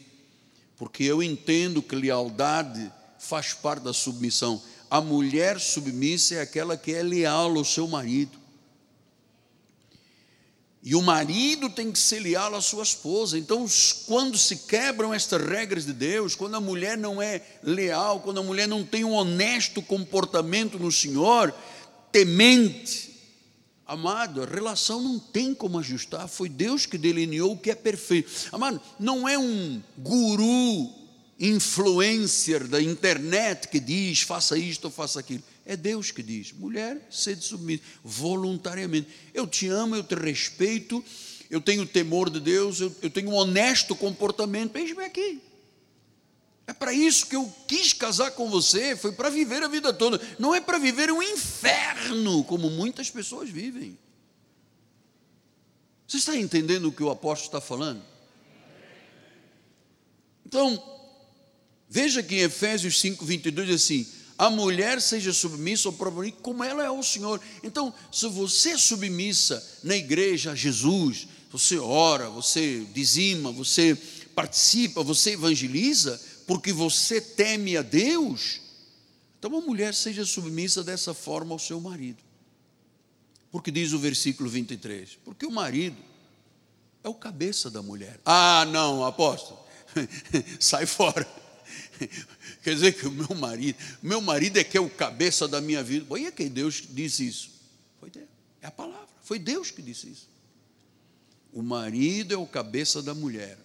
porque 0.77 1.03
eu 1.03 1.21
entendo 1.23 1.81
que 1.81 1.95
lealdade 1.95 2.91
faz 3.19 3.53
parte 3.53 3.83
da 3.83 3.93
submissão. 3.93 4.61
A 4.89 5.01
mulher 5.01 5.59
submissa 5.59 6.35
é 6.35 6.41
aquela 6.41 6.77
que 6.77 6.93
é 6.93 7.01
leal 7.01 7.57
ao 7.57 7.65
seu 7.65 7.87
marido. 7.87 8.45
E 10.83 10.93
o 10.93 11.01
marido 11.01 11.67
tem 11.67 11.91
que 11.91 11.97
ser 11.97 12.19
leal 12.19 12.53
à 12.53 12.61
sua 12.61 12.83
esposa. 12.83 13.39
Então, 13.39 13.65
quando 14.05 14.37
se 14.37 14.55
quebram 14.67 15.11
estas 15.11 15.41
regras 15.41 15.83
de 15.83 15.93
Deus, 15.93 16.35
quando 16.35 16.53
a 16.55 16.61
mulher 16.61 16.95
não 16.95 17.19
é 17.19 17.41
leal, 17.63 18.19
quando 18.19 18.39
a 18.39 18.43
mulher 18.43 18.67
não 18.67 18.85
tem 18.85 19.03
um 19.03 19.13
honesto 19.13 19.81
comportamento 19.81 20.77
no 20.77 20.91
Senhor, 20.91 21.51
temente, 22.11 23.14
amado, 23.85 24.43
a 24.43 24.45
relação 24.45 25.01
não 25.01 25.19
tem 25.19 25.53
como 25.53 25.79
ajustar. 25.79 26.27
Foi 26.27 26.49
Deus 26.49 26.85
que 26.85 26.97
delineou 26.97 27.53
o 27.53 27.57
que 27.57 27.71
é 27.71 27.75
perfeito. 27.75 28.31
Amado, 28.51 28.81
não 28.99 29.27
é 29.27 29.37
um 29.37 29.81
guru 29.97 30.89
influencer 31.39 32.65
da 32.67 32.81
internet 32.81 33.67
que 33.67 33.79
diz 33.79 34.21
faça 34.21 34.57
isto 34.57 34.85
ou 34.85 34.91
faça 34.91 35.19
aquilo. 35.19 35.43
É 35.65 35.75
Deus 35.75 36.11
que 36.11 36.23
diz: 36.23 36.51
mulher, 36.51 37.07
sede 37.09 37.43
submissa, 37.43 37.83
voluntariamente. 38.03 39.07
Eu 39.33 39.47
te 39.47 39.67
amo, 39.67 39.95
eu 39.95 40.03
te 40.03 40.15
respeito, 40.15 41.03
eu 41.49 41.59
tenho 41.59 41.85
temor 41.85 42.29
de 42.29 42.39
Deus, 42.39 42.79
eu, 42.79 42.95
eu 43.01 43.09
tenho 43.09 43.29
um 43.29 43.35
honesto 43.35 43.95
comportamento. 43.95 44.75
Eis-me 44.75 45.03
aqui. 45.03 45.41
É 46.67 46.73
para 46.73 46.91
isso 46.91 47.27
que 47.27 47.35
eu 47.35 47.53
quis 47.67 47.93
casar 47.93 48.31
com 48.31 48.49
você, 48.49 48.95
foi 48.95 49.11
para 49.11 49.29
viver 49.29 49.61
a 49.63 49.67
vida 49.67 49.93
toda. 49.93 50.19
Não 50.39 50.53
é 50.53 50.59
para 50.59 50.79
viver 50.79 51.11
um 51.11 51.21
inferno, 51.21 52.43
como 52.43 52.69
muitas 52.69 53.09
pessoas 53.09 53.49
vivem. 53.49 53.97
Você 56.07 56.17
está 56.17 56.35
entendendo 56.35 56.85
o 56.85 56.91
que 56.91 57.03
o 57.03 57.09
apóstolo 57.09 57.47
está 57.47 57.61
falando? 57.61 58.01
Então, 60.45 60.81
veja 61.89 62.23
que 62.23 62.35
em 62.35 62.39
Efésios 62.39 62.99
5, 62.99 63.23
22 63.25 63.67
diz 63.67 63.83
assim: 63.83 64.07
a 64.37 64.49
mulher 64.49 65.01
seja 65.01 65.31
submissa 65.31 65.87
ao 65.87 65.93
próprio 65.93 66.17
marido, 66.17 66.37
como 66.41 66.63
ela 66.63 66.83
é 66.83 66.87
ao 66.87 67.01
Senhor. 67.01 67.39
Então, 67.63 67.93
se 68.11 68.27
você 68.27 68.71
é 68.71 68.77
submissa 68.77 69.63
na 69.83 69.95
igreja 69.95 70.51
a 70.51 70.55
Jesus, 70.55 71.27
você 71.51 71.77
ora, 71.77 72.29
você 72.29 72.85
dizima, 72.93 73.51
você 73.51 73.97
participa, 74.35 75.01
você 75.01 75.31
evangeliza, 75.31 76.21
porque 76.45 76.71
você 76.71 77.19
teme 77.19 77.75
a 77.77 77.81
Deus, 77.81 78.61
então 79.39 79.55
a 79.57 79.61
mulher 79.61 79.93
seja 79.93 80.25
submissa 80.25 80.83
dessa 80.83 81.13
forma 81.13 81.53
ao 81.53 81.59
seu 81.59 81.79
marido. 81.79 82.23
Porque 83.51 83.71
diz 83.71 83.93
o 83.93 83.99
versículo 83.99 84.49
23: 84.49 85.17
porque 85.23 85.45
o 85.45 85.51
marido 85.51 85.97
é 87.03 87.09
o 87.09 87.13
cabeça 87.13 87.69
da 87.69 87.81
mulher. 87.81 88.19
Ah, 88.25 88.65
não, 88.71 89.05
apóstolo, 89.05 89.59
sai 90.59 90.85
fora. 90.85 91.25
Quer 92.63 92.73
dizer 92.73 92.91
que 92.93 93.07
o 93.07 93.11
meu 93.11 93.35
marido, 93.35 93.77
meu 94.01 94.21
marido 94.21 94.57
é 94.57 94.63
que 94.63 94.77
é 94.77 94.81
o 94.81 94.89
cabeça 94.89 95.47
da 95.47 95.61
minha 95.61 95.83
vida. 95.83 96.05
Foi 96.05 96.25
é 96.25 96.31
que 96.31 96.49
Deus 96.49 96.83
disse 96.89 97.27
isso. 97.27 97.51
Foi 97.99 98.09
Deus. 98.09 98.27
É 98.61 98.67
a 98.67 98.71
palavra. 98.71 99.07
Foi 99.21 99.39
Deus 99.39 99.71
que 99.71 99.81
disse 99.81 100.09
isso. 100.09 100.27
O 101.53 101.63
marido 101.63 102.33
é 102.33 102.37
o 102.37 102.45
cabeça 102.45 103.01
da 103.01 103.13
mulher. 103.13 103.57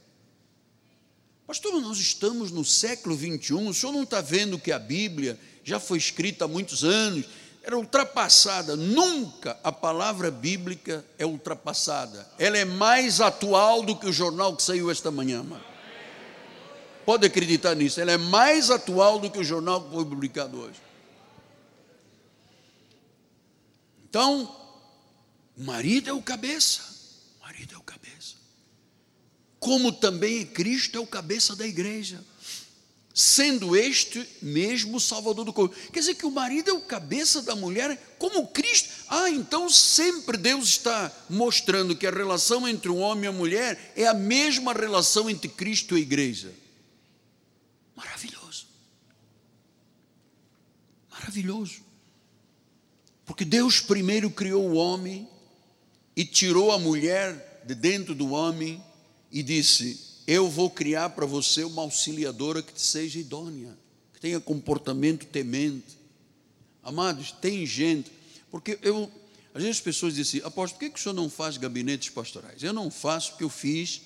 Pastor, 1.51 1.81
nós 1.81 1.99
estamos 1.99 2.53
no 2.53 2.65
século 2.65 3.17
21, 3.17 3.67
o 3.67 3.75
senhor 3.75 3.91
não 3.91 4.05
está 4.05 4.21
vendo 4.21 4.57
que 4.57 4.71
a 4.71 4.79
Bíblia 4.79 5.37
já 5.65 5.81
foi 5.81 5.99
escrita 5.99 6.45
há 6.45 6.49
muitos 6.49 6.85
anos, 6.85 7.27
era 7.61 7.77
ultrapassada. 7.77 8.77
Nunca 8.77 9.59
a 9.65 9.73
palavra 9.73 10.31
bíblica 10.31 11.05
é 11.19 11.27
ultrapassada. 11.27 12.25
Ela 12.39 12.57
é 12.57 12.65
mais 12.65 13.21
atual 13.21 13.83
do 13.83 13.97
que 13.97 14.07
o 14.07 14.13
jornal 14.13 14.55
que 14.55 14.63
saiu 14.63 14.93
esta 14.93 15.11
manhã, 15.11 15.43
mano. 15.43 15.65
Pode 17.05 17.27
acreditar 17.27 17.75
nisso. 17.75 18.01
Ela 18.01 18.13
é 18.13 18.17
mais 18.17 18.71
atual 18.71 19.19
do 19.19 19.29
que 19.29 19.41
o 19.41 19.45
jornal 19.45 19.83
que 19.83 19.93
foi 19.93 20.05
publicado 20.05 20.57
hoje. 20.57 20.81
Então, 24.09 24.57
o 25.59 25.65
marido 25.65 26.11
é 26.11 26.13
o 26.13 26.23
cabeça. 26.23 26.81
O 27.41 27.45
marido 27.45 27.75
é 27.75 27.77
o 27.77 27.83
cabeça. 27.83 28.01
Como 29.61 29.93
também 29.93 30.45
Cristo 30.45 30.99
é 30.99 31.01
o 31.01 31.07
cabeça 31.07 31.55
da 31.55 31.67
igreja 31.67 32.25
sendo 33.13 33.77
este 33.77 34.27
mesmo 34.41 35.01
Salvador 35.01 35.45
do 35.45 35.53
corpo. 35.53 35.75
Quer 35.93 36.01
dizer 36.01 36.15
que 36.15 36.25
o 36.25 36.31
marido 36.31 36.71
é 36.71 36.73
o 36.73 36.81
cabeça 36.81 37.43
da 37.43 37.55
mulher, 37.55 38.15
como 38.19 38.47
Cristo. 38.49 38.89
Ah, 39.09 39.29
então 39.29 39.69
sempre 39.69 40.37
Deus 40.37 40.69
está 40.69 41.13
mostrando 41.29 41.97
que 41.97 42.07
a 42.07 42.11
relação 42.11 42.67
entre 42.67 42.89
o 42.89 42.97
homem 42.97 43.25
e 43.25 43.29
a 43.29 43.33
mulher 43.33 43.93
é 43.97 44.07
a 44.07 44.15
mesma 44.15 44.73
relação 44.73 45.29
entre 45.29 45.49
Cristo 45.49 45.97
e 45.97 45.99
a 45.99 46.03
igreja. 46.03 46.55
Maravilhoso. 47.97 48.67
Maravilhoso. 51.11 51.83
Porque 53.27 53.45
Deus 53.45 53.81
primeiro 53.81 54.31
criou 54.31 54.71
o 54.71 54.75
homem 54.75 55.29
e 56.17 56.25
tirou 56.25 56.73
a 56.73 56.79
mulher 56.79 57.63
de 57.67 57.75
dentro 57.75 58.15
do 58.15 58.31
homem 58.31 58.83
e 59.31 59.43
disse: 59.43 60.11
eu 60.27 60.49
vou 60.49 60.71
criar 60.71 61.11
para 61.11 61.27
você 61.27 61.65
uma 61.65 61.83
auxiliadora 61.83 62.63
que 62.63 62.81
seja 62.81 63.19
idônea, 63.19 63.77
que 64.15 64.21
tenha 64.21 64.39
comportamento 64.39 65.27
temente. 65.27 65.99
Amados, 66.85 67.33
tem 67.33 67.67
gente, 67.67 68.13
porque 68.49 68.79
eu, 68.81 69.11
às 69.53 69.63
vezes 69.63 69.79
as 69.79 69.83
pessoas 69.83 70.15
dizem 70.15 70.39
assim, 70.39 70.47
apóstolo, 70.47 70.79
por 70.79 70.87
que, 70.87 70.91
que 70.91 71.01
o 71.01 71.03
senhor 71.03 71.15
não 71.15 71.29
faz 71.29 71.57
gabinetes 71.57 72.11
pastorais? 72.11 72.63
Eu 72.63 72.73
não 72.73 72.93
faço 72.93 73.31
porque 73.31 73.43
eu 73.43 73.51
fiz, 73.51 74.03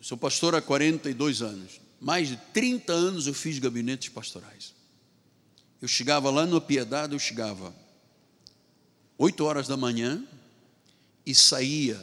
sou 0.00 0.16
pastor 0.16 0.54
há 0.54 0.62
42 0.62 1.42
anos, 1.42 1.80
mais 2.00 2.28
de 2.28 2.38
30 2.54 2.90
anos 2.92 3.26
eu 3.26 3.34
fiz 3.34 3.58
gabinetes 3.58 4.08
pastorais. 4.08 4.72
Eu 5.82 5.88
chegava 5.88 6.30
lá 6.30 6.46
no 6.46 6.60
Piedade, 6.62 7.12
eu 7.12 7.18
chegava 7.18 7.74
8 9.18 9.44
horas 9.44 9.68
da 9.68 9.76
manhã 9.76 10.26
e 11.26 11.34
saía 11.34 12.02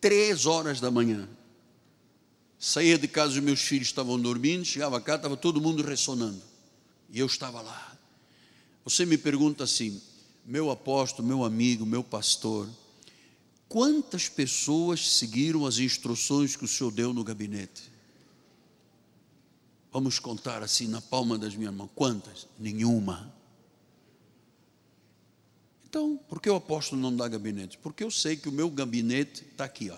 3 0.00 0.46
horas 0.46 0.80
da 0.80 0.90
manhã 0.90 1.28
Saía 2.62 2.98
de 2.98 3.08
casa, 3.08 3.32
os 3.32 3.40
meus 3.40 3.62
filhos 3.62 3.88
estavam 3.88 4.20
dormindo, 4.20 4.66
chegava 4.66 5.00
cá, 5.00 5.14
estava 5.14 5.34
todo 5.34 5.62
mundo 5.62 5.82
ressonando. 5.82 6.42
E 7.10 7.18
eu 7.18 7.24
estava 7.24 7.62
lá. 7.62 7.96
Você 8.84 9.06
me 9.06 9.16
pergunta 9.16 9.64
assim, 9.64 9.98
meu 10.44 10.70
apóstolo, 10.70 11.26
meu 11.26 11.42
amigo, 11.42 11.86
meu 11.86 12.04
pastor, 12.04 12.68
quantas 13.66 14.28
pessoas 14.28 15.08
seguiram 15.16 15.64
as 15.64 15.78
instruções 15.78 16.54
que 16.54 16.66
o 16.66 16.68
senhor 16.68 16.92
deu 16.92 17.14
no 17.14 17.24
gabinete? 17.24 17.90
Vamos 19.90 20.18
contar 20.18 20.62
assim 20.62 20.86
na 20.86 21.00
palma 21.00 21.38
das 21.38 21.54
minhas 21.54 21.72
mãos. 21.72 21.90
Quantas? 21.94 22.46
Nenhuma. 22.58 23.32
Então, 25.90 26.20
por 26.28 26.40
que 26.40 26.48
o 26.48 26.54
apóstolo 26.54 27.02
não 27.02 27.16
dá 27.16 27.26
gabinete? 27.26 27.76
Porque 27.76 28.04
eu 28.04 28.12
sei 28.12 28.36
que 28.36 28.48
o 28.48 28.52
meu 28.52 28.70
gabinete 28.70 29.44
está 29.50 29.64
aqui, 29.64 29.90
ó. 29.90 29.96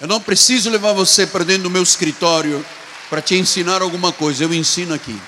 Eu 0.00 0.06
não 0.06 0.20
preciso 0.20 0.70
levar 0.70 0.92
você 0.92 1.26
para 1.26 1.42
dentro 1.42 1.64
do 1.64 1.70
meu 1.70 1.82
escritório 1.82 2.64
para 3.08 3.20
te 3.20 3.34
ensinar 3.34 3.82
alguma 3.82 4.12
coisa, 4.12 4.44
eu 4.44 4.54
ensino 4.54 4.94
aqui. 4.94 5.20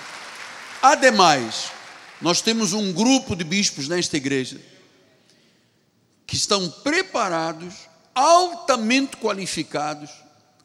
Ademais, 0.80 1.72
nós 2.20 2.40
temos 2.40 2.72
um 2.72 2.92
grupo 2.92 3.34
de 3.34 3.42
bispos 3.42 3.88
nesta 3.88 4.16
igreja 4.16 4.60
que 6.24 6.36
estão 6.36 6.70
preparados, 6.70 7.74
altamente 8.14 9.16
qualificados, 9.16 10.08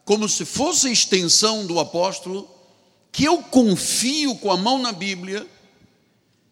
como 0.06 0.30
se 0.30 0.46
fosse 0.46 0.92
extensão 0.92 1.66
do 1.66 1.80
apóstolo, 1.80 2.48
que 3.12 3.26
eu 3.26 3.40
confio 3.40 4.36
com 4.36 4.52
a 4.52 4.56
mão 4.56 4.78
na 4.78 4.92
Bíblia, 4.92 5.48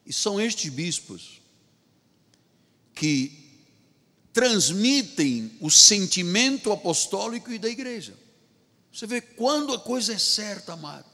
e 0.05 0.13
são 0.13 0.39
estes 0.39 0.71
bispos 0.71 1.41
que 2.93 3.45
transmitem 4.31 5.51
o 5.61 5.71
sentimento 5.71 6.71
apostólico 6.71 7.51
e 7.51 7.57
da 7.57 7.69
igreja. 7.69 8.13
Você 8.91 9.07
vê 9.07 9.21
quando 9.21 9.73
a 9.73 9.79
coisa 9.79 10.13
é 10.13 10.17
certa, 10.17 10.73
amado. 10.73 11.05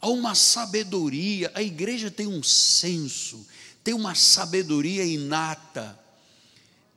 Há 0.00 0.08
uma 0.08 0.34
sabedoria, 0.34 1.50
a 1.54 1.62
igreja 1.62 2.10
tem 2.10 2.26
um 2.26 2.42
senso, 2.42 3.46
tem 3.82 3.94
uma 3.94 4.14
sabedoria 4.14 5.04
inata. 5.04 5.98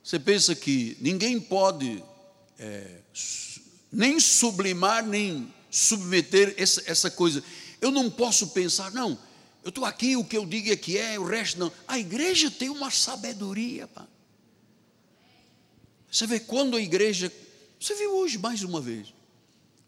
Você 0.02 0.18
pensa 0.18 0.54
que 0.54 0.96
ninguém 1.00 1.40
pode 1.40 2.02
é, 2.58 3.00
nem 3.90 4.18
sublimar, 4.20 5.04
nem 5.04 5.52
submeter 5.70 6.54
essa, 6.56 6.82
essa 6.86 7.10
coisa. 7.10 7.42
Eu 7.80 7.90
não 7.90 8.10
posso 8.10 8.48
pensar, 8.48 8.92
não, 8.92 9.18
eu 9.64 9.70
estou 9.70 9.86
aqui, 9.86 10.14
o 10.14 10.22
que 10.22 10.36
eu 10.36 10.44
digo 10.44 10.70
é 10.70 10.76
que 10.76 10.98
é, 10.98 11.18
o 11.18 11.24
resto 11.24 11.58
não. 11.58 11.72
A 11.88 11.98
igreja 11.98 12.50
tem 12.50 12.68
uma 12.68 12.90
sabedoria, 12.90 13.88
pá. 13.88 14.06
Você 16.12 16.26
vê 16.26 16.38
quando 16.38 16.76
a 16.76 16.80
igreja. 16.80 17.32
Você 17.80 17.94
viu 17.94 18.14
hoje 18.14 18.36
mais 18.36 18.62
uma 18.62 18.78
vez. 18.78 19.14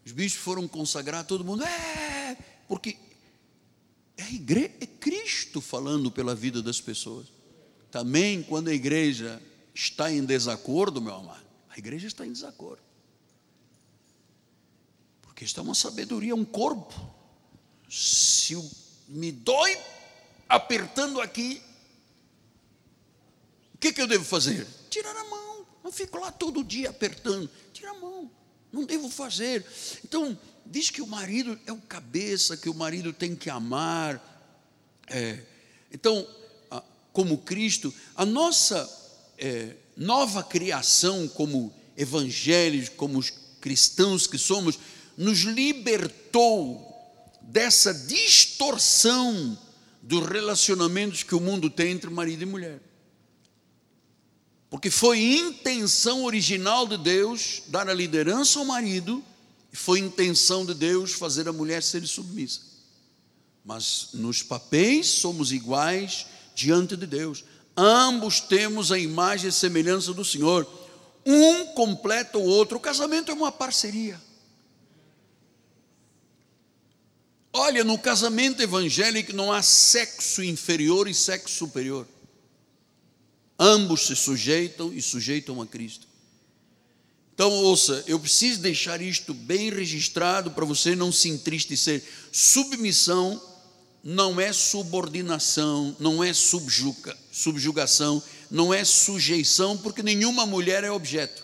Os 0.03 0.11
bichos 0.11 0.39
foram 0.39 0.67
consagrar, 0.67 1.25
todo 1.25 1.45
mundo. 1.45 1.63
É, 1.63 2.35
porque 2.67 2.97
é, 4.17 4.33
igreja, 4.33 4.71
é 4.81 4.87
Cristo 4.87 5.61
falando 5.61 6.09
pela 6.11 6.33
vida 6.33 6.59
das 6.59 6.81
pessoas. 6.81 7.27
Também 7.91 8.41
quando 8.41 8.69
a 8.69 8.73
igreja 8.73 9.39
está 9.75 10.11
em 10.11 10.25
desacordo, 10.25 10.99
meu 10.99 11.13
amado, 11.13 11.45
a 11.69 11.77
igreja 11.77 12.07
está 12.07 12.25
em 12.25 12.31
desacordo. 12.31 12.81
Porque 15.21 15.45
está 15.45 15.61
uma 15.61 15.75
sabedoria, 15.75 16.33
um 16.33 16.43
corpo. 16.43 16.99
Se 17.87 18.55
me 19.07 19.31
dói 19.31 19.77
apertando 20.47 21.21
aqui, 21.21 21.61
o 23.73 23.77
que, 23.77 23.93
que 23.93 24.01
eu 24.01 24.07
devo 24.07 24.25
fazer? 24.25 24.65
Tirar 24.89 25.15
a 25.15 25.23
mão. 25.25 25.65
Não 25.83 25.91
fico 25.91 26.17
lá 26.19 26.31
todo 26.31 26.63
dia 26.63 26.89
apertando. 26.89 27.49
Tira 27.71 27.91
a 27.91 27.93
mão. 27.93 28.29
Não 28.73 28.83
devo 28.83 29.09
fazer. 29.09 29.65
Então, 30.03 30.37
diz 30.65 30.89
que 30.89 31.01
o 31.01 31.07
marido 31.07 31.57
é 31.65 31.71
o 31.71 31.77
cabeça, 31.77 32.57
que 32.57 32.69
o 32.69 32.73
marido 32.73 33.13
tem 33.13 33.35
que 33.35 33.49
amar. 33.49 34.21
É, 35.07 35.39
então, 35.91 36.27
como 37.13 37.37
Cristo, 37.39 37.93
a 38.15 38.25
nossa 38.25 38.87
é, 39.37 39.75
nova 39.95 40.43
criação 40.43 41.27
como 41.27 41.73
evangélicos, 41.95 42.89
como 42.89 43.17
os 43.17 43.31
cristãos 43.61 44.27
que 44.27 44.37
somos, 44.37 44.77
nos 45.17 45.39
libertou 45.39 46.86
dessa 47.47 47.93
distorção 47.93 49.57
dos 50.01 50.27
relacionamentos 50.27 51.23
que 51.23 51.33
o 51.33 51.39
mundo 51.39 51.69
tem 51.69 51.91
entre 51.91 52.09
marido 52.09 52.43
e 52.43 52.45
mulher. 52.45 52.81
Porque 54.69 54.91
foi 54.91 55.19
intenção 55.21 56.25
original 56.25 56.85
de 56.85 56.97
Deus 56.97 57.63
dar 57.67 57.89
a 57.89 57.93
liderança 57.93 58.59
ao 58.59 58.65
marido, 58.65 59.23
e 59.71 59.77
foi 59.77 59.99
intenção 59.99 60.65
de 60.65 60.73
Deus 60.73 61.13
fazer 61.13 61.47
a 61.47 61.53
mulher 61.53 61.81
ser 61.81 62.05
submissa. 62.05 62.61
Mas 63.63 64.09
nos 64.13 64.43
papéis 64.43 65.07
somos 65.07 65.53
iguais 65.53 66.25
diante 66.53 66.97
de 66.97 67.05
Deus. 67.05 67.45
Ambos 67.75 68.41
temos 68.41 68.91
a 68.91 68.99
imagem 68.99 69.49
e 69.49 69.53
semelhança 69.53 70.13
do 70.13 70.25
Senhor. 70.25 70.67
Um 71.25 71.67
completa 71.67 72.37
o 72.37 72.43
outro. 72.43 72.77
O 72.77 72.81
casamento 72.81 73.31
é 73.31 73.33
uma 73.33 73.51
parceria. 73.51 74.19
Olha, 77.59 77.83
no 77.83 77.97
casamento 77.97 78.61
evangélico 78.61 79.33
não 79.33 79.51
há 79.51 79.63
sexo 79.63 80.43
inferior 80.43 81.07
e 81.07 81.13
sexo 81.13 81.55
superior. 81.55 82.07
Ambos 83.57 84.05
se 84.05 84.15
sujeitam 84.15 84.93
e 84.93 85.01
sujeitam 85.01 85.59
a 85.59 85.65
Cristo. 85.65 86.07
Então, 87.33 87.51
ouça, 87.51 88.03
eu 88.05 88.19
preciso 88.19 88.61
deixar 88.61 89.01
isto 89.01 89.33
bem 89.33 89.71
registrado 89.71 90.51
para 90.51 90.65
você 90.65 90.95
não 90.95 91.11
se 91.11 91.29
entristecer. 91.29 92.03
Submissão 92.31 93.41
não 94.03 94.39
é 94.39 94.53
subordinação, 94.53 95.97
não 95.99 96.23
é 96.23 96.33
subjuga, 96.33 97.17
subjugação, 97.31 98.21
não 98.51 98.71
é 98.71 98.85
sujeição, 98.85 99.75
porque 99.75 100.03
nenhuma 100.03 100.45
mulher 100.45 100.83
é 100.83 100.91
objeto. 100.91 101.43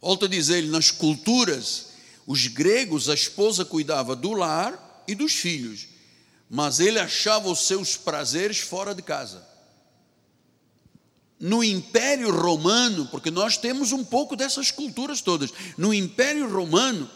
Volto 0.00 0.24
a 0.24 0.28
dizer, 0.28 0.64
nas 0.64 0.90
culturas, 0.90 1.95
os 2.26 2.46
gregos, 2.48 3.08
a 3.08 3.14
esposa 3.14 3.64
cuidava 3.64 4.16
do 4.16 4.32
lar 4.32 5.04
e 5.06 5.14
dos 5.14 5.32
filhos, 5.32 5.86
mas 6.50 6.80
ele 6.80 6.98
achava 6.98 7.48
os 7.48 7.66
seus 7.66 7.96
prazeres 7.96 8.58
fora 8.58 8.94
de 8.94 9.02
casa. 9.02 9.46
no 11.38 11.62
Império 11.62 12.30
Romano, 12.30 13.06
porque 13.06 13.30
nós 13.30 13.56
temos 13.56 13.92
um 13.92 14.04
pouco 14.04 14.34
dessas 14.34 14.70
culturas 14.70 15.20
todas, 15.20 15.52
no 15.76 15.92
Império 15.92 16.50
Romano, 16.50 17.08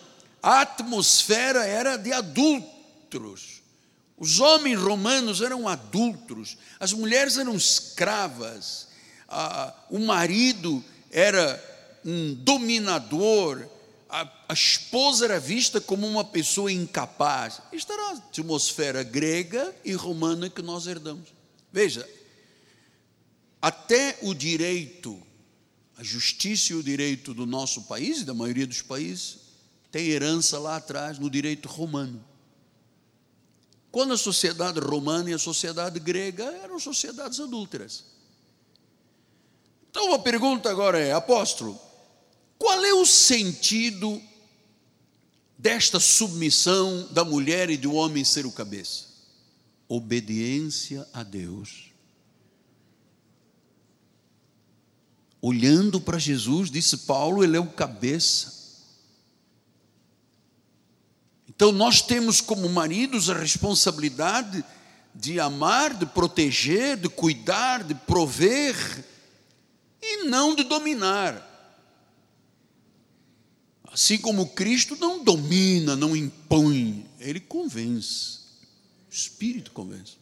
a 0.42 0.60
atmosfera 0.60 1.64
era 1.64 1.96
de 1.96 2.12
adultos. 2.12 3.60
Os 4.16 4.38
homens 4.38 4.78
romanos 4.78 5.40
eram 5.40 5.66
adultos, 5.66 6.58
as 6.78 6.92
mulheres 6.92 7.38
eram 7.38 7.54
escravas, 7.54 8.88
o 9.88 9.98
marido 9.98 10.84
era 11.10 11.98
um 12.04 12.34
dominador, 12.34 13.66
a, 14.10 14.28
a, 14.48 14.52
esposa 14.52 15.24
era 15.24 15.38
vista 15.38 15.80
como 15.80 16.06
uma 16.06 16.24
pessoa 16.24 16.70
incapaz. 16.70 17.62
Isto 17.72 17.92
era 17.92 18.02
a 18.02 18.12
atmosfera 18.12 19.02
grega 19.02 19.74
e 19.84 19.92
romana 19.92 20.50
que 20.50 20.60
nós 20.60 20.86
herdamos. 20.86 21.28
Veja, 21.72 22.08
até 23.62 24.18
o 24.22 24.34
direito, 24.34 25.20
a 25.96 26.02
justiça 26.02 26.72
e 26.72 26.76
o 26.76 26.82
direito 26.82 27.32
do 27.32 27.46
nosso 27.46 27.82
país 27.82 28.22
e 28.22 28.24
da 28.24 28.34
maioria 28.34 28.66
dos 28.66 28.82
países, 28.82 29.38
tem 29.90 30.08
herança 30.08 30.58
lá 30.58 30.76
atrás 30.76 31.18
no 31.18 31.30
direito 31.30 31.68
romano. 31.68 32.24
Quando 33.92 34.14
a 34.14 34.18
sociedade 34.18 34.78
romana 34.80 35.30
e 35.30 35.34
a 35.34 35.38
sociedade 35.38 35.98
grega 35.98 36.44
eram 36.62 36.78
sociedades 36.78 37.40
adúlteras. 37.40 38.04
Então 39.90 40.14
a 40.14 40.18
pergunta 40.18 40.70
agora 40.70 40.98
é, 40.98 41.12
apóstolo, 41.12 41.80
qual 42.60 42.84
é 42.84 42.92
o 42.92 43.06
sentido 43.06 44.20
desta 45.56 45.98
submissão 45.98 47.08
da 47.10 47.24
mulher 47.24 47.70
e 47.70 47.78
do 47.78 47.94
homem 47.94 48.22
ser 48.22 48.44
o 48.44 48.52
cabeça? 48.52 49.06
Obediência 49.88 51.08
a 51.10 51.22
Deus. 51.22 51.90
Olhando 55.40 56.02
para 56.02 56.18
Jesus, 56.18 56.70
disse 56.70 56.98
Paulo, 56.98 57.42
ele 57.42 57.56
é 57.56 57.60
o 57.60 57.72
cabeça. 57.72 58.60
Então 61.48 61.72
nós 61.72 62.02
temos 62.02 62.42
como 62.42 62.68
maridos 62.68 63.30
a 63.30 63.34
responsabilidade 63.38 64.62
de 65.14 65.40
amar, 65.40 65.94
de 65.94 66.04
proteger, 66.04 66.98
de 66.98 67.08
cuidar, 67.08 67.84
de 67.84 67.94
prover 67.94 68.76
e 70.02 70.24
não 70.24 70.54
de 70.54 70.62
dominar. 70.64 71.49
Assim 73.92 74.18
como 74.18 74.50
Cristo 74.50 74.96
não 74.96 75.24
domina, 75.24 75.96
não 75.96 76.16
impõe, 76.16 77.06
ele 77.18 77.40
convence. 77.40 78.38
O 79.10 79.14
Espírito 79.14 79.72
convence. 79.72 80.12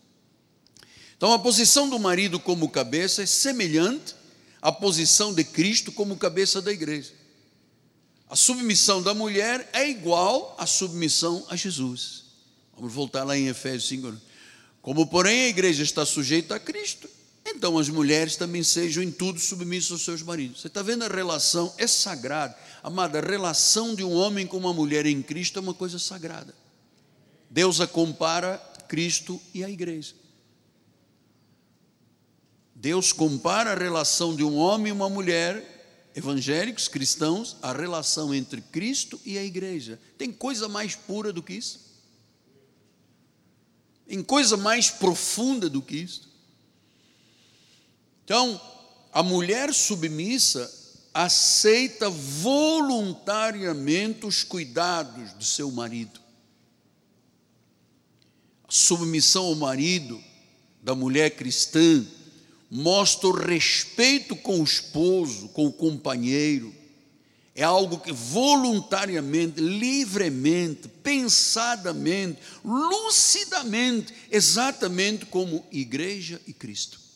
Então 1.17 1.33
a 1.33 1.39
posição 1.39 1.89
do 1.89 1.99
marido 1.99 2.41
como 2.41 2.69
cabeça 2.71 3.23
é 3.23 3.27
semelhante 3.27 4.15
à 4.63 4.73
posição 4.73 5.35
de 5.35 5.45
Cristo 5.45 5.93
como 5.93 6.17
cabeça 6.17 6.63
da 6.63 6.73
igreja. 6.73 7.13
A 8.31 8.37
submissão 8.37 9.03
da 9.03 9.13
mulher 9.13 9.69
é 9.73 9.89
igual 9.89 10.55
à 10.59 10.67
submissão 10.67 11.45
a 11.49 11.57
Jesus. 11.57 12.25
Vamos 12.77 12.93
voltar 12.93 13.25
lá 13.25 13.37
em 13.37 13.49
Efésios 13.49 13.89
5. 13.89 14.17
Como, 14.81 15.07
porém, 15.07 15.45
a 15.45 15.49
igreja 15.49 15.83
está 15.83 16.07
sujeita 16.07 16.55
a 16.55 16.61
Cristo, 16.61 17.09
então 17.51 17.79
as 17.79 17.89
mulheres 17.89 18.37
também 18.37 18.63
sejam 18.63 19.03
em 19.03 19.11
tudo 19.11 19.39
submissas 19.39 19.93
aos 19.93 20.05
seus 20.05 20.23
maridos. 20.23 20.61
Você 20.61 20.67
está 20.67 20.83
vendo 20.83 21.05
a 21.05 21.09
relação? 21.09 21.73
É 21.79 21.87
sagrada. 21.87 22.57
Amada, 22.83 23.19
a 23.19 23.23
relação 23.23 23.95
de 23.95 24.03
um 24.03 24.13
homem 24.13 24.47
com 24.47 24.57
uma 24.57 24.73
mulher 24.73 25.07
em 25.07 25.23
Cristo 25.23 25.59
é 25.59 25.63
uma 25.63 25.75
coisa 25.75 25.99
sagrada. 25.99 26.55
Deus 27.51 27.81
a 27.81 27.87
compara 27.87 28.59
Cristo 28.89 29.41
e 29.55 29.63
a 29.63 29.71
igreja. 29.71 30.15
Deus 32.75 33.13
compara 33.13 33.73
a 33.73 33.75
relação 33.75 34.35
de 34.35 34.45
um 34.45 34.57
homem 34.57 34.89
e 34.89 34.93
uma 34.93 35.11
mulher 35.11 36.11
evangélicos, 36.15 36.89
cristãos, 36.89 37.57
a 37.61 37.73
relação 37.73 38.35
entre 38.35 38.61
Cristo 38.61 39.21
e 39.25 39.37
a 39.37 39.45
igreja. 39.45 40.01
Tem 40.17 40.33
coisa 40.33 40.69
mais 40.69 40.95
pura 40.95 41.33
do 41.33 41.43
que 41.43 41.55
isso? 41.55 41.89
Tem 44.07 44.23
coisa 44.23 44.57
mais 44.57 44.91
profunda 44.91 45.69
do 45.69 45.83
que 45.83 45.97
isso? 45.97 46.28
Então, 48.29 48.61
a 49.11 49.23
mulher 49.23 49.73
submissa 49.73 50.71
aceita 51.15 52.11
voluntariamente 52.11 54.27
os 54.27 54.45
cuidados 54.45 55.33
do 55.33 55.43
seu 55.43 55.71
marido. 55.71 56.21
A 58.65 58.71
submissão 58.71 59.47
ao 59.47 59.55
marido 59.55 60.23
da 60.83 60.95
mulher 60.95 61.37
cristã 61.37 62.07
mostra 62.71 63.29
o 63.29 63.33
respeito 63.33 64.37
com 64.37 64.61
o 64.61 64.65
esposo, 64.65 65.49
com 65.49 65.65
o 65.65 65.73
companheiro. 65.73 66.71
É 67.55 67.65
algo 67.65 67.99
que 67.99 68.13
voluntariamente, 68.13 69.59
livremente, 69.59 70.87
pensadamente, 71.03 72.39
lucidamente, 72.63 74.13
exatamente 74.31 75.25
como 75.25 75.65
igreja 75.73 76.39
e 76.47 76.53
Cristo. 76.53 77.08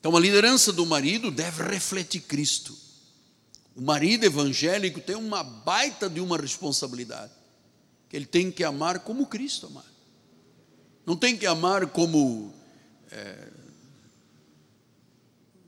Então, 0.00 0.16
a 0.16 0.20
liderança 0.20 0.72
do 0.72 0.86
marido 0.86 1.30
deve 1.30 1.62
refletir 1.62 2.20
Cristo. 2.22 2.76
O 3.74 3.82
marido 3.82 4.24
evangélico 4.24 5.00
tem 5.00 5.16
uma 5.16 5.42
baita 5.42 6.08
de 6.08 6.20
uma 6.20 6.36
responsabilidade, 6.36 7.32
que 8.08 8.16
ele 8.16 8.26
tem 8.26 8.50
que 8.50 8.64
amar 8.64 9.00
como 9.00 9.26
Cristo 9.26 9.66
amar. 9.66 9.86
Não 11.06 11.16
tem 11.16 11.36
que 11.36 11.46
amar 11.46 11.86
como 11.86 12.52
é, 13.10 13.48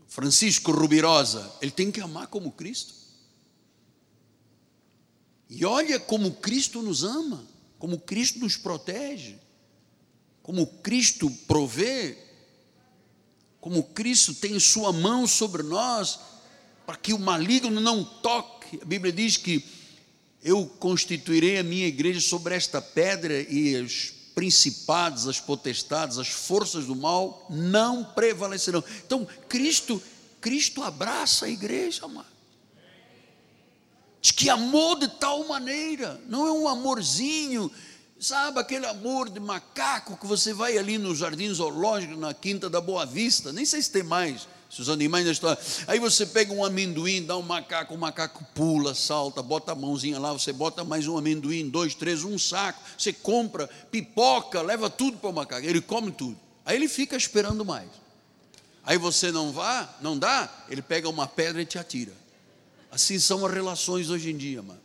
Francisco 0.07 0.73
Rubirosa, 0.73 1.51
ele 1.63 1.71
tem 1.71 1.91
que 1.91 2.01
amar 2.01 2.27
como 2.27 2.53
Cristo. 2.53 2.95
E 5.49 5.65
olha 5.65 5.99
como 5.99 6.33
Cristo 6.33 6.83
nos 6.83 7.03
ama, 7.05 7.45
como 7.79 7.99
Cristo 7.99 8.39
nos 8.41 8.57
protege, 8.57 9.39
como 10.43 10.67
Cristo 10.67 11.31
provê, 11.47 12.19
como 13.61 13.83
Cristo 13.83 14.35
tem 14.35 14.59
sua 14.59 14.93
mão 14.93 15.27
sobre 15.27 15.63
nós, 15.63 16.19
para 16.87 16.97
que 16.97 17.13
o 17.13 17.19
maligno 17.19 17.81
não 17.81 18.03
toque. 18.03 18.79
A 18.81 18.85
Bíblia 18.85 19.13
diz 19.13 19.37
que 19.37 19.65
eu 20.43 20.67
constituirei 20.79 21.59
a 21.59 21.63
minha 21.63 21.87
igreja 21.87 22.21
sobre 22.21 22.55
esta 22.55 22.81
pedra 22.81 23.41
e 23.41 23.77
os 23.77 24.15
principados, 24.35 25.29
as 25.29 25.39
potestades, 25.39 26.19
as 26.19 26.29
forças 26.29 26.87
do 26.87 26.97
mal 26.97 27.47
não 27.51 28.03
prevalecerão. 28.03 28.83
Então, 29.05 29.27
Cristo, 29.49 30.03
Cristo 30.41 30.83
abraça 30.83 31.47
a 31.47 31.51
igreja, 31.51 32.07
amado. 32.07 32.31
Diz 34.23 34.31
que 34.31 34.49
amou 34.49 34.97
de 34.97 35.09
tal 35.09 35.47
maneira, 35.47 36.21
não 36.27 36.47
é 36.47 36.53
um 36.53 36.69
amorzinho, 36.69 37.71
sabe, 38.21 38.61
aquele 38.61 38.87
amor 38.87 39.31
de 39.31 39.41
macaco 39.41 40.17
que 40.17 40.27
você 40.27 40.53
vai 40.53 40.77
ali 40.77 40.99
no 40.99 41.15
jardim 41.15 41.53
zoológico, 41.53 42.17
na 42.17 42.35
Quinta 42.35 42.69
da 42.69 42.81
Boa 42.81 43.07
Vista, 43.07 43.53
nem 43.53 43.65
sei 43.65 43.81
se 43.81 43.91
tem 43.91 44.03
mais 44.03 44.47
se 44.71 44.81
os 44.81 44.89
animais 44.89 45.23
ainda 45.23 45.33
estão. 45.33 45.57
Aí 45.89 45.99
você 45.99 46.25
pega 46.25 46.53
um 46.53 46.65
amendoim, 46.65 47.25
dá 47.25 47.37
um 47.37 47.43
macaco, 47.43 47.93
o 47.93 47.99
macaco 47.99 48.47
pula, 48.55 48.95
salta, 48.95 49.43
bota 49.43 49.73
a 49.73 49.75
mãozinha 49.75 50.19
lá, 50.19 50.33
você 50.33 50.53
bota 50.53 50.85
mais 50.85 51.09
um 51.09 51.19
amendoim, 51.19 51.69
dois, 51.69 51.95
três, 51.95 52.23
um 52.23 52.39
saco, 52.39 52.81
você 52.97 53.13
compra 53.13 53.69
pipoca, 53.91 54.63
leva 54.63 54.89
tudo 54.89 55.19
para 55.19 55.31
o 55.31 55.33
macaco, 55.33 55.67
ele 55.67 55.81
come 55.81 56.13
tudo. 56.13 56.39
Aí 56.65 56.77
ele 56.77 56.87
fica 56.87 57.17
esperando 57.17 57.65
mais. 57.65 57.89
Aí 58.85 58.97
você 58.97 59.33
não 59.33 59.51
vá, 59.51 59.93
não 60.01 60.17
dá, 60.17 60.49
ele 60.69 60.83
pega 60.83 61.09
uma 61.09 61.27
pedra 61.27 61.61
e 61.61 61.67
te 61.67 61.79
atira. 61.79 62.13
Assim 62.93 63.19
são 63.19 63.45
as 63.45 63.53
relações 63.53 64.09
hoje 64.09 64.31
em 64.31 64.37
dia, 64.37 64.63
mano. 64.63 64.81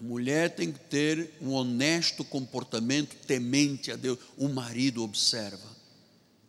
A 0.00 0.02
mulher 0.02 0.54
tem 0.54 0.72
que 0.72 0.78
ter 0.78 1.34
um 1.42 1.52
honesto 1.52 2.24
comportamento 2.24 3.14
temente 3.26 3.92
a 3.92 3.96
Deus. 3.96 4.18
O 4.38 4.48
marido 4.48 5.04
observa. 5.04 5.68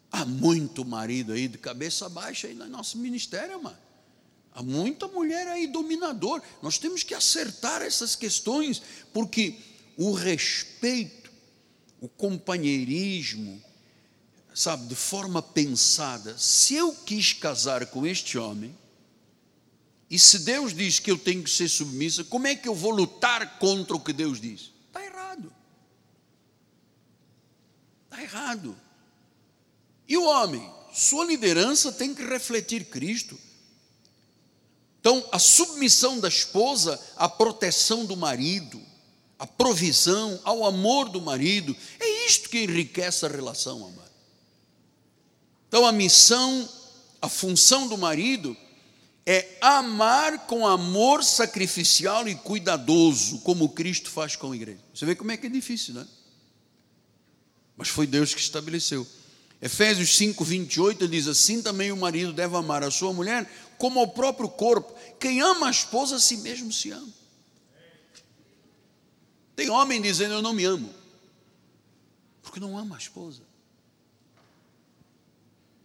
Há 0.09 0.23
muito 0.23 0.85
marido 0.85 1.33
aí 1.33 1.49
de 1.49 1.57
cabeça 1.57 2.07
baixa 2.07 2.47
aí 2.47 2.53
no 2.53 2.65
nosso 2.67 2.97
ministério, 2.97 3.61
mano. 3.61 3.77
Há 4.53 4.63
muita 4.63 5.05
mulher 5.09 5.49
aí 5.49 5.67
dominador. 5.67 6.41
Nós 6.61 6.77
temos 6.77 7.03
que 7.03 7.13
acertar 7.13 7.81
essas 7.81 8.15
questões, 8.15 8.81
porque 9.11 9.57
o 9.97 10.13
respeito, 10.13 11.29
o 11.99 12.07
companheirismo, 12.07 13.61
sabe, 14.53 14.87
de 14.87 14.95
forma 14.95 15.41
pensada. 15.41 16.37
Se 16.37 16.75
eu 16.75 16.93
quis 16.93 17.33
casar 17.33 17.85
com 17.87 18.05
este 18.05 18.37
homem, 18.37 18.77
e 20.11 20.19
se 20.19 20.39
Deus 20.39 20.73
diz 20.73 20.99
que 20.99 21.09
eu 21.09 21.17
tenho 21.17 21.41
que 21.41 21.49
ser 21.49 21.69
submissa, 21.69 22.25
como 22.25 22.45
é 22.45 22.53
que 22.53 22.67
eu 22.67 22.75
vou 22.75 22.91
lutar 22.91 23.57
contra 23.59 23.95
o 23.95 23.99
que 23.99 24.11
Deus 24.11 24.41
diz? 24.41 24.69
Está 24.87 25.01
errado. 25.01 25.53
Está 28.03 28.21
errado. 28.21 28.77
E 30.05 30.17
o 30.17 30.25
homem? 30.25 30.69
Sua 30.93 31.23
liderança 31.23 31.93
tem 31.93 32.13
que 32.13 32.21
refletir 32.23 32.89
Cristo. 32.89 33.39
Então, 34.99 35.25
a 35.31 35.39
submissão 35.39 36.19
da 36.19 36.27
esposa 36.27 36.99
à 37.15 37.29
proteção 37.29 38.05
do 38.05 38.17
marido, 38.17 38.81
à 39.39 39.47
provisão, 39.47 40.37
ao 40.43 40.65
amor 40.65 41.07
do 41.07 41.21
marido, 41.21 41.73
é 41.97 42.27
isto 42.27 42.49
que 42.49 42.65
enriquece 42.65 43.25
a 43.25 43.29
relação, 43.29 43.85
amado. 43.85 44.11
Então 45.69 45.85
a 45.85 45.91
missão, 45.93 46.67
a 47.21 47.29
função 47.29 47.87
do 47.87 47.97
marido 47.97 48.57
é 49.25 49.57
amar 49.61 50.47
com 50.47 50.65
amor 50.67 51.23
sacrificial 51.23 52.27
e 52.27 52.35
cuidadoso, 52.35 53.39
como 53.39 53.69
Cristo 53.69 54.09
faz 54.09 54.35
com 54.35 54.51
a 54.51 54.55
igreja. 54.55 54.79
Você 54.93 55.05
vê 55.05 55.15
como 55.15 55.31
é 55.31 55.37
que 55.37 55.47
é 55.47 55.49
difícil, 55.49 55.93
né? 55.93 56.07
Mas 57.77 57.89
foi 57.89 58.07
Deus 58.07 58.33
que 58.33 58.41
estabeleceu. 58.41 59.07
Efésios 59.61 60.17
5, 60.17 60.43
28 60.43 61.07
diz 61.07 61.27
assim: 61.27 61.61
também 61.61 61.91
o 61.91 61.97
marido 61.97 62.33
deve 62.33 62.55
amar 62.55 62.83
a 62.83 62.89
sua 62.89 63.13
mulher 63.13 63.49
como 63.77 63.99
ao 63.99 64.07
próprio 64.07 64.49
corpo. 64.49 64.93
Quem 65.19 65.41
ama 65.41 65.67
a 65.67 65.71
esposa, 65.71 66.15
a 66.15 66.19
si 66.19 66.37
mesmo 66.37 66.71
se 66.71 66.91
ama. 66.91 67.13
Tem 69.55 69.69
homem 69.69 70.01
dizendo: 70.01 70.33
Eu 70.33 70.41
não 70.41 70.53
me 70.53 70.65
amo, 70.65 70.91
porque 72.41 72.59
não 72.59 72.77
ama 72.77 72.95
a 72.95 72.99
esposa. 72.99 73.43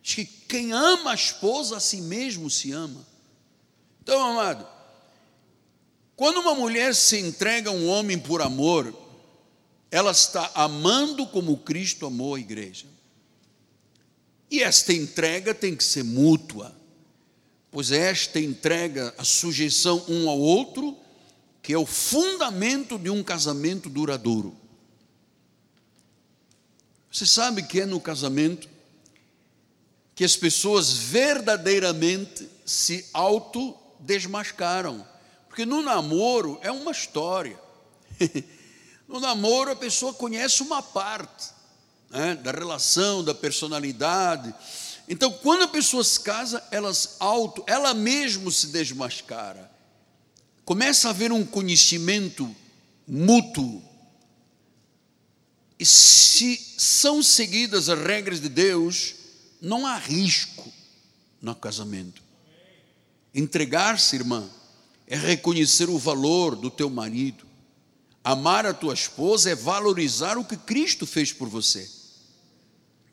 Diz 0.02 0.14
que 0.14 0.24
quem 0.24 0.72
ama 0.72 1.10
a 1.10 1.14
esposa, 1.14 1.76
a 1.76 1.80
si 1.80 2.00
mesmo 2.00 2.48
se 2.48 2.72
ama. 2.72 3.06
Então, 4.06 4.22
amado, 4.24 4.64
quando 6.14 6.38
uma 6.38 6.54
mulher 6.54 6.94
se 6.94 7.18
entrega 7.18 7.70
a 7.70 7.72
um 7.72 7.88
homem 7.88 8.16
por 8.16 8.40
amor, 8.40 8.94
ela 9.90 10.12
está 10.12 10.48
amando 10.54 11.26
como 11.26 11.56
Cristo 11.56 12.06
amou 12.06 12.36
a 12.36 12.38
igreja. 12.38 12.86
E 14.48 14.62
esta 14.62 14.92
entrega 14.92 15.52
tem 15.52 15.74
que 15.74 15.82
ser 15.82 16.04
mútua, 16.04 16.72
pois 17.68 17.90
esta 17.90 18.38
entrega, 18.38 19.12
a 19.18 19.24
sujeição 19.24 20.04
um 20.08 20.30
ao 20.30 20.38
outro, 20.38 20.96
que 21.60 21.72
é 21.72 21.78
o 21.78 21.84
fundamento 21.84 23.00
de 23.00 23.10
um 23.10 23.24
casamento 23.24 23.90
duradouro. 23.90 24.56
Você 27.10 27.26
sabe 27.26 27.64
que 27.64 27.80
é 27.80 27.86
no 27.86 28.00
casamento 28.00 28.68
que 30.14 30.22
as 30.22 30.36
pessoas 30.36 30.92
verdadeiramente 30.92 32.48
se 32.64 33.04
autodesmascaram. 34.06 35.06
Porque 35.48 35.66
no 35.66 35.82
namoro 35.82 36.58
é 36.62 36.70
uma 36.70 36.92
história. 36.92 37.58
no 39.08 39.18
namoro 39.18 39.72
a 39.72 39.76
pessoa 39.76 40.14
conhece 40.14 40.62
uma 40.62 40.82
parte 40.82 41.50
né, 42.08 42.36
da 42.36 42.52
relação, 42.52 43.24
da 43.24 43.34
personalidade. 43.34 44.54
Então, 45.08 45.32
quando 45.32 45.62
a 45.62 45.68
pessoa 45.68 46.04
se 46.04 46.20
casa, 46.20 46.62
elas 46.70 47.16
auto, 47.18 47.62
ela 47.66 47.92
mesmo 47.92 48.50
se 48.50 48.68
desmascara. 48.68 49.70
Começa 50.64 51.08
a 51.08 51.10
haver 51.10 51.32
um 51.32 51.44
conhecimento 51.44 52.54
mútuo. 53.06 53.82
E 55.78 55.84
se 55.84 56.56
são 56.78 57.22
seguidas 57.22 57.88
as 57.88 57.98
regras 57.98 58.40
de 58.40 58.48
Deus, 58.48 59.14
não 59.60 59.86
há 59.86 59.96
risco 59.96 60.72
no 61.40 61.54
casamento. 61.54 62.25
Entregar-se, 63.36 64.16
irmã, 64.16 64.48
é 65.06 65.14
reconhecer 65.14 65.90
o 65.90 65.98
valor 65.98 66.56
do 66.56 66.70
teu 66.70 66.88
marido. 66.88 67.46
Amar 68.24 68.64
a 68.64 68.72
tua 68.72 68.94
esposa 68.94 69.50
é 69.50 69.54
valorizar 69.54 70.38
o 70.38 70.44
que 70.44 70.56
Cristo 70.56 71.06
fez 71.06 71.34
por 71.34 71.46
você. 71.46 71.86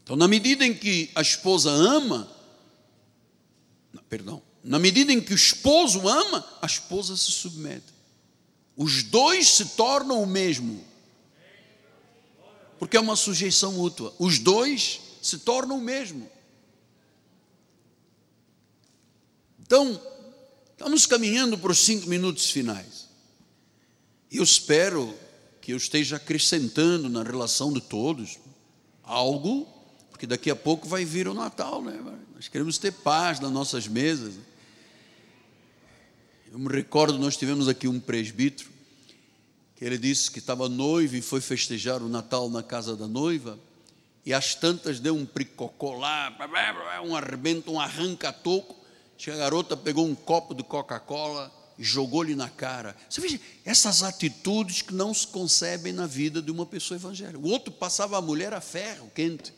Então, 0.01 0.15
na 0.15 0.26
medida 0.26 0.65
em 0.65 0.74
que 0.74 1.11
a 1.13 1.21
esposa 1.21 1.69
ama, 1.69 2.32
perdão, 4.07 4.41
na 4.63 4.80
medida 4.80 5.11
em 5.11 5.19
que 5.19 5.34
o 5.34 5.36
esposo 5.36 6.07
ama, 6.07 6.47
a 6.61 6.65
esposa 6.65 7.17
se 7.17 7.30
submete. 7.30 7.93
Os 8.78 9.03
dois 9.03 9.49
se 9.49 9.65
tornam 9.65 10.24
o 10.24 10.26
mesmo. 10.26 10.82
Porque 12.80 12.95
é 12.95 12.99
uma 12.99 13.17
sujeição 13.17 13.74
mútua. 13.74 14.15
Os 14.17 14.39
dois 14.39 15.01
se 15.21 15.39
tornam 15.39 15.80
o 15.80 15.82
mesmo. 15.82 16.32
Então, 19.61 20.01
estamos 20.84 21.05
caminhando 21.05 21.57
para 21.57 21.71
os 21.71 21.79
cinco 21.79 22.09
minutos 22.09 22.51
finais. 22.51 23.07
E 24.29 24.38
eu 24.38 24.43
espero 24.43 25.17
que 25.61 25.71
eu 25.71 25.77
esteja 25.77 26.17
acrescentando 26.17 27.07
na 27.07 27.23
relação 27.23 27.71
de 27.71 27.79
todos 27.79 28.38
algo 29.01 29.65
porque 30.11 30.27
daqui 30.27 30.51
a 30.51 30.55
pouco 30.55 30.88
vai 30.88 31.05
vir 31.05 31.27
o 31.27 31.34
Natal, 31.34 31.81
né? 31.81 31.97
Nós 32.36 32.49
queremos 32.49 32.77
ter 32.77 32.91
paz 32.91 33.39
nas 33.39 33.51
nossas 33.51 33.88
mesas. 33.88 34.36
Eu 36.51 36.59
me 36.59 36.67
recordo, 36.67 37.17
nós 37.17 37.36
tivemos 37.36 37.67
aqui 37.67 37.88
um 37.88 37.99
presbítero, 37.99 38.69
que 39.75 39.84
ele 39.84 39.97
disse 39.97 40.29
que 40.29 40.39
estava 40.39 40.69
noivo 40.69 41.15
e 41.15 41.21
foi 41.21 41.41
festejar 41.41 42.03
o 42.03 42.09
Natal 42.09 42.49
na 42.49 42.61
casa 42.61 42.95
da 42.95 43.07
noiva, 43.07 43.57
e 44.25 44.34
às 44.34 44.53
tantas 44.53 44.99
deu 44.99 45.15
um 45.15 45.25
pricocó 45.25 45.95
lá, 45.95 46.34
um 47.05 47.15
arrebento, 47.15 47.71
um 47.71 47.79
arranca-toco, 47.79 48.82
a 49.32 49.36
garota 49.36 49.78
pegou 49.78 50.05
um 50.05 50.16
copo 50.16 50.53
de 50.53 50.64
Coca-Cola 50.64 51.51
e 51.78 51.84
jogou-lhe 51.84 52.36
na 52.36 52.49
cara. 52.49 52.95
Você 53.09 53.22
veja, 53.22 53.39
essas 53.66 54.03
atitudes 54.03 54.82
que 54.82 54.93
não 54.93 55.14
se 55.14 55.28
concebem 55.28 55.93
na 55.93 56.05
vida 56.05 56.41
de 56.41 56.51
uma 56.51 56.66
pessoa 56.66 56.97
evangélica. 56.97 57.39
O 57.39 57.49
outro 57.49 57.72
passava 57.72 58.18
a 58.18 58.22
mulher 58.22 58.53
a 58.53 58.61
ferro 58.61 59.11
quente 59.14 59.53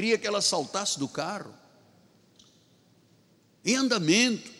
queria 0.00 0.16
que 0.16 0.26
ela 0.26 0.40
saltasse 0.40 0.98
do 0.98 1.06
carro. 1.06 1.52
Em 3.64 3.76
andamento. 3.76 4.50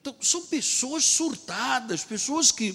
Então, 0.00 0.16
são 0.22 0.46
pessoas 0.46 1.04
surtadas, 1.04 2.02
pessoas 2.02 2.50
que 2.50 2.74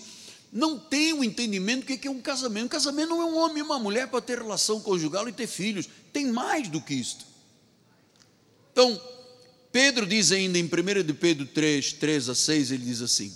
não 0.52 0.78
têm 0.78 1.14
o 1.14 1.24
entendimento 1.24 1.80
do 1.80 1.98
que 1.98 2.08
é 2.08 2.12
um 2.12 2.22
casamento. 2.22 2.66
Um 2.66 2.70
casamento 2.70 3.10
não 3.10 3.22
é 3.22 3.26
um 3.26 3.38
homem 3.38 3.58
e 3.58 3.62
uma 3.64 3.80
mulher 3.80 4.08
para 4.08 4.22
ter 4.22 4.38
relação 4.38 4.80
conjugal 4.80 5.28
e 5.28 5.34
ter 5.34 5.48
filhos. 5.48 5.89
Tem 6.14 6.28
mais 6.28 6.68
do 6.70 6.80
que 6.80 6.93
isto. 6.93 7.26
Então, 8.72 9.02
Pedro 9.76 10.05
diz 10.05 10.32
ainda 10.32 10.57
em 10.57 10.63
1 10.63 11.03
de 11.03 11.13
Pedro 11.13 11.45
3, 11.45 11.91
3 11.91 12.30
a 12.30 12.34
6, 12.34 12.71
ele 12.71 12.86
diz 12.86 13.01
assim: 13.01 13.36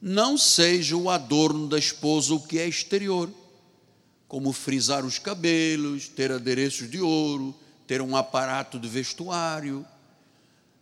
Não 0.00 0.36
seja 0.36 0.96
o 0.96 1.08
adorno 1.08 1.68
da 1.68 1.78
esposa 1.78 2.34
o 2.34 2.40
que 2.40 2.58
é 2.58 2.66
exterior, 2.66 3.30
como 4.26 4.52
frisar 4.52 5.06
os 5.06 5.20
cabelos, 5.20 6.08
ter 6.08 6.32
adereços 6.32 6.90
de 6.90 7.00
ouro, 7.00 7.54
ter 7.86 8.02
um 8.02 8.16
aparato 8.16 8.76
de 8.76 8.88
vestuário. 8.88 9.86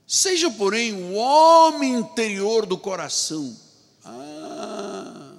Seja, 0.07 0.51
porém, 0.51 0.95
o 0.95 1.13
homem 1.13 1.97
interior 1.97 2.65
do 2.65 2.79
coração. 2.79 3.55
Ah, 4.03 5.35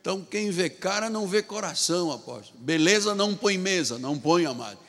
então 0.00 0.24
quem 0.24 0.50
vê 0.50 0.70
cara 0.70 1.10
não 1.10 1.26
vê 1.26 1.42
coração, 1.42 2.10
apóstolo. 2.10 2.58
Beleza 2.60 3.14
não 3.14 3.34
põe 3.34 3.58
mesa, 3.58 3.98
não 3.98 4.18
põe, 4.18 4.46
amado. 4.46 4.87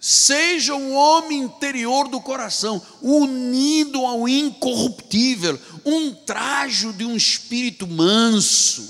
Seja 0.00 0.74
o 0.74 0.92
homem 0.92 1.42
interior 1.42 2.08
do 2.08 2.20
coração, 2.20 2.80
unido 3.02 4.06
ao 4.06 4.28
incorruptível, 4.28 5.58
um 5.84 6.14
trajo 6.14 6.92
de 6.92 7.04
um 7.04 7.16
espírito 7.16 7.86
manso, 7.86 8.88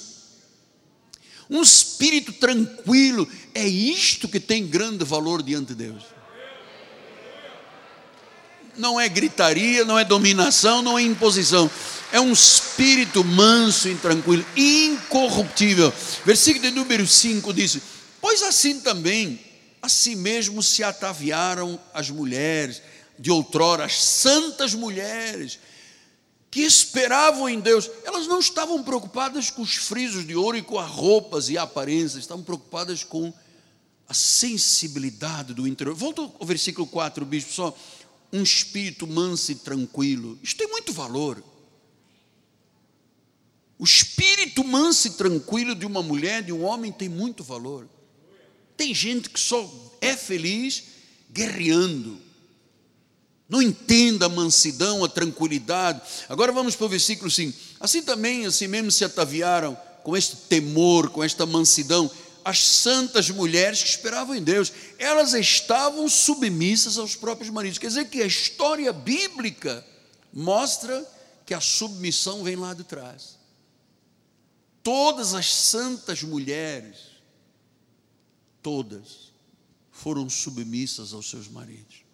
um 1.48 1.62
espírito 1.62 2.32
tranquilo. 2.34 3.26
É 3.54 3.66
isto 3.66 4.28
que 4.28 4.38
tem 4.38 4.66
grande 4.66 5.04
valor 5.04 5.42
diante 5.42 5.68
de 5.68 5.86
Deus 5.86 6.18
não 8.78 8.98
é 8.98 9.08
gritaria, 9.08 9.84
não 9.84 9.98
é 9.98 10.04
dominação, 10.04 10.80
não 10.80 10.98
é 10.98 11.02
imposição. 11.02 11.70
É 12.10 12.20
um 12.20 12.32
espírito 12.32 13.22
manso 13.22 13.88
e 13.88 13.94
tranquilo, 13.96 14.44
incorruptível. 14.56 15.92
Versículo 16.24 16.64
de 16.64 16.70
número 16.70 17.06
5 17.06 17.52
diz: 17.52 17.78
Pois 18.20 18.42
assim 18.42 18.80
também, 18.80 19.38
a 19.80 19.88
si 19.88 20.16
mesmo 20.16 20.62
se 20.62 20.82
ataviaram 20.82 21.80
as 21.92 22.10
mulheres 22.10 22.82
de 23.18 23.30
outrora, 23.30 23.84
as 23.84 24.02
santas 24.02 24.74
mulheres, 24.74 25.58
que 26.50 26.60
esperavam 26.60 27.48
em 27.48 27.60
Deus, 27.60 27.90
elas 28.04 28.26
não 28.26 28.38
estavam 28.38 28.82
preocupadas 28.82 29.50
com 29.50 29.62
os 29.62 29.74
frisos 29.74 30.26
de 30.26 30.34
ouro 30.34 30.56
e 30.56 30.62
com 30.62 30.78
as 30.78 30.90
roupas 30.90 31.48
e 31.48 31.58
a 31.58 31.62
aparência, 31.62 32.18
estavam 32.18 32.42
preocupadas 32.42 33.04
com 33.04 33.32
a 34.08 34.14
sensibilidade 34.14 35.52
do 35.52 35.66
interior. 35.66 35.94
Volta 35.94 36.22
ao 36.22 36.46
versículo 36.46 36.86
4, 36.86 37.24
bispo, 37.26 37.52
só 37.52 37.76
um 38.32 38.42
espírito 38.42 39.06
manso 39.06 39.52
e 39.52 39.54
tranquilo. 39.54 40.38
Isso 40.42 40.56
tem 40.56 40.68
muito 40.68 40.92
valor. 40.92 41.42
O 43.78 43.84
espírito 43.84 44.64
manso 44.64 45.08
e 45.08 45.10
tranquilo 45.10 45.74
de 45.74 45.86
uma 45.86 46.02
mulher, 46.02 46.42
de 46.42 46.52
um 46.52 46.64
homem, 46.64 46.90
tem 46.90 47.08
muito 47.08 47.44
valor. 47.44 47.88
Tem 48.78 48.94
gente 48.94 49.28
que 49.28 49.40
só 49.40 49.68
é 50.00 50.16
feliz 50.16 50.84
guerreando. 51.32 52.16
Não 53.48 53.60
entenda 53.60 54.26
a 54.26 54.28
mansidão, 54.28 55.04
a 55.04 55.08
tranquilidade. 55.08 56.00
Agora 56.28 56.52
vamos 56.52 56.76
para 56.76 56.86
o 56.86 56.88
versículo 56.88 57.28
5. 57.28 57.58
Assim 57.80 58.02
também, 58.02 58.46
assim 58.46 58.68
mesmo 58.68 58.92
se 58.92 59.04
ataviaram 59.04 59.76
com 60.04 60.16
este 60.16 60.36
temor, 60.36 61.10
com 61.10 61.24
esta 61.24 61.44
mansidão, 61.44 62.08
as 62.44 62.64
santas 62.64 63.28
mulheres 63.30 63.82
que 63.82 63.88
esperavam 63.88 64.36
em 64.36 64.42
Deus, 64.42 64.72
elas 64.96 65.34
estavam 65.34 66.08
submissas 66.08 66.98
aos 66.98 67.16
próprios 67.16 67.50
maridos. 67.50 67.78
Quer 67.78 67.88
dizer 67.88 68.04
que 68.04 68.22
a 68.22 68.26
história 68.26 68.92
bíblica 68.92 69.84
mostra 70.32 71.04
que 71.44 71.52
a 71.52 71.60
submissão 71.60 72.44
vem 72.44 72.54
lá 72.54 72.74
de 72.74 72.84
trás. 72.84 73.38
Todas 74.84 75.34
as 75.34 75.52
santas 75.52 76.22
mulheres, 76.22 77.07
todas, 78.62 79.32
foram 79.90 80.28
submissas 80.28 81.12
aos 81.12 81.28
seus 81.28 81.48
maridos. 81.48 82.04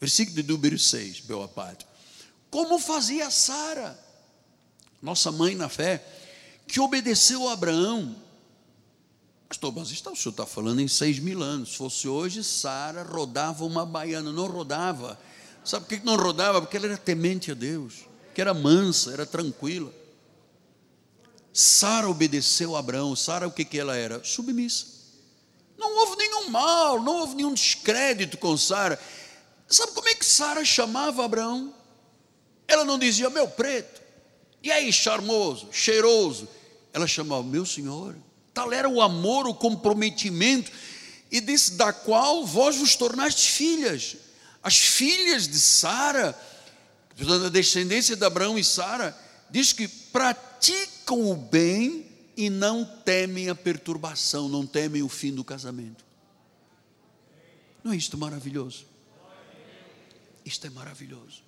Versículo 0.00 0.42
de 0.42 0.42
número 0.42 0.78
6, 0.78 1.22
meu 1.22 1.42
apado. 1.42 1.84
Como 2.50 2.78
fazia 2.78 3.30
Sara, 3.30 3.98
nossa 5.00 5.32
mãe 5.32 5.54
na 5.54 5.68
fé, 5.68 6.04
que 6.66 6.80
obedeceu 6.80 7.48
a 7.48 7.52
Abraão. 7.52 8.16
Pastor, 9.48 9.72
mas 9.74 9.90
está, 9.90 10.10
o 10.10 10.16
senhor 10.16 10.32
está 10.32 10.44
falando 10.44 10.80
em 10.80 10.88
seis 10.88 11.18
mil 11.18 11.42
anos. 11.42 11.70
Se 11.70 11.76
fosse 11.76 12.08
hoje, 12.08 12.42
Sara 12.42 13.02
rodava 13.02 13.64
uma 13.64 13.86
baiana, 13.86 14.32
não 14.32 14.46
rodava. 14.46 15.18
Sabe 15.64 15.86
por 15.86 15.98
que 15.98 16.04
não 16.04 16.16
rodava? 16.16 16.60
Porque 16.60 16.76
ela 16.76 16.86
era 16.86 16.98
temente 16.98 17.50
a 17.50 17.54
Deus, 17.54 18.06
que 18.34 18.40
era 18.40 18.52
mansa, 18.52 19.12
era 19.12 19.24
tranquila. 19.24 19.92
Sara 21.52 22.08
obedeceu 22.08 22.76
a 22.76 22.80
Abraão. 22.80 23.16
Sara, 23.16 23.46
o 23.46 23.50
que, 23.50 23.64
que 23.64 23.78
ela 23.78 23.96
era? 23.96 24.22
Submissa. 24.22 24.95
Não 25.78 25.96
houve 25.98 26.16
nenhum 26.16 26.48
mal, 26.48 27.02
não 27.02 27.16
houve 27.20 27.34
nenhum 27.34 27.52
descrédito 27.52 28.38
com 28.38 28.56
Sara. 28.56 28.98
Sabe 29.68 29.92
como 29.92 30.08
é 30.08 30.14
que 30.14 30.24
Sara 30.24 30.64
chamava 30.64 31.24
Abraão? 31.24 31.74
Ela 32.68 32.84
não 32.84 32.98
dizia, 32.98 33.30
meu 33.30 33.48
preto, 33.48 34.00
e 34.62 34.72
aí, 34.72 34.92
charmoso, 34.92 35.68
cheiroso. 35.70 36.48
Ela 36.92 37.06
chamava, 37.06 37.42
meu 37.42 37.64
senhor. 37.64 38.16
Tal 38.52 38.72
era 38.72 38.88
o 38.88 39.02
amor, 39.02 39.46
o 39.46 39.54
comprometimento, 39.54 40.72
e 41.30 41.40
disse, 41.40 41.72
da 41.72 41.92
qual 41.92 42.44
vós 42.44 42.76
vos 42.76 42.96
tornaste 42.96 43.52
filhas. 43.52 44.16
As 44.62 44.76
filhas 44.78 45.46
de 45.46 45.60
Sara, 45.60 46.36
a 47.44 47.48
descendência 47.48 48.16
de 48.16 48.24
Abraão 48.24 48.58
e 48.58 48.64
Sara, 48.64 49.16
diz 49.50 49.72
que 49.72 49.86
praticam 49.86 51.30
o 51.30 51.36
bem 51.36 52.05
e 52.36 52.50
não 52.50 52.84
temem 52.84 53.48
a 53.48 53.54
perturbação, 53.54 54.48
não 54.48 54.66
temem 54.66 55.02
o 55.02 55.08
fim 55.08 55.32
do 55.32 55.42
casamento. 55.42 56.04
Não 57.82 57.92
é 57.92 57.96
isto 57.96 58.18
maravilhoso? 58.18 58.84
Isto 60.44 60.66
é 60.66 60.70
maravilhoso. 60.70 61.42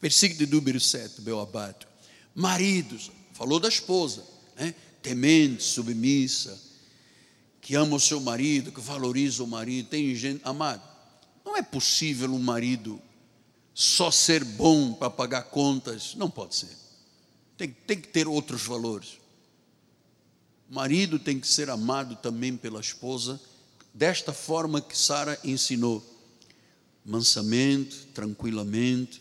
Versículo 0.00 0.46
de 0.46 0.52
número 0.52 0.80
7, 0.80 1.20
meu 1.20 1.38
abado. 1.38 1.86
Maridos, 2.34 3.10
falou 3.34 3.60
da 3.60 3.68
esposa, 3.68 4.24
né? 4.56 4.74
temente, 5.02 5.62
submissa, 5.62 6.58
que 7.60 7.74
ama 7.74 7.96
o 7.96 8.00
seu 8.00 8.20
marido, 8.20 8.72
que 8.72 8.80
valoriza 8.80 9.44
o 9.44 9.46
marido. 9.46 9.88
Tem 9.90 10.14
gente, 10.14 10.40
amado, 10.44 10.82
não 11.44 11.56
é 11.56 11.62
possível 11.62 12.32
um 12.32 12.38
marido 12.38 13.00
só 13.74 14.10
ser 14.10 14.42
bom 14.44 14.92
para 14.92 15.10
pagar 15.10 15.44
contas, 15.44 16.14
não 16.14 16.30
pode 16.30 16.54
ser. 16.54 16.76
Tem, 17.56 17.70
tem 17.70 18.00
que 18.00 18.08
ter 18.08 18.26
outros 18.26 18.62
valores. 18.62 19.19
Marido 20.70 21.18
tem 21.18 21.40
que 21.40 21.48
ser 21.48 21.68
amado 21.68 22.14
também 22.14 22.56
pela 22.56 22.80
esposa, 22.80 23.40
desta 23.92 24.32
forma 24.32 24.80
que 24.80 24.96
Sara 24.96 25.36
ensinou 25.42 26.00
mansamente, 27.04 28.06
tranquilamente, 28.14 29.20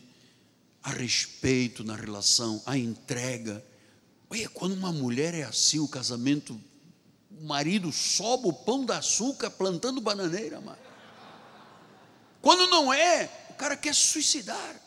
a 0.83 0.91
respeito 0.91 1.83
na 1.83 1.95
relação, 1.95 2.61
a 2.67 2.77
entrega. 2.77 3.65
Olha, 4.29 4.47
quando 4.49 4.73
uma 4.73 4.91
mulher 4.91 5.33
é 5.33 5.41
assim, 5.41 5.79
o 5.79 5.87
casamento, 5.87 6.59
o 7.31 7.45
marido 7.45 7.91
sobe 7.91 8.47
o 8.47 8.53
pão 8.53 8.85
da 8.85 8.99
açúcar 8.99 9.49
plantando 9.49 9.99
bananeira, 9.99 10.61
mano. 10.61 10.77
Quando 12.43 12.67
não 12.67 12.93
é, 12.93 13.27
o 13.49 13.53
cara 13.55 13.75
quer 13.75 13.95
se 13.95 14.05
suicidar. 14.07 14.79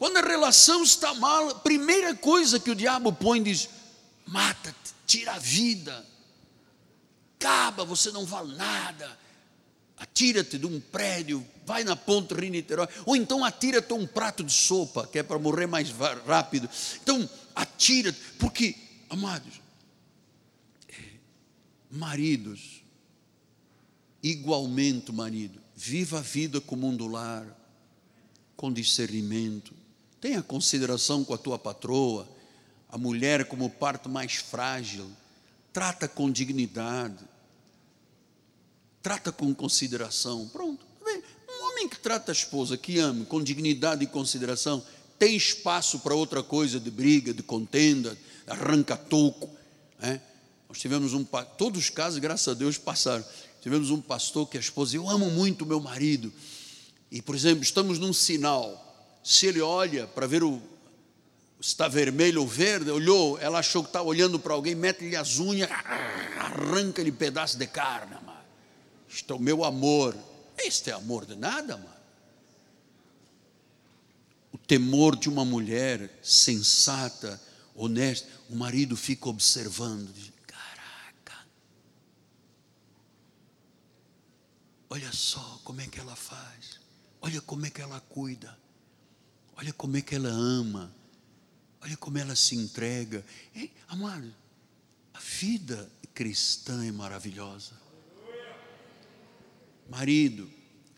Quando 0.00 0.16
a 0.16 0.20
relação 0.20 0.82
está 0.82 1.14
mal, 1.14 1.50
a 1.50 1.54
primeira 1.54 2.12
coisa 2.12 2.58
que 2.58 2.72
o 2.72 2.74
diabo 2.74 3.12
põe 3.12 3.40
diz: 3.40 3.68
mata-te, 4.26 4.95
tira 5.18 5.34
a 5.34 5.38
vida, 5.38 6.06
acaba, 7.38 7.84
você 7.84 8.10
não 8.10 8.24
vale 8.24 8.54
nada 8.56 9.26
atira-te 9.96 10.58
de 10.58 10.66
um 10.66 10.78
prédio, 10.78 11.46
vai 11.64 11.82
na 11.82 11.96
ponte 11.96 12.34
Rio-Niterói, 12.34 12.88
ou 13.06 13.16
então 13.16 13.44
atira-te 13.44 13.92
um 13.92 14.06
prato 14.06 14.44
de 14.44 14.52
sopa, 14.52 15.06
que 15.06 15.18
é 15.18 15.22
para 15.22 15.38
morrer 15.38 15.66
mais 15.66 15.90
rápido. 16.26 16.68
Então, 17.02 17.28
atira-te, 17.54 18.18
porque, 18.38 18.74
amados, 19.08 19.60
maridos, 21.90 22.82
igualmente 24.22 25.12
marido, 25.12 25.60
viva 25.74 26.18
a 26.18 26.22
vida 26.22 26.60
como 26.60 26.88
um 26.88 26.96
do 26.96 27.06
lar, 27.06 27.46
com 28.56 28.72
discernimento, 28.72 29.74
tenha 30.20 30.42
consideração 30.42 31.24
com 31.24 31.34
a 31.34 31.38
tua 31.38 31.58
patroa, 31.58 32.28
a 32.96 32.98
mulher 32.98 33.44
como 33.44 33.68
parte 33.68 34.08
mais 34.08 34.36
frágil, 34.36 35.06
trata 35.70 36.08
com 36.08 36.30
dignidade, 36.30 37.22
trata 39.02 39.30
com 39.30 39.54
consideração. 39.54 40.48
Pronto. 40.48 40.84
Um 41.46 41.66
homem 41.66 41.88
que 41.90 41.98
trata 41.98 42.32
a 42.32 42.34
esposa, 42.34 42.78
que 42.78 42.98
ama 42.98 43.26
com 43.26 43.42
dignidade 43.42 44.02
e 44.02 44.06
consideração, 44.06 44.82
tem 45.18 45.36
espaço 45.36 45.98
para 45.98 46.14
outra 46.14 46.42
coisa 46.42 46.80
de 46.80 46.90
briga, 46.90 47.34
de 47.34 47.42
contenda, 47.42 48.16
arranca-toco. 48.46 49.50
É? 50.00 50.18
Nós 50.66 50.78
tivemos 50.78 51.12
um, 51.12 51.22
todos 51.58 51.78
os 51.78 51.90
casos, 51.90 52.18
graças 52.18 52.48
a 52.48 52.54
Deus, 52.54 52.78
passaram. 52.78 53.24
Tivemos 53.60 53.90
um 53.90 54.00
pastor 54.00 54.48
que 54.48 54.56
a 54.56 54.60
esposa, 54.60 54.96
eu 54.96 55.06
amo 55.06 55.30
muito 55.30 55.66
meu 55.66 55.80
marido. 55.80 56.32
E, 57.10 57.20
por 57.20 57.34
exemplo, 57.34 57.62
estamos 57.62 57.98
num 57.98 58.14
sinal. 58.14 58.82
Se 59.22 59.46
ele 59.46 59.60
olha 59.60 60.06
para 60.06 60.26
ver 60.26 60.42
o, 60.42 60.62
está 61.60 61.88
vermelho 61.88 62.42
ou 62.42 62.46
verde, 62.46 62.90
olhou, 62.90 63.38
ela 63.38 63.58
achou 63.58 63.82
que 63.82 63.88
está 63.88 64.02
olhando 64.02 64.38
para 64.38 64.54
alguém, 64.54 64.74
mete-lhe 64.74 65.16
as 65.16 65.38
unhas, 65.38 65.70
arranca-lhe 66.38 67.10
pedaço 67.10 67.58
de 67.58 67.66
carne. 67.66 68.16
Isto 69.08 69.32
é 69.32 69.36
o 69.36 69.40
meu 69.40 69.64
amor. 69.64 70.14
Este 70.58 70.90
é 70.90 70.92
amor 70.92 71.24
de 71.24 71.34
nada, 71.34 71.76
mano. 71.76 71.96
O 74.52 74.58
temor 74.58 75.16
de 75.16 75.28
uma 75.28 75.44
mulher 75.44 76.18
sensata, 76.22 77.40
honesta, 77.74 78.28
o 78.50 78.56
marido 78.56 78.96
fica 78.96 79.28
observando, 79.28 80.12
diz, 80.12 80.32
caraca, 80.46 81.46
olha 84.90 85.12
só 85.12 85.60
como 85.64 85.80
é 85.80 85.86
que 85.86 86.00
ela 86.00 86.16
faz, 86.16 86.80
olha 87.20 87.40
como 87.40 87.66
é 87.66 87.70
que 87.70 87.80
ela 87.82 88.00
cuida, 88.00 88.58
olha 89.56 89.72
como 89.72 89.96
é 89.96 90.02
que 90.02 90.14
ela 90.14 90.28
ama, 90.30 90.94
olha 91.82 91.96
como 91.96 92.18
ela 92.18 92.34
se 92.34 92.54
entrega. 92.54 93.24
Amado, 93.88 94.32
a 95.14 95.18
vida 95.20 95.90
cristã 96.14 96.84
é 96.84 96.92
maravilhosa. 96.92 97.72
Marido, 99.88 100.50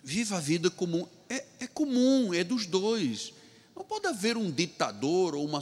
viva 0.03 0.37
a 0.37 0.41
vida 0.41 0.70
comum. 0.70 1.07
É, 1.29 1.45
é 1.61 1.66
comum, 1.66 2.33
é 2.33 2.43
dos 2.43 2.66
dois. 2.66 3.33
Não 3.76 3.85
pode 3.85 4.07
haver 4.07 4.37
um 4.37 4.51
ditador 4.51 5.35
ou 5.35 5.45
uma, 5.45 5.61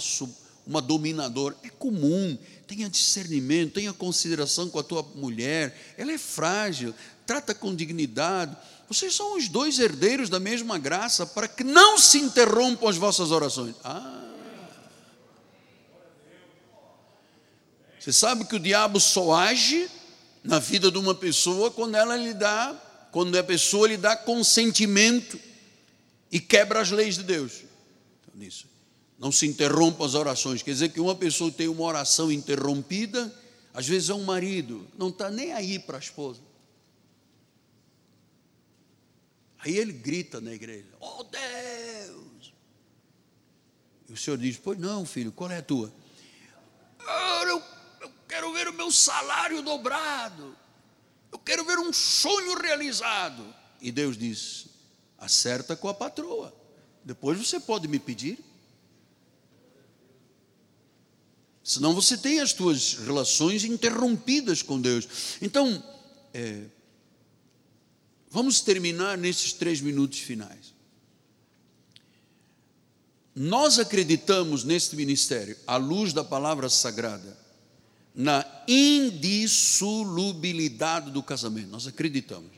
uma 0.66 0.80
dominadora. 0.80 1.56
É 1.62 1.68
comum. 1.68 2.38
Tenha 2.66 2.88
discernimento, 2.88 3.74
tenha 3.74 3.92
consideração 3.92 4.68
com 4.68 4.78
a 4.78 4.82
tua 4.82 5.02
mulher. 5.14 5.94
Ela 5.98 6.12
é 6.12 6.18
frágil, 6.18 6.94
trata 7.26 7.54
com 7.54 7.74
dignidade. 7.74 8.56
Vocês 8.88 9.14
são 9.14 9.36
os 9.36 9.48
dois 9.48 9.78
herdeiros 9.78 10.28
da 10.28 10.38
mesma 10.38 10.78
graça 10.78 11.26
para 11.26 11.48
que 11.48 11.64
não 11.64 11.98
se 11.98 12.18
interrompam 12.18 12.88
as 12.88 12.96
vossas 12.96 13.30
orações. 13.30 13.74
Ah. 13.82 14.25
Você 18.06 18.12
sabe 18.12 18.44
que 18.44 18.54
o 18.54 18.60
diabo 18.60 19.00
só 19.00 19.34
age 19.34 19.90
na 20.44 20.60
vida 20.60 20.92
de 20.92 20.96
uma 20.96 21.12
pessoa 21.12 21.72
quando 21.72 21.96
ela 21.96 22.16
lhe 22.16 22.32
dá 22.32 22.80
quando 23.10 23.36
a 23.36 23.42
pessoa 23.42 23.88
lhe 23.88 23.96
dá 23.96 24.16
consentimento 24.16 25.40
e 26.30 26.38
quebra 26.38 26.80
as 26.80 26.92
leis 26.92 27.16
de 27.16 27.24
Deus. 27.24 27.64
Então, 28.22 28.34
nisso. 28.36 28.68
Não 29.18 29.32
se 29.32 29.44
interrompa 29.44 30.06
as 30.06 30.14
orações. 30.14 30.62
Quer 30.62 30.70
dizer 30.70 30.90
que 30.90 31.00
uma 31.00 31.16
pessoa 31.16 31.50
tem 31.50 31.66
uma 31.66 31.82
oração 31.82 32.30
interrompida, 32.30 33.34
às 33.74 33.88
vezes 33.88 34.08
é 34.08 34.14
um 34.14 34.22
marido, 34.22 34.86
não 34.96 35.08
está 35.08 35.28
nem 35.28 35.52
aí 35.52 35.76
para 35.76 35.96
a 35.96 36.00
esposa. 36.00 36.40
Aí 39.58 39.76
ele 39.76 39.92
grita 39.92 40.40
na 40.40 40.54
igreja: 40.54 40.86
Oh 41.00 41.24
Deus! 41.24 42.52
E 44.08 44.12
o 44.12 44.16
senhor 44.16 44.38
diz: 44.38 44.56
Pois 44.56 44.78
não, 44.78 45.04
filho, 45.04 45.32
qual 45.32 45.50
é 45.50 45.58
a 45.58 45.62
tua? 45.62 45.92
Eu 47.56 47.75
quero 48.36 48.52
ver 48.52 48.68
o 48.68 48.72
meu 48.74 48.90
salário 48.90 49.62
dobrado. 49.62 50.54
Eu 51.32 51.38
quero 51.38 51.64
ver 51.64 51.78
um 51.78 51.92
sonho 51.92 52.58
realizado. 52.58 53.54
E 53.80 53.90
Deus 53.90 54.16
diz: 54.16 54.66
acerta 55.16 55.74
com 55.74 55.88
a 55.88 55.94
patroa. 55.94 56.54
Depois 57.02 57.38
você 57.38 57.58
pode 57.58 57.88
me 57.88 57.98
pedir. 57.98 58.38
Senão 61.64 61.94
você 61.94 62.16
tem 62.16 62.40
as 62.40 62.50
suas 62.50 62.94
relações 62.94 63.64
interrompidas 63.64 64.62
com 64.62 64.80
Deus. 64.80 65.08
Então, 65.42 65.82
é, 66.32 66.64
vamos 68.30 68.60
terminar 68.60 69.18
nesses 69.18 69.52
três 69.52 69.80
minutos 69.80 70.20
finais. 70.20 70.74
Nós 73.34 73.78
acreditamos 73.78 74.62
neste 74.62 74.94
ministério, 74.94 75.56
à 75.66 75.76
luz 75.76 76.12
da 76.12 76.24
palavra 76.24 76.68
sagrada, 76.68 77.45
na 78.16 78.44
indissolubilidade 78.66 81.10
do 81.10 81.22
casamento. 81.22 81.68
Nós 81.68 81.86
acreditamos. 81.86 82.52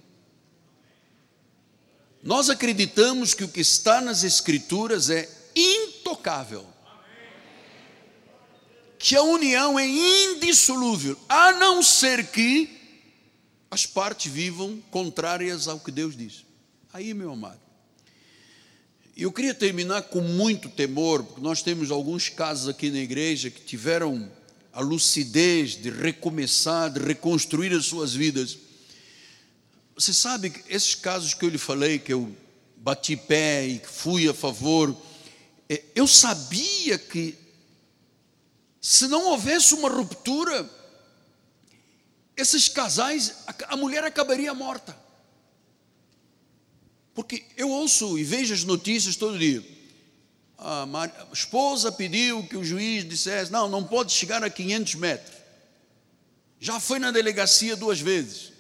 Nós 2.22 2.48
acreditamos 2.48 3.34
que 3.34 3.42
o 3.42 3.48
que 3.48 3.60
está 3.60 4.00
nas 4.00 4.22
Escrituras 4.22 5.10
é 5.10 5.28
intocável. 5.56 6.64
Que 8.98 9.16
a 9.16 9.22
união 9.22 9.78
é 9.78 9.86
indissolúvel, 9.86 11.18
a 11.28 11.52
não 11.52 11.82
ser 11.82 12.28
que 12.28 12.78
as 13.70 13.84
partes 13.84 14.32
vivam 14.32 14.82
contrárias 14.90 15.68
ao 15.68 15.80
que 15.80 15.90
Deus 15.90 16.16
diz. 16.16 16.46
Aí, 16.92 17.12
meu 17.14 17.32
amado. 17.32 17.60
Eu 19.16 19.32
queria 19.32 19.54
terminar 19.54 20.02
com 20.02 20.20
muito 20.20 20.68
temor, 20.68 21.24
porque 21.24 21.40
nós 21.40 21.62
temos 21.62 21.90
alguns 21.90 22.28
casos 22.28 22.68
aqui 22.68 22.90
na 22.90 22.98
igreja 22.98 23.50
que 23.50 23.60
tiveram 23.60 24.30
a 24.78 24.80
lucidez 24.80 25.70
de 25.70 25.90
recomeçar, 25.90 26.88
de 26.88 27.00
reconstruir 27.00 27.72
as 27.72 27.86
suas 27.86 28.14
vidas. 28.14 28.56
Você 29.96 30.14
sabe 30.14 30.50
que 30.50 30.72
esses 30.72 30.94
casos 30.94 31.34
que 31.34 31.44
eu 31.44 31.48
lhe 31.48 31.58
falei, 31.58 31.98
que 31.98 32.12
eu 32.12 32.32
bati 32.76 33.16
pé 33.16 33.66
e 33.66 33.80
fui 33.80 34.28
a 34.28 34.32
favor, 34.32 34.96
é, 35.68 35.82
eu 35.96 36.06
sabia 36.06 36.96
que 36.96 37.36
se 38.80 39.08
não 39.08 39.30
houvesse 39.30 39.74
uma 39.74 39.88
ruptura, 39.88 40.70
esses 42.36 42.68
casais, 42.68 43.34
a 43.66 43.76
mulher 43.76 44.04
acabaria 44.04 44.54
morta. 44.54 44.96
Porque 47.12 47.44
eu 47.56 47.68
ouço 47.68 48.16
e 48.16 48.22
vejo 48.22 48.54
as 48.54 48.62
notícias 48.62 49.16
todo 49.16 49.36
dia. 49.36 49.60
A, 50.58 51.08
esposa 51.32 51.92
pediu 51.92 52.42
que 52.42 52.56
o 52.56 52.64
juiz 52.64 53.08
dissesse: 53.08 53.52
não, 53.52 53.68
não 53.68 53.84
pode 53.84 54.12
chegar 54.12 54.42
a 54.42 54.50
500 54.50 54.94
metros. 54.96 55.36
Já 56.58 56.80
foi 56.80 56.98
na 56.98 57.12
delegacia 57.12 57.76
duas 57.76 58.00
vezes. 58.00 58.52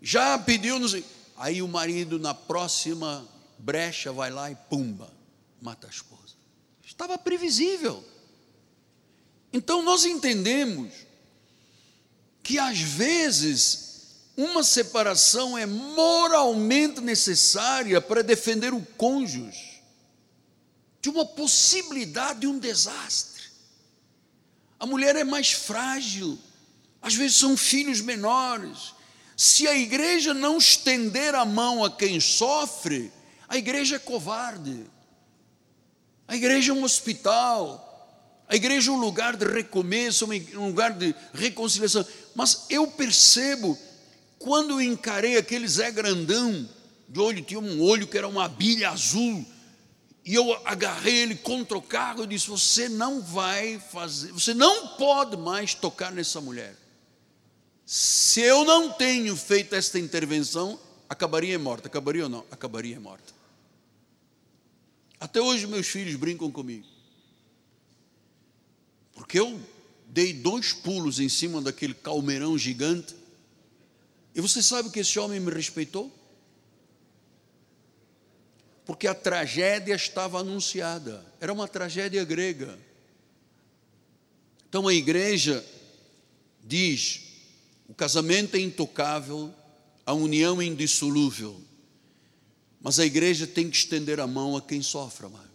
Já 0.00 0.38
pediu. 0.38 0.78
Não 0.78 0.88
sei. 0.88 1.04
Aí 1.36 1.60
o 1.60 1.68
marido, 1.68 2.18
na 2.18 2.32
próxima 2.32 3.28
brecha, 3.58 4.10
vai 4.10 4.30
lá 4.30 4.50
e 4.50 4.54
pumba, 4.54 5.12
mata 5.60 5.86
a 5.86 5.90
esposa. 5.90 6.34
Estava 6.82 7.18
previsível. 7.18 8.02
Então 9.52 9.82
nós 9.82 10.04
entendemos 10.04 10.92
que 12.42 12.58
às 12.58 12.78
vezes 12.78 13.84
uma 14.36 14.64
separação 14.64 15.58
é 15.58 15.66
moralmente 15.66 17.00
necessária 17.00 18.00
para 18.00 18.22
defender 18.22 18.72
o 18.72 18.80
cônjuge 18.96 19.73
de 21.04 21.10
uma 21.10 21.26
possibilidade 21.26 22.40
de 22.40 22.46
um 22.46 22.58
desastre. 22.58 23.42
A 24.80 24.86
mulher 24.86 25.14
é 25.14 25.22
mais 25.22 25.52
frágil, 25.52 26.38
às 27.02 27.14
vezes 27.14 27.36
são 27.36 27.58
filhos 27.58 28.00
menores. 28.00 28.94
Se 29.36 29.68
a 29.68 29.76
igreja 29.76 30.32
não 30.32 30.56
estender 30.56 31.34
a 31.34 31.44
mão 31.44 31.84
a 31.84 31.90
quem 31.90 32.18
sofre, 32.20 33.12
a 33.46 33.58
igreja 33.58 33.96
é 33.96 33.98
covarde. 33.98 34.86
A 36.26 36.34
igreja 36.34 36.72
é 36.72 36.74
um 36.74 36.84
hospital. 36.84 38.42
A 38.48 38.56
igreja 38.56 38.90
é 38.90 38.94
um 38.94 38.98
lugar 38.98 39.36
de 39.36 39.44
recomeço, 39.44 40.26
um 40.54 40.68
lugar 40.68 40.94
de 40.94 41.14
reconciliação. 41.34 42.06
Mas 42.34 42.64
eu 42.70 42.86
percebo 42.86 43.78
quando 44.38 44.70
eu 44.70 44.80
encarei 44.80 45.36
aquele 45.36 45.68
Zé 45.68 45.90
Grandão, 45.90 46.66
de 47.06 47.20
olho, 47.20 47.42
tinha 47.42 47.60
um 47.60 47.82
olho 47.82 48.06
que 48.06 48.16
era 48.16 48.26
uma 48.26 48.48
bilha 48.48 48.88
azul, 48.88 49.44
e 50.24 50.34
eu 50.34 50.54
agarrei 50.66 51.16
ele 51.16 51.34
contra 51.34 51.76
o 51.76 51.82
carro 51.82 52.24
e 52.24 52.26
disse: 52.26 52.48
Você 52.48 52.88
não 52.88 53.20
vai 53.20 53.78
fazer, 53.78 54.32
você 54.32 54.54
não 54.54 54.96
pode 54.96 55.36
mais 55.36 55.74
tocar 55.74 56.10
nessa 56.10 56.40
mulher. 56.40 56.76
Se 57.84 58.40
eu 58.40 58.64
não 58.64 58.90
tenho 58.92 59.36
feito 59.36 59.74
esta 59.74 59.98
intervenção, 59.98 60.80
acabaria 61.08 61.58
morta. 61.58 61.88
Acabaria 61.88 62.24
ou 62.24 62.28
não? 62.30 62.44
Acabaria 62.50 62.98
morta. 62.98 63.34
Até 65.20 65.40
hoje 65.40 65.66
meus 65.66 65.86
filhos 65.86 66.16
brincam 66.16 66.50
comigo. 66.50 66.86
Porque 69.14 69.38
eu 69.38 69.60
dei 70.06 70.32
dois 70.32 70.72
pulos 70.72 71.20
em 71.20 71.28
cima 71.28 71.60
daquele 71.60 71.94
calmeirão 71.94 72.56
gigante 72.56 73.14
e 74.34 74.40
você 74.40 74.62
sabe 74.62 74.90
que 74.90 74.98
esse 75.00 75.18
homem 75.18 75.38
me 75.38 75.52
respeitou? 75.52 76.10
Porque 78.84 79.06
a 79.06 79.14
tragédia 79.14 79.94
estava 79.94 80.40
anunciada, 80.40 81.24
era 81.40 81.52
uma 81.52 81.66
tragédia 81.66 82.22
grega. 82.24 82.78
Então 84.68 84.86
a 84.86 84.94
igreja 84.94 85.64
diz: 86.62 87.20
o 87.88 87.94
casamento 87.94 88.56
é 88.56 88.60
intocável, 88.60 89.52
a 90.04 90.12
união 90.12 90.60
é 90.60 90.66
indissolúvel, 90.66 91.60
mas 92.80 92.98
a 92.98 93.06
igreja 93.06 93.46
tem 93.46 93.70
que 93.70 93.76
estender 93.76 94.20
a 94.20 94.26
mão 94.26 94.56
a 94.56 94.60
quem 94.60 94.82
sofre, 94.82 95.26
amado. 95.26 95.50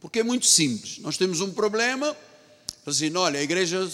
Porque 0.00 0.20
é 0.20 0.22
muito 0.22 0.46
simples. 0.46 0.98
Nós 0.98 1.16
temos 1.16 1.40
um 1.40 1.52
problema, 1.52 2.16
assim, 2.86 3.14
olha, 3.14 3.40
a 3.40 3.42
igreja 3.42 3.86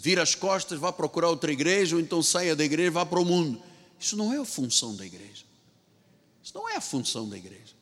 vira 0.00 0.22
as 0.22 0.34
costas, 0.34 0.78
vá 0.78 0.92
procurar 0.92 1.28
outra 1.28 1.52
igreja, 1.52 1.94
ou 1.94 2.00
então 2.00 2.22
saia 2.22 2.56
da 2.56 2.64
igreja 2.64 2.88
e 2.88 2.90
vá 2.90 3.06
para 3.06 3.20
o 3.20 3.24
mundo. 3.24 3.62
Isso 3.98 4.16
não 4.16 4.32
é 4.32 4.38
a 4.38 4.44
função 4.44 4.96
da 4.96 5.04
igreja. 5.04 5.44
Isso 6.42 6.54
não 6.54 6.68
é 6.68 6.76
a 6.76 6.80
função 6.80 7.28
da 7.28 7.36
igreja. 7.36 7.79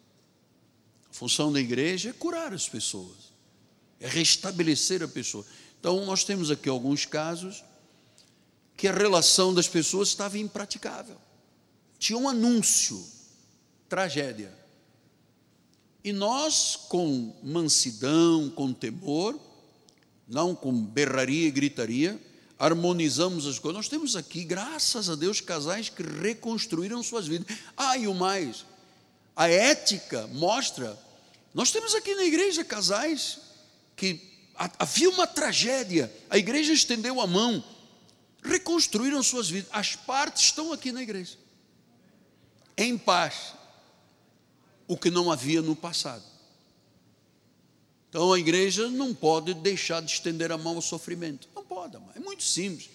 Função 1.18 1.52
da 1.52 1.58
igreja 1.58 2.10
é 2.10 2.12
curar 2.12 2.54
as 2.54 2.68
pessoas, 2.68 3.32
é 3.98 4.06
restabelecer 4.06 5.02
a 5.02 5.08
pessoa. 5.08 5.44
Então, 5.80 6.06
nós 6.06 6.22
temos 6.22 6.48
aqui 6.48 6.68
alguns 6.68 7.04
casos 7.04 7.64
que 8.76 8.86
a 8.86 8.92
relação 8.92 9.52
das 9.52 9.66
pessoas 9.66 10.10
estava 10.10 10.38
impraticável. 10.38 11.16
Tinha 11.98 12.16
um 12.16 12.28
anúncio, 12.28 13.04
tragédia. 13.88 14.56
E 16.04 16.12
nós, 16.12 16.76
com 16.88 17.34
mansidão, 17.42 18.48
com 18.50 18.72
temor, 18.72 19.36
não 20.28 20.54
com 20.54 20.72
berraria 20.72 21.48
e 21.48 21.50
gritaria, 21.50 22.16
harmonizamos 22.56 23.44
as 23.44 23.58
coisas. 23.58 23.76
Nós 23.76 23.88
temos 23.88 24.14
aqui, 24.14 24.44
graças 24.44 25.10
a 25.10 25.16
Deus, 25.16 25.40
casais 25.40 25.88
que 25.88 26.04
reconstruíram 26.04 27.02
suas 27.02 27.26
vidas. 27.26 27.58
Ah, 27.76 27.98
e 27.98 28.06
o 28.06 28.14
mais, 28.14 28.64
a 29.34 29.48
ética 29.48 30.28
mostra. 30.28 31.07
Nós 31.54 31.70
temos 31.70 31.94
aqui 31.94 32.14
na 32.14 32.24
igreja 32.24 32.64
casais 32.64 33.38
que 33.96 34.20
havia 34.78 35.10
uma 35.10 35.26
tragédia, 35.26 36.12
a 36.28 36.36
igreja 36.36 36.72
estendeu 36.72 37.20
a 37.20 37.26
mão, 37.26 37.62
reconstruíram 38.42 39.22
suas 39.22 39.48
vidas. 39.48 39.70
As 39.72 39.96
partes 39.96 40.44
estão 40.44 40.72
aqui 40.72 40.92
na 40.92 41.02
igreja, 41.02 41.36
em 42.76 42.96
paz, 42.96 43.54
o 44.86 44.96
que 44.96 45.10
não 45.10 45.30
havia 45.30 45.62
no 45.62 45.76
passado. 45.76 46.24
Então 48.08 48.32
a 48.32 48.38
igreja 48.38 48.88
não 48.88 49.14
pode 49.14 49.52
deixar 49.54 50.00
de 50.00 50.10
estender 50.10 50.50
a 50.50 50.56
mão 50.56 50.76
ao 50.76 50.82
sofrimento. 50.82 51.48
Não 51.54 51.64
pode, 51.64 51.96
é 52.14 52.20
muito 52.20 52.42
simples. 52.42 52.88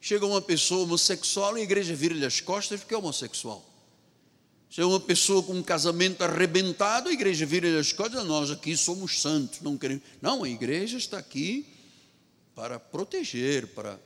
Chega 0.00 0.26
uma 0.26 0.40
pessoa 0.40 0.84
homossexual 0.84 1.56
e 1.56 1.60
a 1.60 1.64
igreja 1.64 1.94
vira-lhe 1.94 2.24
as 2.24 2.40
costas 2.40 2.80
porque 2.80 2.94
é 2.94 2.98
homossexual. 2.98 3.69
Chega 4.70 4.86
uma 4.86 5.00
pessoa 5.00 5.42
com 5.42 5.52
um 5.52 5.64
casamento 5.64 6.22
arrebentado, 6.22 7.08
a 7.08 7.12
igreja 7.12 7.44
vira-lhe 7.44 7.76
as 7.76 7.92
costas, 7.92 8.24
nós 8.24 8.52
aqui 8.52 8.76
somos 8.76 9.20
santos, 9.20 9.60
não 9.62 9.76
queremos. 9.76 10.04
Não, 10.22 10.44
a 10.44 10.48
igreja 10.48 10.96
está 10.96 11.18
aqui 11.18 11.66
para 12.54 12.78
proteger, 12.78 13.66
para. 13.66 13.98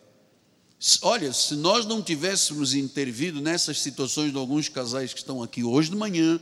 Olha, 1.03 1.35
se 1.35 1.55
nós 1.55 1.85
não 1.85 2.03
tivéssemos 2.03 2.75
intervido 2.75 3.43
nessas 3.43 3.79
situações 3.81 4.33
de 4.33 4.39
alguns 4.39 4.71
casais 4.71 5.13
que 5.13 5.19
estão 5.19 5.43
aqui 5.43 5.63
hoje 5.63 5.91
de 5.91 5.97
manhã, 5.97 6.41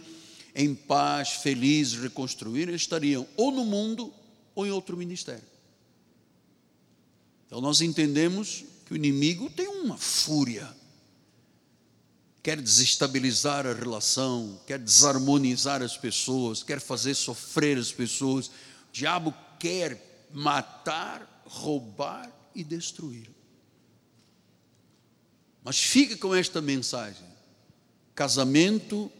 em 0.55 0.73
paz, 0.73 1.31
felizes, 1.31 2.01
reconstruir, 2.01 2.69
eles 2.69 2.83
estariam 2.83 3.27
ou 3.37 3.51
no 3.51 3.65
mundo 3.65 4.15
ou 4.55 4.65
em 4.65 4.71
outro 4.71 4.97
ministério. 4.97 5.43
Então 7.47 7.61
nós 7.61 7.81
entendemos 7.81 8.65
que 8.87 8.93
o 8.93 8.97
inimigo 8.97 9.51
tem 9.51 9.67
uma 9.67 9.97
fúria, 9.97 10.69
quer 12.43 12.61
desestabilizar 12.61 13.67
a 13.67 13.73
relação, 13.73 14.61
quer 14.67 14.79
desarmonizar 14.79 15.83
as 15.83 15.97
pessoas, 15.97 16.63
quer 16.63 16.81
fazer 16.81 17.15
sofrer 17.15 17.79
as 17.79 17.93
pessoas. 17.93 18.49
O 18.49 18.53
diabo 18.93 19.35
quer 19.59 20.29
matar, 20.33 21.45
roubar 21.47 22.31
e 22.55 22.65
destruir. 22.65 23.31
Mas 25.63 25.79
fica 25.79 26.17
com 26.17 26.35
esta 26.35 26.61
mensagem: 26.61 27.27
casamento 28.15 29.11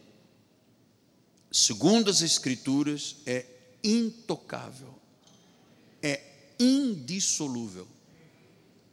segundo 1.53 2.09
as 2.09 2.21
Escrituras, 2.21 3.17
é 3.27 3.45
intocável, 3.83 4.93
é 6.01 6.19
indissolúvel. 6.59 7.87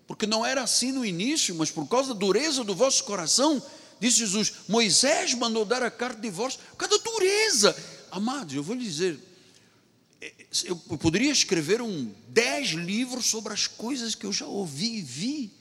Porque 0.07 0.27
não 0.27 0.45
era 0.45 0.63
assim 0.63 0.93
no 0.93 1.05
início, 1.05 1.55
mas 1.55 1.71
por 1.71 1.89
causa 1.89 2.13
da 2.13 2.21
dureza 2.21 2.63
do 2.63 2.75
vosso 2.75 3.05
coração, 3.05 3.63
disse 4.01 4.19
Jesus: 4.19 4.53
Moisés 4.67 5.35
mandou 5.35 5.65
dar 5.65 5.83
a 5.83 5.91
carta 5.91 6.17
de 6.17 6.23
divórcio, 6.23 6.59
por 6.71 6.77
causa 6.77 6.99
da 6.99 7.05
dureza. 7.05 7.77
Amados, 8.11 8.55
eu 8.55 8.63
vou 8.63 8.75
lhe 8.75 8.83
dizer, 8.83 9.19
é, 10.21 10.33
eu 10.65 10.77
poderia 10.77 11.31
escrever 11.31 11.81
um 11.81 12.13
dez 12.29 12.71
livros 12.71 13.27
sobre 13.27 13.53
as 13.53 13.67
coisas 13.67 14.15
que 14.15 14.27
eu 14.27 14.33
já 14.33 14.47
ouvi 14.47 14.97
e 14.97 15.03
vi 15.03 15.53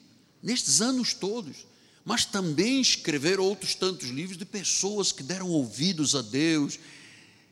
nestes 0.41 0.81
anos 0.81 1.13
todos. 1.13 1.67
mas 2.09 2.25
também 2.25 2.81
escrever 2.81 3.39
outros 3.39 3.75
tantos 3.75 4.09
livros 4.09 4.35
de 4.35 4.43
pessoas 4.43 5.11
que 5.11 5.21
deram 5.21 5.47
ouvidos 5.49 6.15
a 6.15 6.23
Deus, 6.23 6.79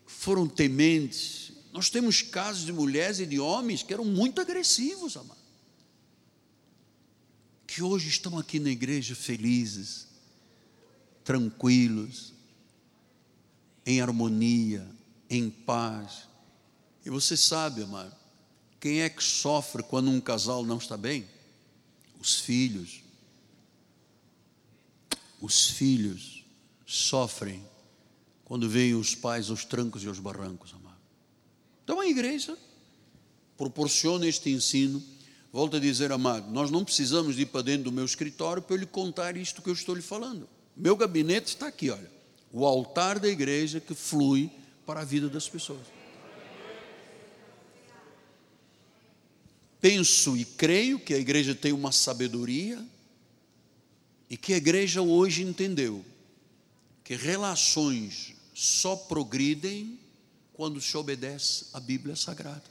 foram 0.08 0.48
tementes. 0.48 1.52
Nós 1.72 1.92
temos 1.92 2.24
casos 2.24 2.66
de 2.66 2.74
mulheres 2.74 3.20
e 3.20 3.28
de 3.28 3.40
homens 3.40 3.84
que 3.84 3.94
eram 3.94 4.06
muito 4.06 4.42
agressivos, 4.42 5.16
amado. 5.16 5.38
Que 7.68 7.84
hoje 7.84 8.10
estão 8.10 8.40
aqui 8.40 8.60
na 8.60 8.72
igreja 8.72 9.14
felizes, 9.14 10.07
tranquilos, 11.28 12.32
em 13.86 14.00
harmonia, 14.00 14.88
em 15.30 15.50
paz. 15.50 16.24
E 17.06 17.10
você 17.10 17.36
sabe, 17.36 17.84
amado, 17.84 18.16
quem 18.80 19.02
é 19.02 19.10
que 19.10 19.22
sofre 19.22 19.84
quando 19.84 20.10
um 20.10 20.22
casal 20.22 20.66
não 20.66 20.78
está 20.78 20.96
bem? 20.96 21.28
Os 22.18 22.40
filhos 22.40 23.02
os 25.42 25.70
filhos 25.70 26.44
sofrem 26.86 27.64
quando 28.44 28.68
veem 28.70 28.96
os 28.96 29.14
pais 29.14 29.50
aos 29.50 29.66
trancos 29.66 30.04
e 30.04 30.08
aos 30.08 30.20
barrancos, 30.20 30.74
amado. 30.74 30.98
Então 31.84 32.00
a 32.00 32.08
igreja 32.08 32.58
proporciona 33.58 34.26
este 34.26 34.50
ensino. 34.50 35.04
Volto 35.52 35.78
a 35.78 35.80
dizer, 35.80 36.12
amado, 36.12 36.50
nós 36.52 36.72
não 36.72 36.84
precisamos 36.84 37.36
de 37.36 37.44
ir 37.44 37.48
para 37.48 37.62
dentro 37.62 37.86
do 37.86 37.92
meu 37.92 38.06
escritório 38.06 38.64
para 38.64 38.76
eu 38.76 38.80
lhe 38.80 38.86
contar 38.86 39.38
isto 39.38 39.62
que 39.62 39.70
eu 39.70 39.74
estou 39.74 39.94
lhe 39.94 40.02
falando. 40.02 40.48
Meu 40.78 40.96
gabinete 40.96 41.48
está 41.48 41.68
aqui, 41.68 41.90
olha. 41.90 42.12
O 42.52 42.66
altar 42.66 43.20
da 43.20 43.28
igreja 43.28 43.80
que 43.82 43.96
flui 43.96 44.50
para 44.86 45.02
a 45.02 45.04
vida 45.04 45.28
das 45.28 45.50
pessoas. 45.50 45.86
Penso 49.82 50.38
e 50.38 50.46
creio 50.46 51.00
que 51.00 51.14
a 51.14 51.18
igreja 51.18 51.56
tem 51.56 51.72
uma 51.72 51.92
sabedoria 51.92 52.84
e 54.30 54.38
que 54.38 54.54
a 54.54 54.58
igreja 54.58 55.02
hoje 55.02 55.44
entendeu 55.44 56.06
que 57.04 57.16
relações 57.16 58.36
só 58.54 58.96
progridem 58.96 60.00
quando 60.54 60.80
se 60.80 60.96
obedece 60.96 61.68
à 61.74 61.80
Bíblia 61.80 62.16
Sagrada. 62.16 62.64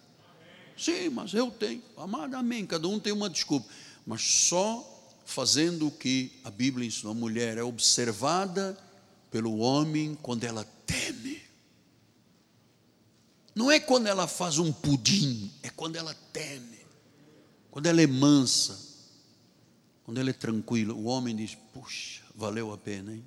Sim, 0.76 1.08
mas 1.08 1.32
eu 1.32 1.50
tenho. 1.50 1.82
Amado, 1.96 2.34
amém. 2.34 2.66
Cada 2.66 2.86
um 2.86 3.00
tem 3.00 3.12
uma 3.12 3.30
desculpa. 3.30 3.66
Mas 4.04 4.22
só 4.22 4.95
fazendo 5.26 5.88
o 5.88 5.90
que 5.90 6.32
a 6.44 6.50
Bíblia 6.50 6.86
ensinou. 6.86 7.12
A 7.12 7.14
mulher 7.14 7.58
é 7.58 7.62
observada 7.62 8.78
pelo 9.30 9.58
homem 9.58 10.14
quando 10.22 10.44
ela 10.44 10.64
teme. 10.86 11.42
Não 13.54 13.70
é 13.70 13.80
quando 13.80 14.06
ela 14.06 14.26
faz 14.26 14.58
um 14.58 14.72
pudim, 14.72 15.50
é 15.62 15.68
quando 15.68 15.96
ela 15.96 16.14
teme. 16.32 16.78
Quando 17.70 17.86
ela 17.86 18.00
é 18.00 18.06
mansa, 18.06 18.78
quando 20.04 20.18
ele 20.18 20.30
é 20.30 20.32
tranquilo, 20.32 20.94
o 20.94 21.04
homem 21.04 21.34
diz: 21.34 21.54
Puxa, 21.74 22.22
valeu 22.34 22.72
a 22.72 22.78
pena, 22.78 23.12
hein? 23.12 23.26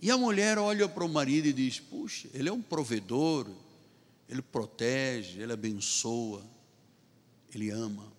E 0.00 0.10
a 0.10 0.16
mulher 0.16 0.58
olha 0.58 0.88
para 0.88 1.04
o 1.04 1.08
marido 1.08 1.46
e 1.46 1.52
diz: 1.52 1.78
Puxa, 1.78 2.28
ele 2.32 2.48
é 2.48 2.52
um 2.52 2.62
provedor, 2.62 3.46
ele 4.28 4.40
protege, 4.40 5.40
ele 5.42 5.52
abençoa, 5.52 6.42
ele 7.54 7.70
ama. 7.70 8.15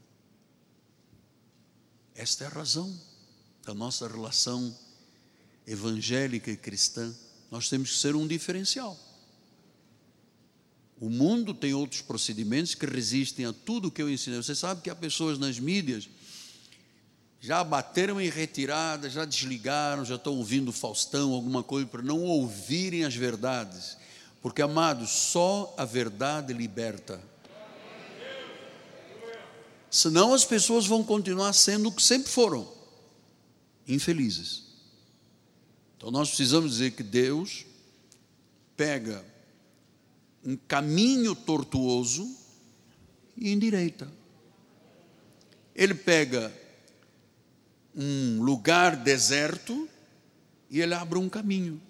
Esta 2.17 2.45
é 2.45 2.47
a 2.47 2.49
razão 2.49 2.99
da 3.63 3.75
nossa 3.75 4.07
relação 4.07 4.75
evangélica 5.67 6.49
e 6.49 6.57
cristã. 6.57 7.13
Nós 7.51 7.69
temos 7.69 7.91
que 7.91 7.97
ser 7.97 8.15
um 8.15 8.25
diferencial. 8.25 8.97
O 10.99 11.11
mundo 11.11 11.53
tem 11.53 11.75
outros 11.75 12.01
procedimentos 12.01 12.73
que 12.73 12.87
resistem 12.87 13.45
a 13.45 13.53
tudo 13.53 13.91
que 13.91 14.01
eu 14.01 14.09
ensinei. 14.09 14.41
Você 14.41 14.55
sabe 14.55 14.81
que 14.81 14.89
há 14.89 14.95
pessoas 14.95 15.37
nas 15.37 15.59
mídias 15.59 16.09
já 17.39 17.63
bateram 17.63 18.19
em 18.19 18.29
retirada, 18.29 19.07
já 19.07 19.23
desligaram, 19.23 20.03
já 20.03 20.15
estão 20.15 20.35
ouvindo 20.37 20.71
Faustão, 20.71 21.33
alguma 21.33 21.61
coisa, 21.61 21.85
para 21.85 22.01
não 22.01 22.23
ouvirem 22.23 23.05
as 23.05 23.13
verdades. 23.13 23.95
Porque, 24.41 24.63
amados, 24.63 25.11
só 25.11 25.71
a 25.77 25.85
verdade 25.85 26.51
liberta. 26.51 27.21
Senão 29.97 30.31
as 30.31 30.45
pessoas 30.45 30.85
vão 30.85 31.03
continuar 31.03 31.51
sendo 31.53 31.89
o 31.89 31.91
que 31.91 32.03
sempre 32.03 32.31
foram, 32.31 32.71
infelizes. 33.87 34.65
Então 35.97 36.11
nós 36.11 36.27
precisamos 36.27 36.73
dizer 36.73 36.91
que 36.91 37.01
Deus 37.01 37.65
pega 38.75 39.25
um 40.45 40.55
caminho 40.55 41.33
tortuoso 41.33 42.31
e 43.35 43.51
endireita. 43.51 44.07
Ele 45.73 45.95
pega 45.95 46.53
um 47.95 48.39
lugar 48.43 48.97
deserto 48.97 49.89
e 50.69 50.79
ele 50.79 50.93
abre 50.93 51.17
um 51.17 51.27
caminho. 51.27 51.81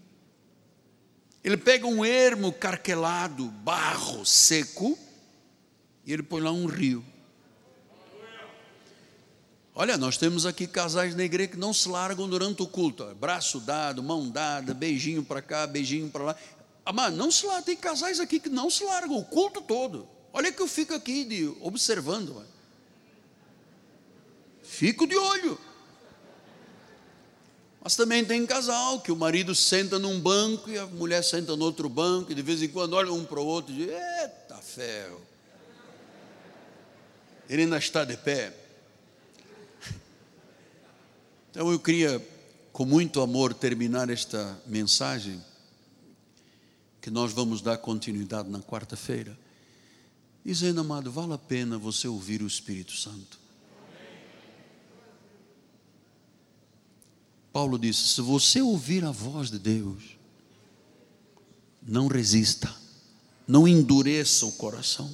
Ele 1.44 1.58
pega 1.58 1.86
um 1.86 2.06
ermo 2.06 2.54
carquelado, 2.54 3.50
barro 3.50 4.26
seco, 4.26 4.98
e 6.06 6.14
ele 6.14 6.24
põe 6.24 6.42
lá 6.42 6.54
um 6.54 6.68
rio. 6.68 7.04
Olha, 9.80 9.95
nós 9.95 10.18
temos 10.18 10.48
aqui 10.48 10.66
casais 10.66 11.14
na 11.14 11.24
igreja 11.24 11.52
que 11.52 11.58
não 11.58 11.72
se 11.72 11.88
largam 11.88 12.28
durante 12.28 12.64
o 12.64 12.68
culto. 12.68 13.06
Braço 13.14 13.60
dado, 13.60 14.02
mão 14.02 14.28
dada, 14.28 14.74
beijinho 14.74 15.24
para 15.24 15.40
cá, 15.40 15.68
beijinho 15.68 16.10
para 16.10 16.24
lá. 16.24 16.36
Amado, 16.84 17.16
não 17.16 17.30
se 17.30 17.45
larga, 17.45 17.62
tem 17.62 17.78
casais 17.78 18.20
aqui 18.20 18.40
que 18.40 18.49
não 18.49 18.72
se 18.72 18.84
largam 18.84 19.16
o 19.16 19.24
culto 19.24 19.62
todo. 19.62 20.10
Olha 20.34 20.52
que 20.52 20.60
eu 20.60 20.68
fico 20.68 20.95
aqui 20.95 21.24
de, 21.24 21.56
observando. 21.62 22.44
Fico 24.64 25.06
de 25.06 25.16
olho. 25.16 25.60
Mas 27.80 27.95
também 27.95 28.26
tem 28.26 28.48
casal 28.48 28.99
que 28.99 29.12
o 29.12 29.16
marido 29.16 29.54
senta 29.54 29.99
num 29.99 30.20
banco 30.20 30.72
e 30.72 30.80
a 30.80 30.88
mulher 30.88 31.24
senta 31.24 31.56
no 31.56 31.64
outro 31.64 31.88
banco, 31.88 32.32
e 32.32 32.36
de 32.36 32.41
vez 32.41 32.64
em 32.64 32.68
quando 32.68 32.94
olha 32.94 33.14
um 33.14 33.24
para 33.24 33.40
o 33.40 33.45
outro 33.45 33.72
e 33.72 33.86
diz: 33.86 33.90
Eita 33.90 34.56
ferro. 34.56 35.22
Ele 37.48 37.62
ainda 37.62 37.78
está 37.78 38.04
de 38.04 38.18
pé. 38.18 38.66
Então 41.58 41.72
eu 41.72 41.80
queria, 41.80 42.24
com 42.72 42.86
muito 42.86 43.20
amor, 43.20 43.52
terminar 43.52 44.12
esta 44.12 44.62
mensagem 44.68 45.44
que 47.02 47.10
nós 47.10 47.34
vamos 47.34 47.64
dar 47.64 47.80
continuidade 47.80 48.48
na 48.48 48.60
quarta-feira, 48.60 49.36
dizendo, 50.46 50.82
amado, 50.82 51.12
vale 51.12 51.34
a 51.34 51.38
pena 51.40 51.76
você 51.76 52.08
ouvir 52.08 52.44
o 52.44 52.48
Espírito 52.48 52.92
Santo. 52.92 53.40
Paulo 57.52 57.80
disse: 57.80 58.08
se 58.10 58.22
você 58.22 58.62
ouvir 58.62 59.04
a 59.04 59.10
voz 59.10 59.50
de 59.50 59.58
Deus, 59.58 60.16
não 61.82 62.06
resista, 62.06 62.72
não 63.48 63.68
endureça 63.68 64.46
o 64.46 64.52
coração, 64.52 65.12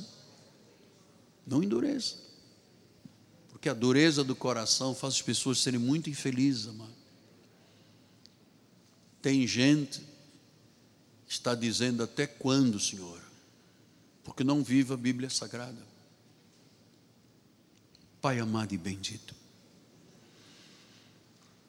não 1.48 1.64
endureça, 1.64 2.18
porque 3.64 3.70
a 3.70 3.74
dureza 3.74 4.26
do 4.26 4.36
coração 4.36 4.94
faz 4.94 5.14
as 5.14 5.22
pessoas 5.22 5.60
serem 5.60 5.80
muito 5.80 6.10
infelizes, 6.10 6.68
amado. 6.68 6.92
Tem 9.22 9.48
gente 9.48 10.04
está 11.26 11.56
dizendo 11.56 12.04
até 12.04 12.28
quando, 12.28 12.78
Senhor? 12.78 13.22
Porque 14.22 14.44
não 14.44 14.62
vive 14.62 14.92
a 14.92 14.98
Bíblia 14.98 15.30
Sagrada. 15.30 15.82
Pai 18.22 18.38
amado 18.38 18.74
e 18.74 18.78
bendito, 18.78 19.34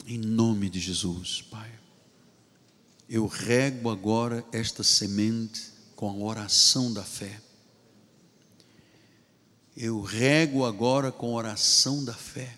em 0.05 0.19
nome 0.19 0.69
de 0.69 0.81
Jesus, 0.81 1.43
Pai, 1.43 1.71
eu 3.09 3.29
rego 3.29 3.89
agora 3.89 4.45
esta 4.51 4.83
semente 4.83 5.71
com 5.95 6.11
a 6.11 6.27
oração 6.27 6.93
da 6.93 7.05
fé. 7.05 7.41
Eu 9.77 10.01
rego 10.01 10.65
agora 10.65 11.11
com 11.11 11.35
oração 11.35 12.05
da 12.05 12.15
fé. 12.15 12.57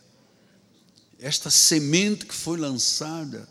Esta 1.19 1.51
semente 1.51 2.27
que 2.27 2.35
foi 2.35 2.59
lançada, 2.59 3.49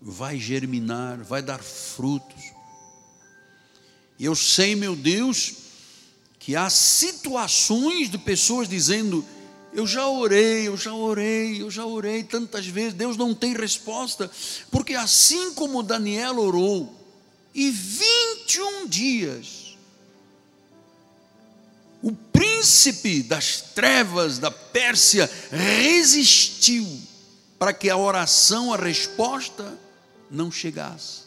vai 0.00 0.38
germinar, 0.38 1.24
vai 1.24 1.42
dar 1.42 1.60
frutos. 1.60 2.52
E 4.18 4.24
eu 4.24 4.36
sei, 4.36 4.76
meu 4.76 4.94
Deus, 4.94 5.54
que 6.38 6.54
há 6.54 6.70
situações 6.70 8.08
de 8.08 8.18
pessoas 8.18 8.68
dizendo: 8.68 9.24
Eu 9.72 9.86
já 9.86 10.06
orei, 10.06 10.68
eu 10.68 10.76
já 10.76 10.94
orei, 10.94 11.60
eu 11.60 11.70
já 11.70 11.84
orei 11.84 12.22
tantas 12.22 12.66
vezes, 12.66 12.94
Deus 12.94 13.16
não 13.16 13.34
tem 13.34 13.52
resposta, 13.52 14.30
porque 14.70 14.94
assim 14.94 15.54
como 15.54 15.82
Daniel 15.82 16.38
orou, 16.38 16.94
e 17.52 17.70
21 17.70 18.86
dias, 18.86 19.63
o 22.04 22.12
príncipe 22.12 23.22
das 23.22 23.62
trevas 23.74 24.38
da 24.38 24.50
Pérsia 24.50 25.30
resistiu 25.50 26.86
para 27.58 27.72
que 27.72 27.88
a 27.88 27.96
oração, 27.96 28.74
a 28.74 28.76
resposta, 28.76 29.78
não 30.30 30.52
chegasse. 30.52 31.24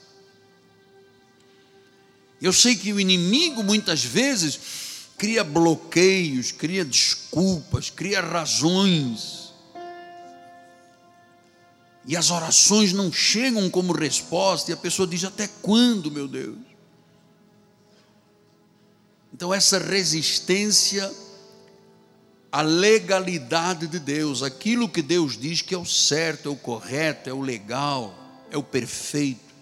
Eu 2.40 2.54
sei 2.54 2.76
que 2.76 2.94
o 2.94 2.99
inimigo 2.99 3.64
muitas 3.64 4.04
vezes 4.04 4.60
cria 5.18 5.44
bloqueios, 5.44 6.52
cria 6.52 6.86
desculpas, 6.86 7.90
cria 7.90 8.22
razões 8.22 9.48
e 12.08 12.16
as 12.16 12.32
orações 12.32 12.94
não 12.94 13.12
chegam 13.12 13.70
como 13.70 13.91
resposta, 13.91 14.72
e 14.72 14.74
a 14.74 14.78
pessoa 14.78 15.06
diz: 15.06 15.26
Até 15.26 15.45
quando, 15.62 16.10
meu 16.10 16.26
Deus? 16.26 16.66
Então, 19.38 19.53
essa 19.53 19.77
resistência 19.77 21.14
à 22.51 22.64
legalidade 22.64 23.85
de 23.85 23.99
Deus, 23.99 24.41
aquilo 24.41 24.89
que 24.89 25.03
Deus 25.03 25.38
diz 25.38 25.61
que 25.61 25.76
é 25.76 25.77
o 25.77 25.85
certo, 25.85 26.49
é 26.49 26.51
o 26.51 26.55
correto, 26.55 27.30
é 27.30 27.34
o 27.34 27.39
legal, 27.39 28.15
é 28.49 28.57
o 28.57 28.64
perfeito. 28.64 29.53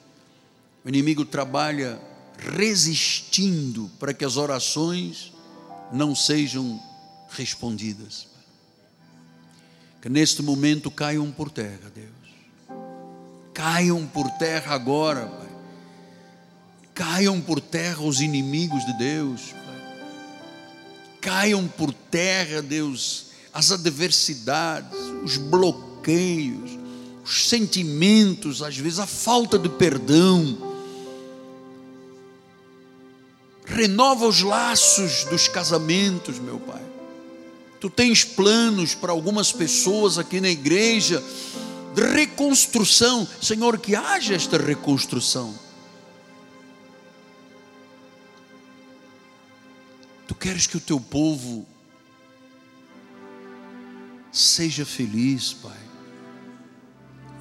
O 0.86 0.88
inimigo 0.88 1.26
trabalha 1.26 2.00
resistindo 2.56 3.92
para 4.00 4.14
que 4.14 4.24
as 4.24 4.38
orações 4.38 5.34
não 5.92 6.16
sejam 6.16 6.82
respondidas. 7.32 8.30
Que 10.02 10.08
neste 10.08 10.42
momento 10.42 10.90
caiam 10.90 11.30
por 11.34 11.52
terra, 11.52 11.92
Deus. 11.94 12.80
Caiam 13.54 14.08
por 14.08 14.32
terra 14.38 14.74
agora, 14.74 15.26
Pai. 15.26 15.50
Caiam 16.94 17.42
por 17.42 17.60
terra 17.60 18.02
os 18.04 18.22
inimigos 18.22 18.86
de 18.86 18.98
Deus. 18.98 19.65
Caiam 21.26 21.68
por 21.68 21.92
terra, 21.92 22.62
Deus, 22.62 23.26
as 23.52 23.72
adversidades, 23.72 24.96
os 25.24 25.38
bloqueios, 25.38 26.78
os 27.26 27.50
sentimentos, 27.50 28.62
às 28.62 28.78
vezes 28.78 29.00
a 29.00 29.08
falta 29.08 29.58
de 29.58 29.68
perdão 29.68 30.76
renova 33.66 34.28
os 34.28 34.42
laços 34.42 35.26
dos 35.26 35.48
casamentos, 35.48 36.38
meu 36.38 36.60
Pai. 36.60 36.82
Tu 37.80 37.90
tens 37.90 38.24
planos 38.24 38.94
para 38.94 39.12
algumas 39.12 39.52
pessoas 39.52 40.18
aqui 40.18 40.40
na 40.40 40.50
igreja 40.50 41.24
de 41.94 42.04
reconstrução, 42.04 43.28
Senhor, 43.42 43.80
que 43.80 43.96
haja 43.96 44.36
esta 44.36 44.58
reconstrução. 44.58 45.65
Tu 50.36 50.40
queres 50.40 50.68
que 50.68 50.76
o 50.76 50.82
teu 50.82 51.00
povo 51.00 51.66
seja 54.32 54.86
feliz, 54.86 55.54
Pai, 55.54 55.80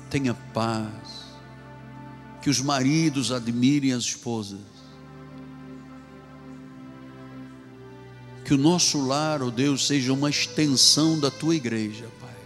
tenha 0.09 0.33
paz, 0.33 1.25
que 2.41 2.49
os 2.49 2.61
maridos 2.61 3.33
admirem 3.33 3.93
as 3.93 4.05
esposas 4.05 4.75
Que 8.45 8.53
o 8.53 8.59
nosso 8.59 9.07
lar, 9.07 9.43
ó 9.43 9.47
oh 9.47 9.51
Deus, 9.51 9.87
seja 9.87 10.13
uma 10.13 10.29
extensão 10.29 11.19
da 11.19 11.31
tua 11.31 11.57
igreja, 11.57 12.07
Pai. 12.21 12.37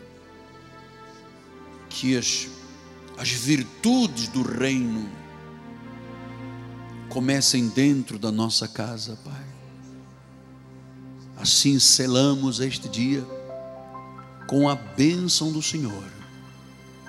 Que 1.90 2.16
as, 2.16 2.46
as 3.16 3.30
virtudes 3.30 4.28
do 4.28 4.42
reino 4.42 5.10
comecem 7.08 7.68
dentro 7.68 8.16
da 8.16 8.30
nossa 8.30 8.68
casa, 8.68 9.18
Pai. 9.24 9.47
Assim 11.40 11.78
selamos 11.78 12.58
este 12.58 12.88
dia 12.88 13.24
com 14.48 14.68
a 14.68 14.74
bênção 14.74 15.52
do 15.52 15.62
Senhor. 15.62 16.04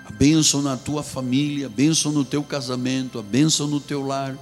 A 0.06 0.12
bênção 0.12 0.62
na 0.62 0.78
tua 0.78 1.02
família, 1.02 1.68
a 1.68 1.70
bênção 1.70 2.12
no 2.12 2.24
teu 2.24 2.44
casamento, 2.44 3.18
a 3.18 3.24
bênção 3.24 3.68
no 3.68 3.80
teu 3.80 4.06
lar. 4.06 4.38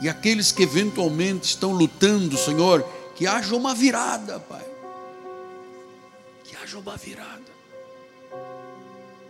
E 0.00 0.08
aqueles 0.08 0.52
que 0.52 0.62
eventualmente 0.62 1.48
estão 1.48 1.72
lutando, 1.72 2.36
Senhor, 2.38 2.82
que 3.14 3.26
haja 3.26 3.54
uma 3.54 3.74
virada, 3.74 4.40
Pai. 4.40 4.64
Que 6.44 6.56
haja 6.56 6.78
uma 6.78 6.96
virada. 6.96 7.42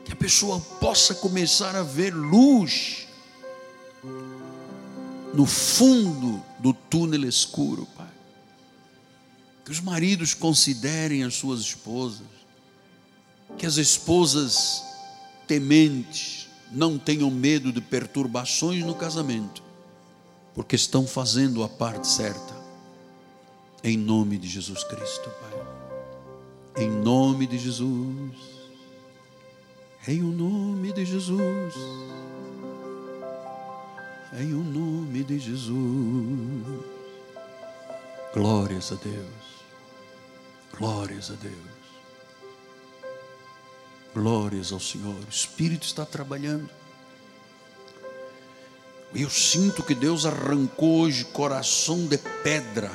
Que 0.05 0.13
a 0.13 0.17
pessoa 0.17 0.61
possa 0.81 1.15
começar 1.15 1.75
a 1.75 1.83
ver 1.83 2.15
luz 2.15 3.09
no 5.33 5.47
fundo 5.47 6.43
do 6.59 6.73
túnel 6.73 7.25
escuro. 7.29 7.89
Que 9.65 9.71
os 9.71 9.81
maridos 9.81 10.35
considerem 10.35 11.25
as 11.25 11.35
suas 11.35 11.61
esposas. 11.61 12.27
Que 13.57 13.67
as 13.67 13.77
esposas 13.77 14.83
tementes 15.47 16.49
não 16.71 16.99
tenham 16.99 17.31
medo 17.31 17.73
de 17.73 17.81
perturbações 17.81 18.85
no 18.85 18.95
casamento, 18.95 19.63
porque 20.55 20.75
estão 20.75 21.07
fazendo 21.07 21.63
a 21.63 21.69
parte 21.69 22.09
certa. 22.09 22.55
Em 23.83 23.97
nome 23.97 24.39
de 24.39 24.49
Jesus 24.49 24.83
Cristo, 24.83 25.31
Pai. 25.41 26.85
Em 26.85 26.91
nome 26.91 27.47
de 27.47 27.59
Jesus. 27.59 28.33
Em 30.09 30.23
o 30.23 30.33
nome 30.33 30.93
de 30.93 31.05
Jesus. 31.05 31.75
Em 34.33 34.53
o 34.53 34.65
nome 34.65 35.23
de 35.23 35.39
Jesus. 35.39 36.85
Glórias 38.35 38.91
a 38.91 38.97
Deus. 38.97 39.44
Glórias 40.79 41.31
a 41.31 41.35
Deus. 41.35 41.55
Glórias 44.13 44.73
ao 44.73 44.81
Senhor. 44.81 45.15
O 45.15 45.31
Espírito 45.31 45.87
está 45.87 46.05
trabalhando. 46.05 46.69
Eu 49.15 49.31
sinto 49.31 49.83
que 49.83 49.95
Deus 49.95 50.27
arrancou 50.27 51.03
hoje 51.03 51.25
coração 51.27 52.07
de 52.07 52.19
pedra 52.19 52.91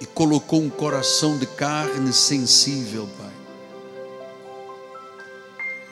e 0.00 0.06
colocou 0.06 0.62
um 0.62 0.70
coração 0.70 1.38
de 1.38 1.46
carne 1.46 2.12
sensível, 2.14 3.06
Pai. 3.18 3.34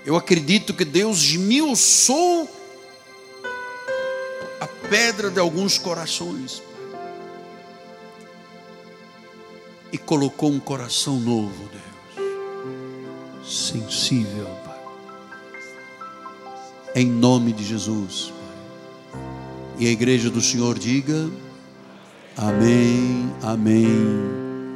Eu 0.07 0.17
acredito 0.17 0.73
que 0.73 0.85
Deus 0.85 1.19
esmiuçou 1.19 2.49
a 4.59 4.67
pedra 4.89 5.31
de 5.31 5.39
alguns 5.39 5.77
corações 5.77 6.63
e 9.93 9.99
colocou 9.99 10.51
um 10.51 10.59
coração 10.59 11.21
novo, 11.21 11.69
Deus, 12.17 13.47
sensível, 13.47 14.47
Pai. 14.65 14.81
Em 16.95 17.07
nome 17.07 17.53
de 17.53 17.63
Jesus. 17.63 18.33
E 19.79 19.87
a 19.87 19.91
igreja 19.91 20.31
do 20.31 20.41
Senhor 20.41 20.79
diga. 20.79 21.29
Amém, 22.37 23.31
amém. 23.43 23.87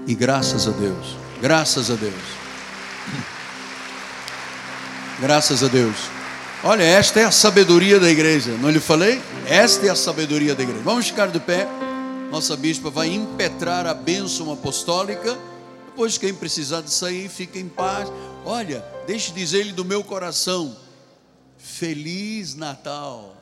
E 0.07 0.15
graças 0.15 0.69
a 0.69 0.71
Deus, 0.73 1.17
graças 1.41 1.91
a 1.91 1.95
Deus. 1.95 2.15
Graças 5.19 5.65
a 5.65 5.69
Deus. 5.69 5.97
Olha, 6.63 6.83
esta 6.83 7.21
é 7.21 7.25
a 7.25 7.31
sabedoria 7.31 7.99
da 7.99 8.11
igreja, 8.11 8.53
não 8.61 8.71
lhe 8.71 8.81
falei? 8.81 9.23
Esta 9.47 9.87
é 9.87 9.89
a 9.89 9.95
sabedoria 9.95 10.55
da 10.55 10.63
igreja. 10.63 10.83
Vamos 10.85 11.07
ficar 11.07 11.29
de 11.29 11.41
pé. 11.41 11.67
Nossa 12.31 12.57
bispa 12.57 12.91
vai 12.91 13.09
impetrar 13.09 13.87
a 13.87 13.95
bênção 13.95 14.53
apostólica. 14.53 15.39
Depois, 15.87 16.19
quem 16.19 16.35
precisar 16.35 16.83
de 16.83 16.91
sair, 16.91 17.29
fique 17.29 17.59
em 17.59 17.69
paz. 17.69 18.11
Olha, 18.45 18.85
deixe 19.07 19.33
dizer-lhe 19.33 19.73
do 19.73 19.85
meu 19.85 20.03
coração: 20.05 20.77
Feliz 21.57 22.55
Natal. 22.55 23.35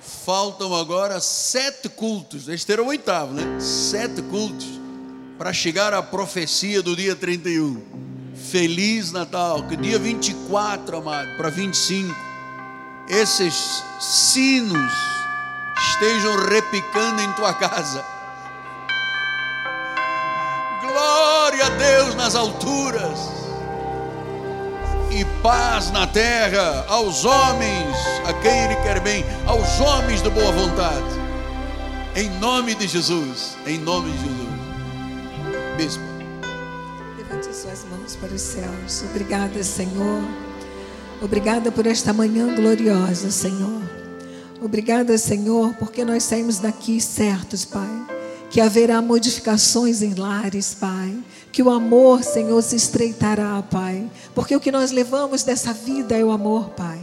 Faltam 0.00 0.74
agora 0.74 1.20
sete 1.20 1.88
cultos. 1.88 2.48
Este 2.48 2.72
era 2.72 2.82
o 2.82 2.86
oitavo, 2.86 3.32
né? 3.32 3.58
Sete 3.60 4.22
cultos 4.22 4.66
para 5.36 5.52
chegar 5.52 5.94
à 5.94 6.02
profecia 6.02 6.82
do 6.82 6.96
dia 6.96 7.14
31. 7.14 7.82
Feliz 8.34 9.12
Natal. 9.12 9.66
Que 9.66 9.76
dia 9.76 9.98
24, 9.98 10.96
amado, 10.96 11.36
para 11.36 11.48
25, 11.48 12.14
esses 13.08 13.82
sinos 14.00 15.17
estejam 15.78 16.36
repicando 16.46 17.22
em 17.22 17.32
tua 17.32 17.54
casa. 17.54 18.04
Glória 20.80 21.66
a 21.66 21.70
Deus 21.70 22.14
nas 22.14 22.34
alturas 22.34 23.18
e 25.10 25.24
paz 25.42 25.90
na 25.90 26.06
terra 26.06 26.84
aos 26.88 27.24
homens 27.24 27.96
a 28.26 28.32
quem 28.34 28.64
Ele 28.64 28.76
quer 28.76 29.00
bem, 29.00 29.24
aos 29.46 29.80
homens 29.80 30.22
de 30.22 30.30
boa 30.30 30.52
vontade. 30.52 31.18
Em 32.14 32.28
nome 32.38 32.74
de 32.74 32.86
Jesus, 32.86 33.56
em 33.66 33.78
nome 33.78 34.10
de 34.10 34.18
Jesus. 34.18 34.48
Bispo. 35.76 36.02
Levante 37.16 37.54
suas 37.54 37.84
mãos 37.84 38.16
para 38.16 38.34
os 38.34 38.40
céus. 38.40 39.04
Obrigada, 39.10 39.62
Senhor. 39.62 40.22
Obrigada 41.22 41.70
por 41.70 41.86
esta 41.86 42.12
manhã 42.12 42.54
gloriosa, 42.54 43.30
Senhor. 43.30 43.97
Obrigada, 44.60 45.16
Senhor, 45.16 45.74
porque 45.74 46.04
nós 46.04 46.24
saímos 46.24 46.58
daqui 46.58 47.00
certos, 47.00 47.64
Pai, 47.64 48.06
que 48.50 48.60
haverá 48.60 49.00
modificações 49.00 50.02
em 50.02 50.14
lares, 50.14 50.74
Pai 50.74 51.16
que 51.58 51.62
o 51.62 51.70
amor, 51.70 52.22
Senhor, 52.22 52.62
se 52.62 52.76
estreitará, 52.76 53.62
Pai. 53.62 54.08
Porque 54.34 54.54
o 54.54 54.60
que 54.60 54.70
nós 54.70 54.90
levamos 54.90 55.42
dessa 55.42 55.72
vida 55.72 56.16
é 56.16 56.24
o 56.24 56.30
amor, 56.30 56.70
Pai. 56.70 56.98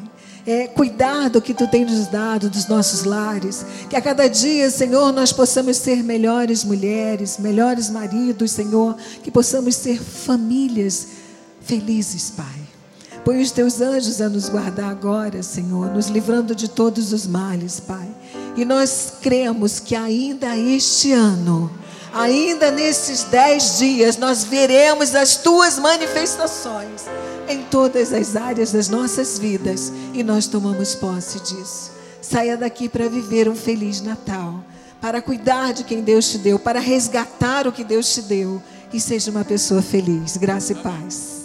É 0.47 0.67
cuidar 0.67 1.29
do 1.29 1.41
que 1.41 1.53
tu 1.53 1.67
tens 1.67 1.91
nos 1.91 2.07
dado 2.07 2.49
dos 2.49 2.67
nossos 2.67 3.03
lares. 3.03 3.65
Que 3.89 3.95
a 3.95 4.01
cada 4.01 4.29
dia, 4.29 4.69
Senhor, 4.69 5.11
nós 5.11 5.33
possamos 5.33 5.77
ser 5.77 6.03
melhores 6.03 6.63
mulheres, 6.63 7.37
melhores 7.39 7.89
maridos, 7.89 8.51
Senhor. 8.51 8.95
Que 9.23 9.31
possamos 9.31 9.75
ser 9.75 9.99
famílias 9.99 11.07
felizes, 11.61 12.29
Pai. 12.29 12.64
Põe 13.25 13.41
os 13.41 13.49
teus 13.49 13.81
anjos 13.81 14.21
a 14.21 14.29
nos 14.29 14.47
guardar 14.49 14.91
agora, 14.91 15.41
Senhor, 15.41 15.91
nos 15.91 16.09
livrando 16.09 16.53
de 16.53 16.69
todos 16.69 17.11
os 17.11 17.25
males, 17.25 17.79
Pai. 17.79 18.07
E 18.55 18.63
nós 18.63 19.13
cremos 19.19 19.79
que 19.79 19.95
ainda 19.95 20.55
este 20.55 21.11
ano, 21.11 21.71
ainda 22.13 22.69
nesses 22.69 23.23
dez 23.23 23.79
dias, 23.79 24.17
nós 24.17 24.43
veremos 24.43 25.15
as 25.15 25.37
tuas 25.37 25.79
manifestações 25.79 27.05
em 27.49 27.63
todas 27.63 28.13
as 28.13 28.35
áreas 28.35 28.71
das 28.71 28.89
nossas 28.89 29.39
vidas 29.39 29.91
e 30.13 30.21
nós 30.21 30.45
tomamos 30.45 30.93
posse 30.93 31.39
disso. 31.39 31.93
Saia 32.21 32.55
daqui 32.55 32.87
para 32.87 33.09
viver 33.09 33.49
um 33.49 33.55
feliz 33.55 34.01
Natal, 34.01 34.63
para 35.01 35.19
cuidar 35.19 35.73
de 35.73 35.83
quem 35.83 36.01
Deus 36.01 36.29
te 36.29 36.37
deu, 36.37 36.59
para 36.59 36.79
resgatar 36.79 37.67
o 37.67 37.71
que 37.71 37.83
Deus 37.83 38.13
te 38.13 38.21
deu 38.21 38.61
e 38.93 38.99
seja 38.99 39.31
uma 39.31 39.43
pessoa 39.43 39.81
feliz. 39.81 40.37
Graça 40.37 40.73
e 40.73 40.75
paz. 40.75 41.44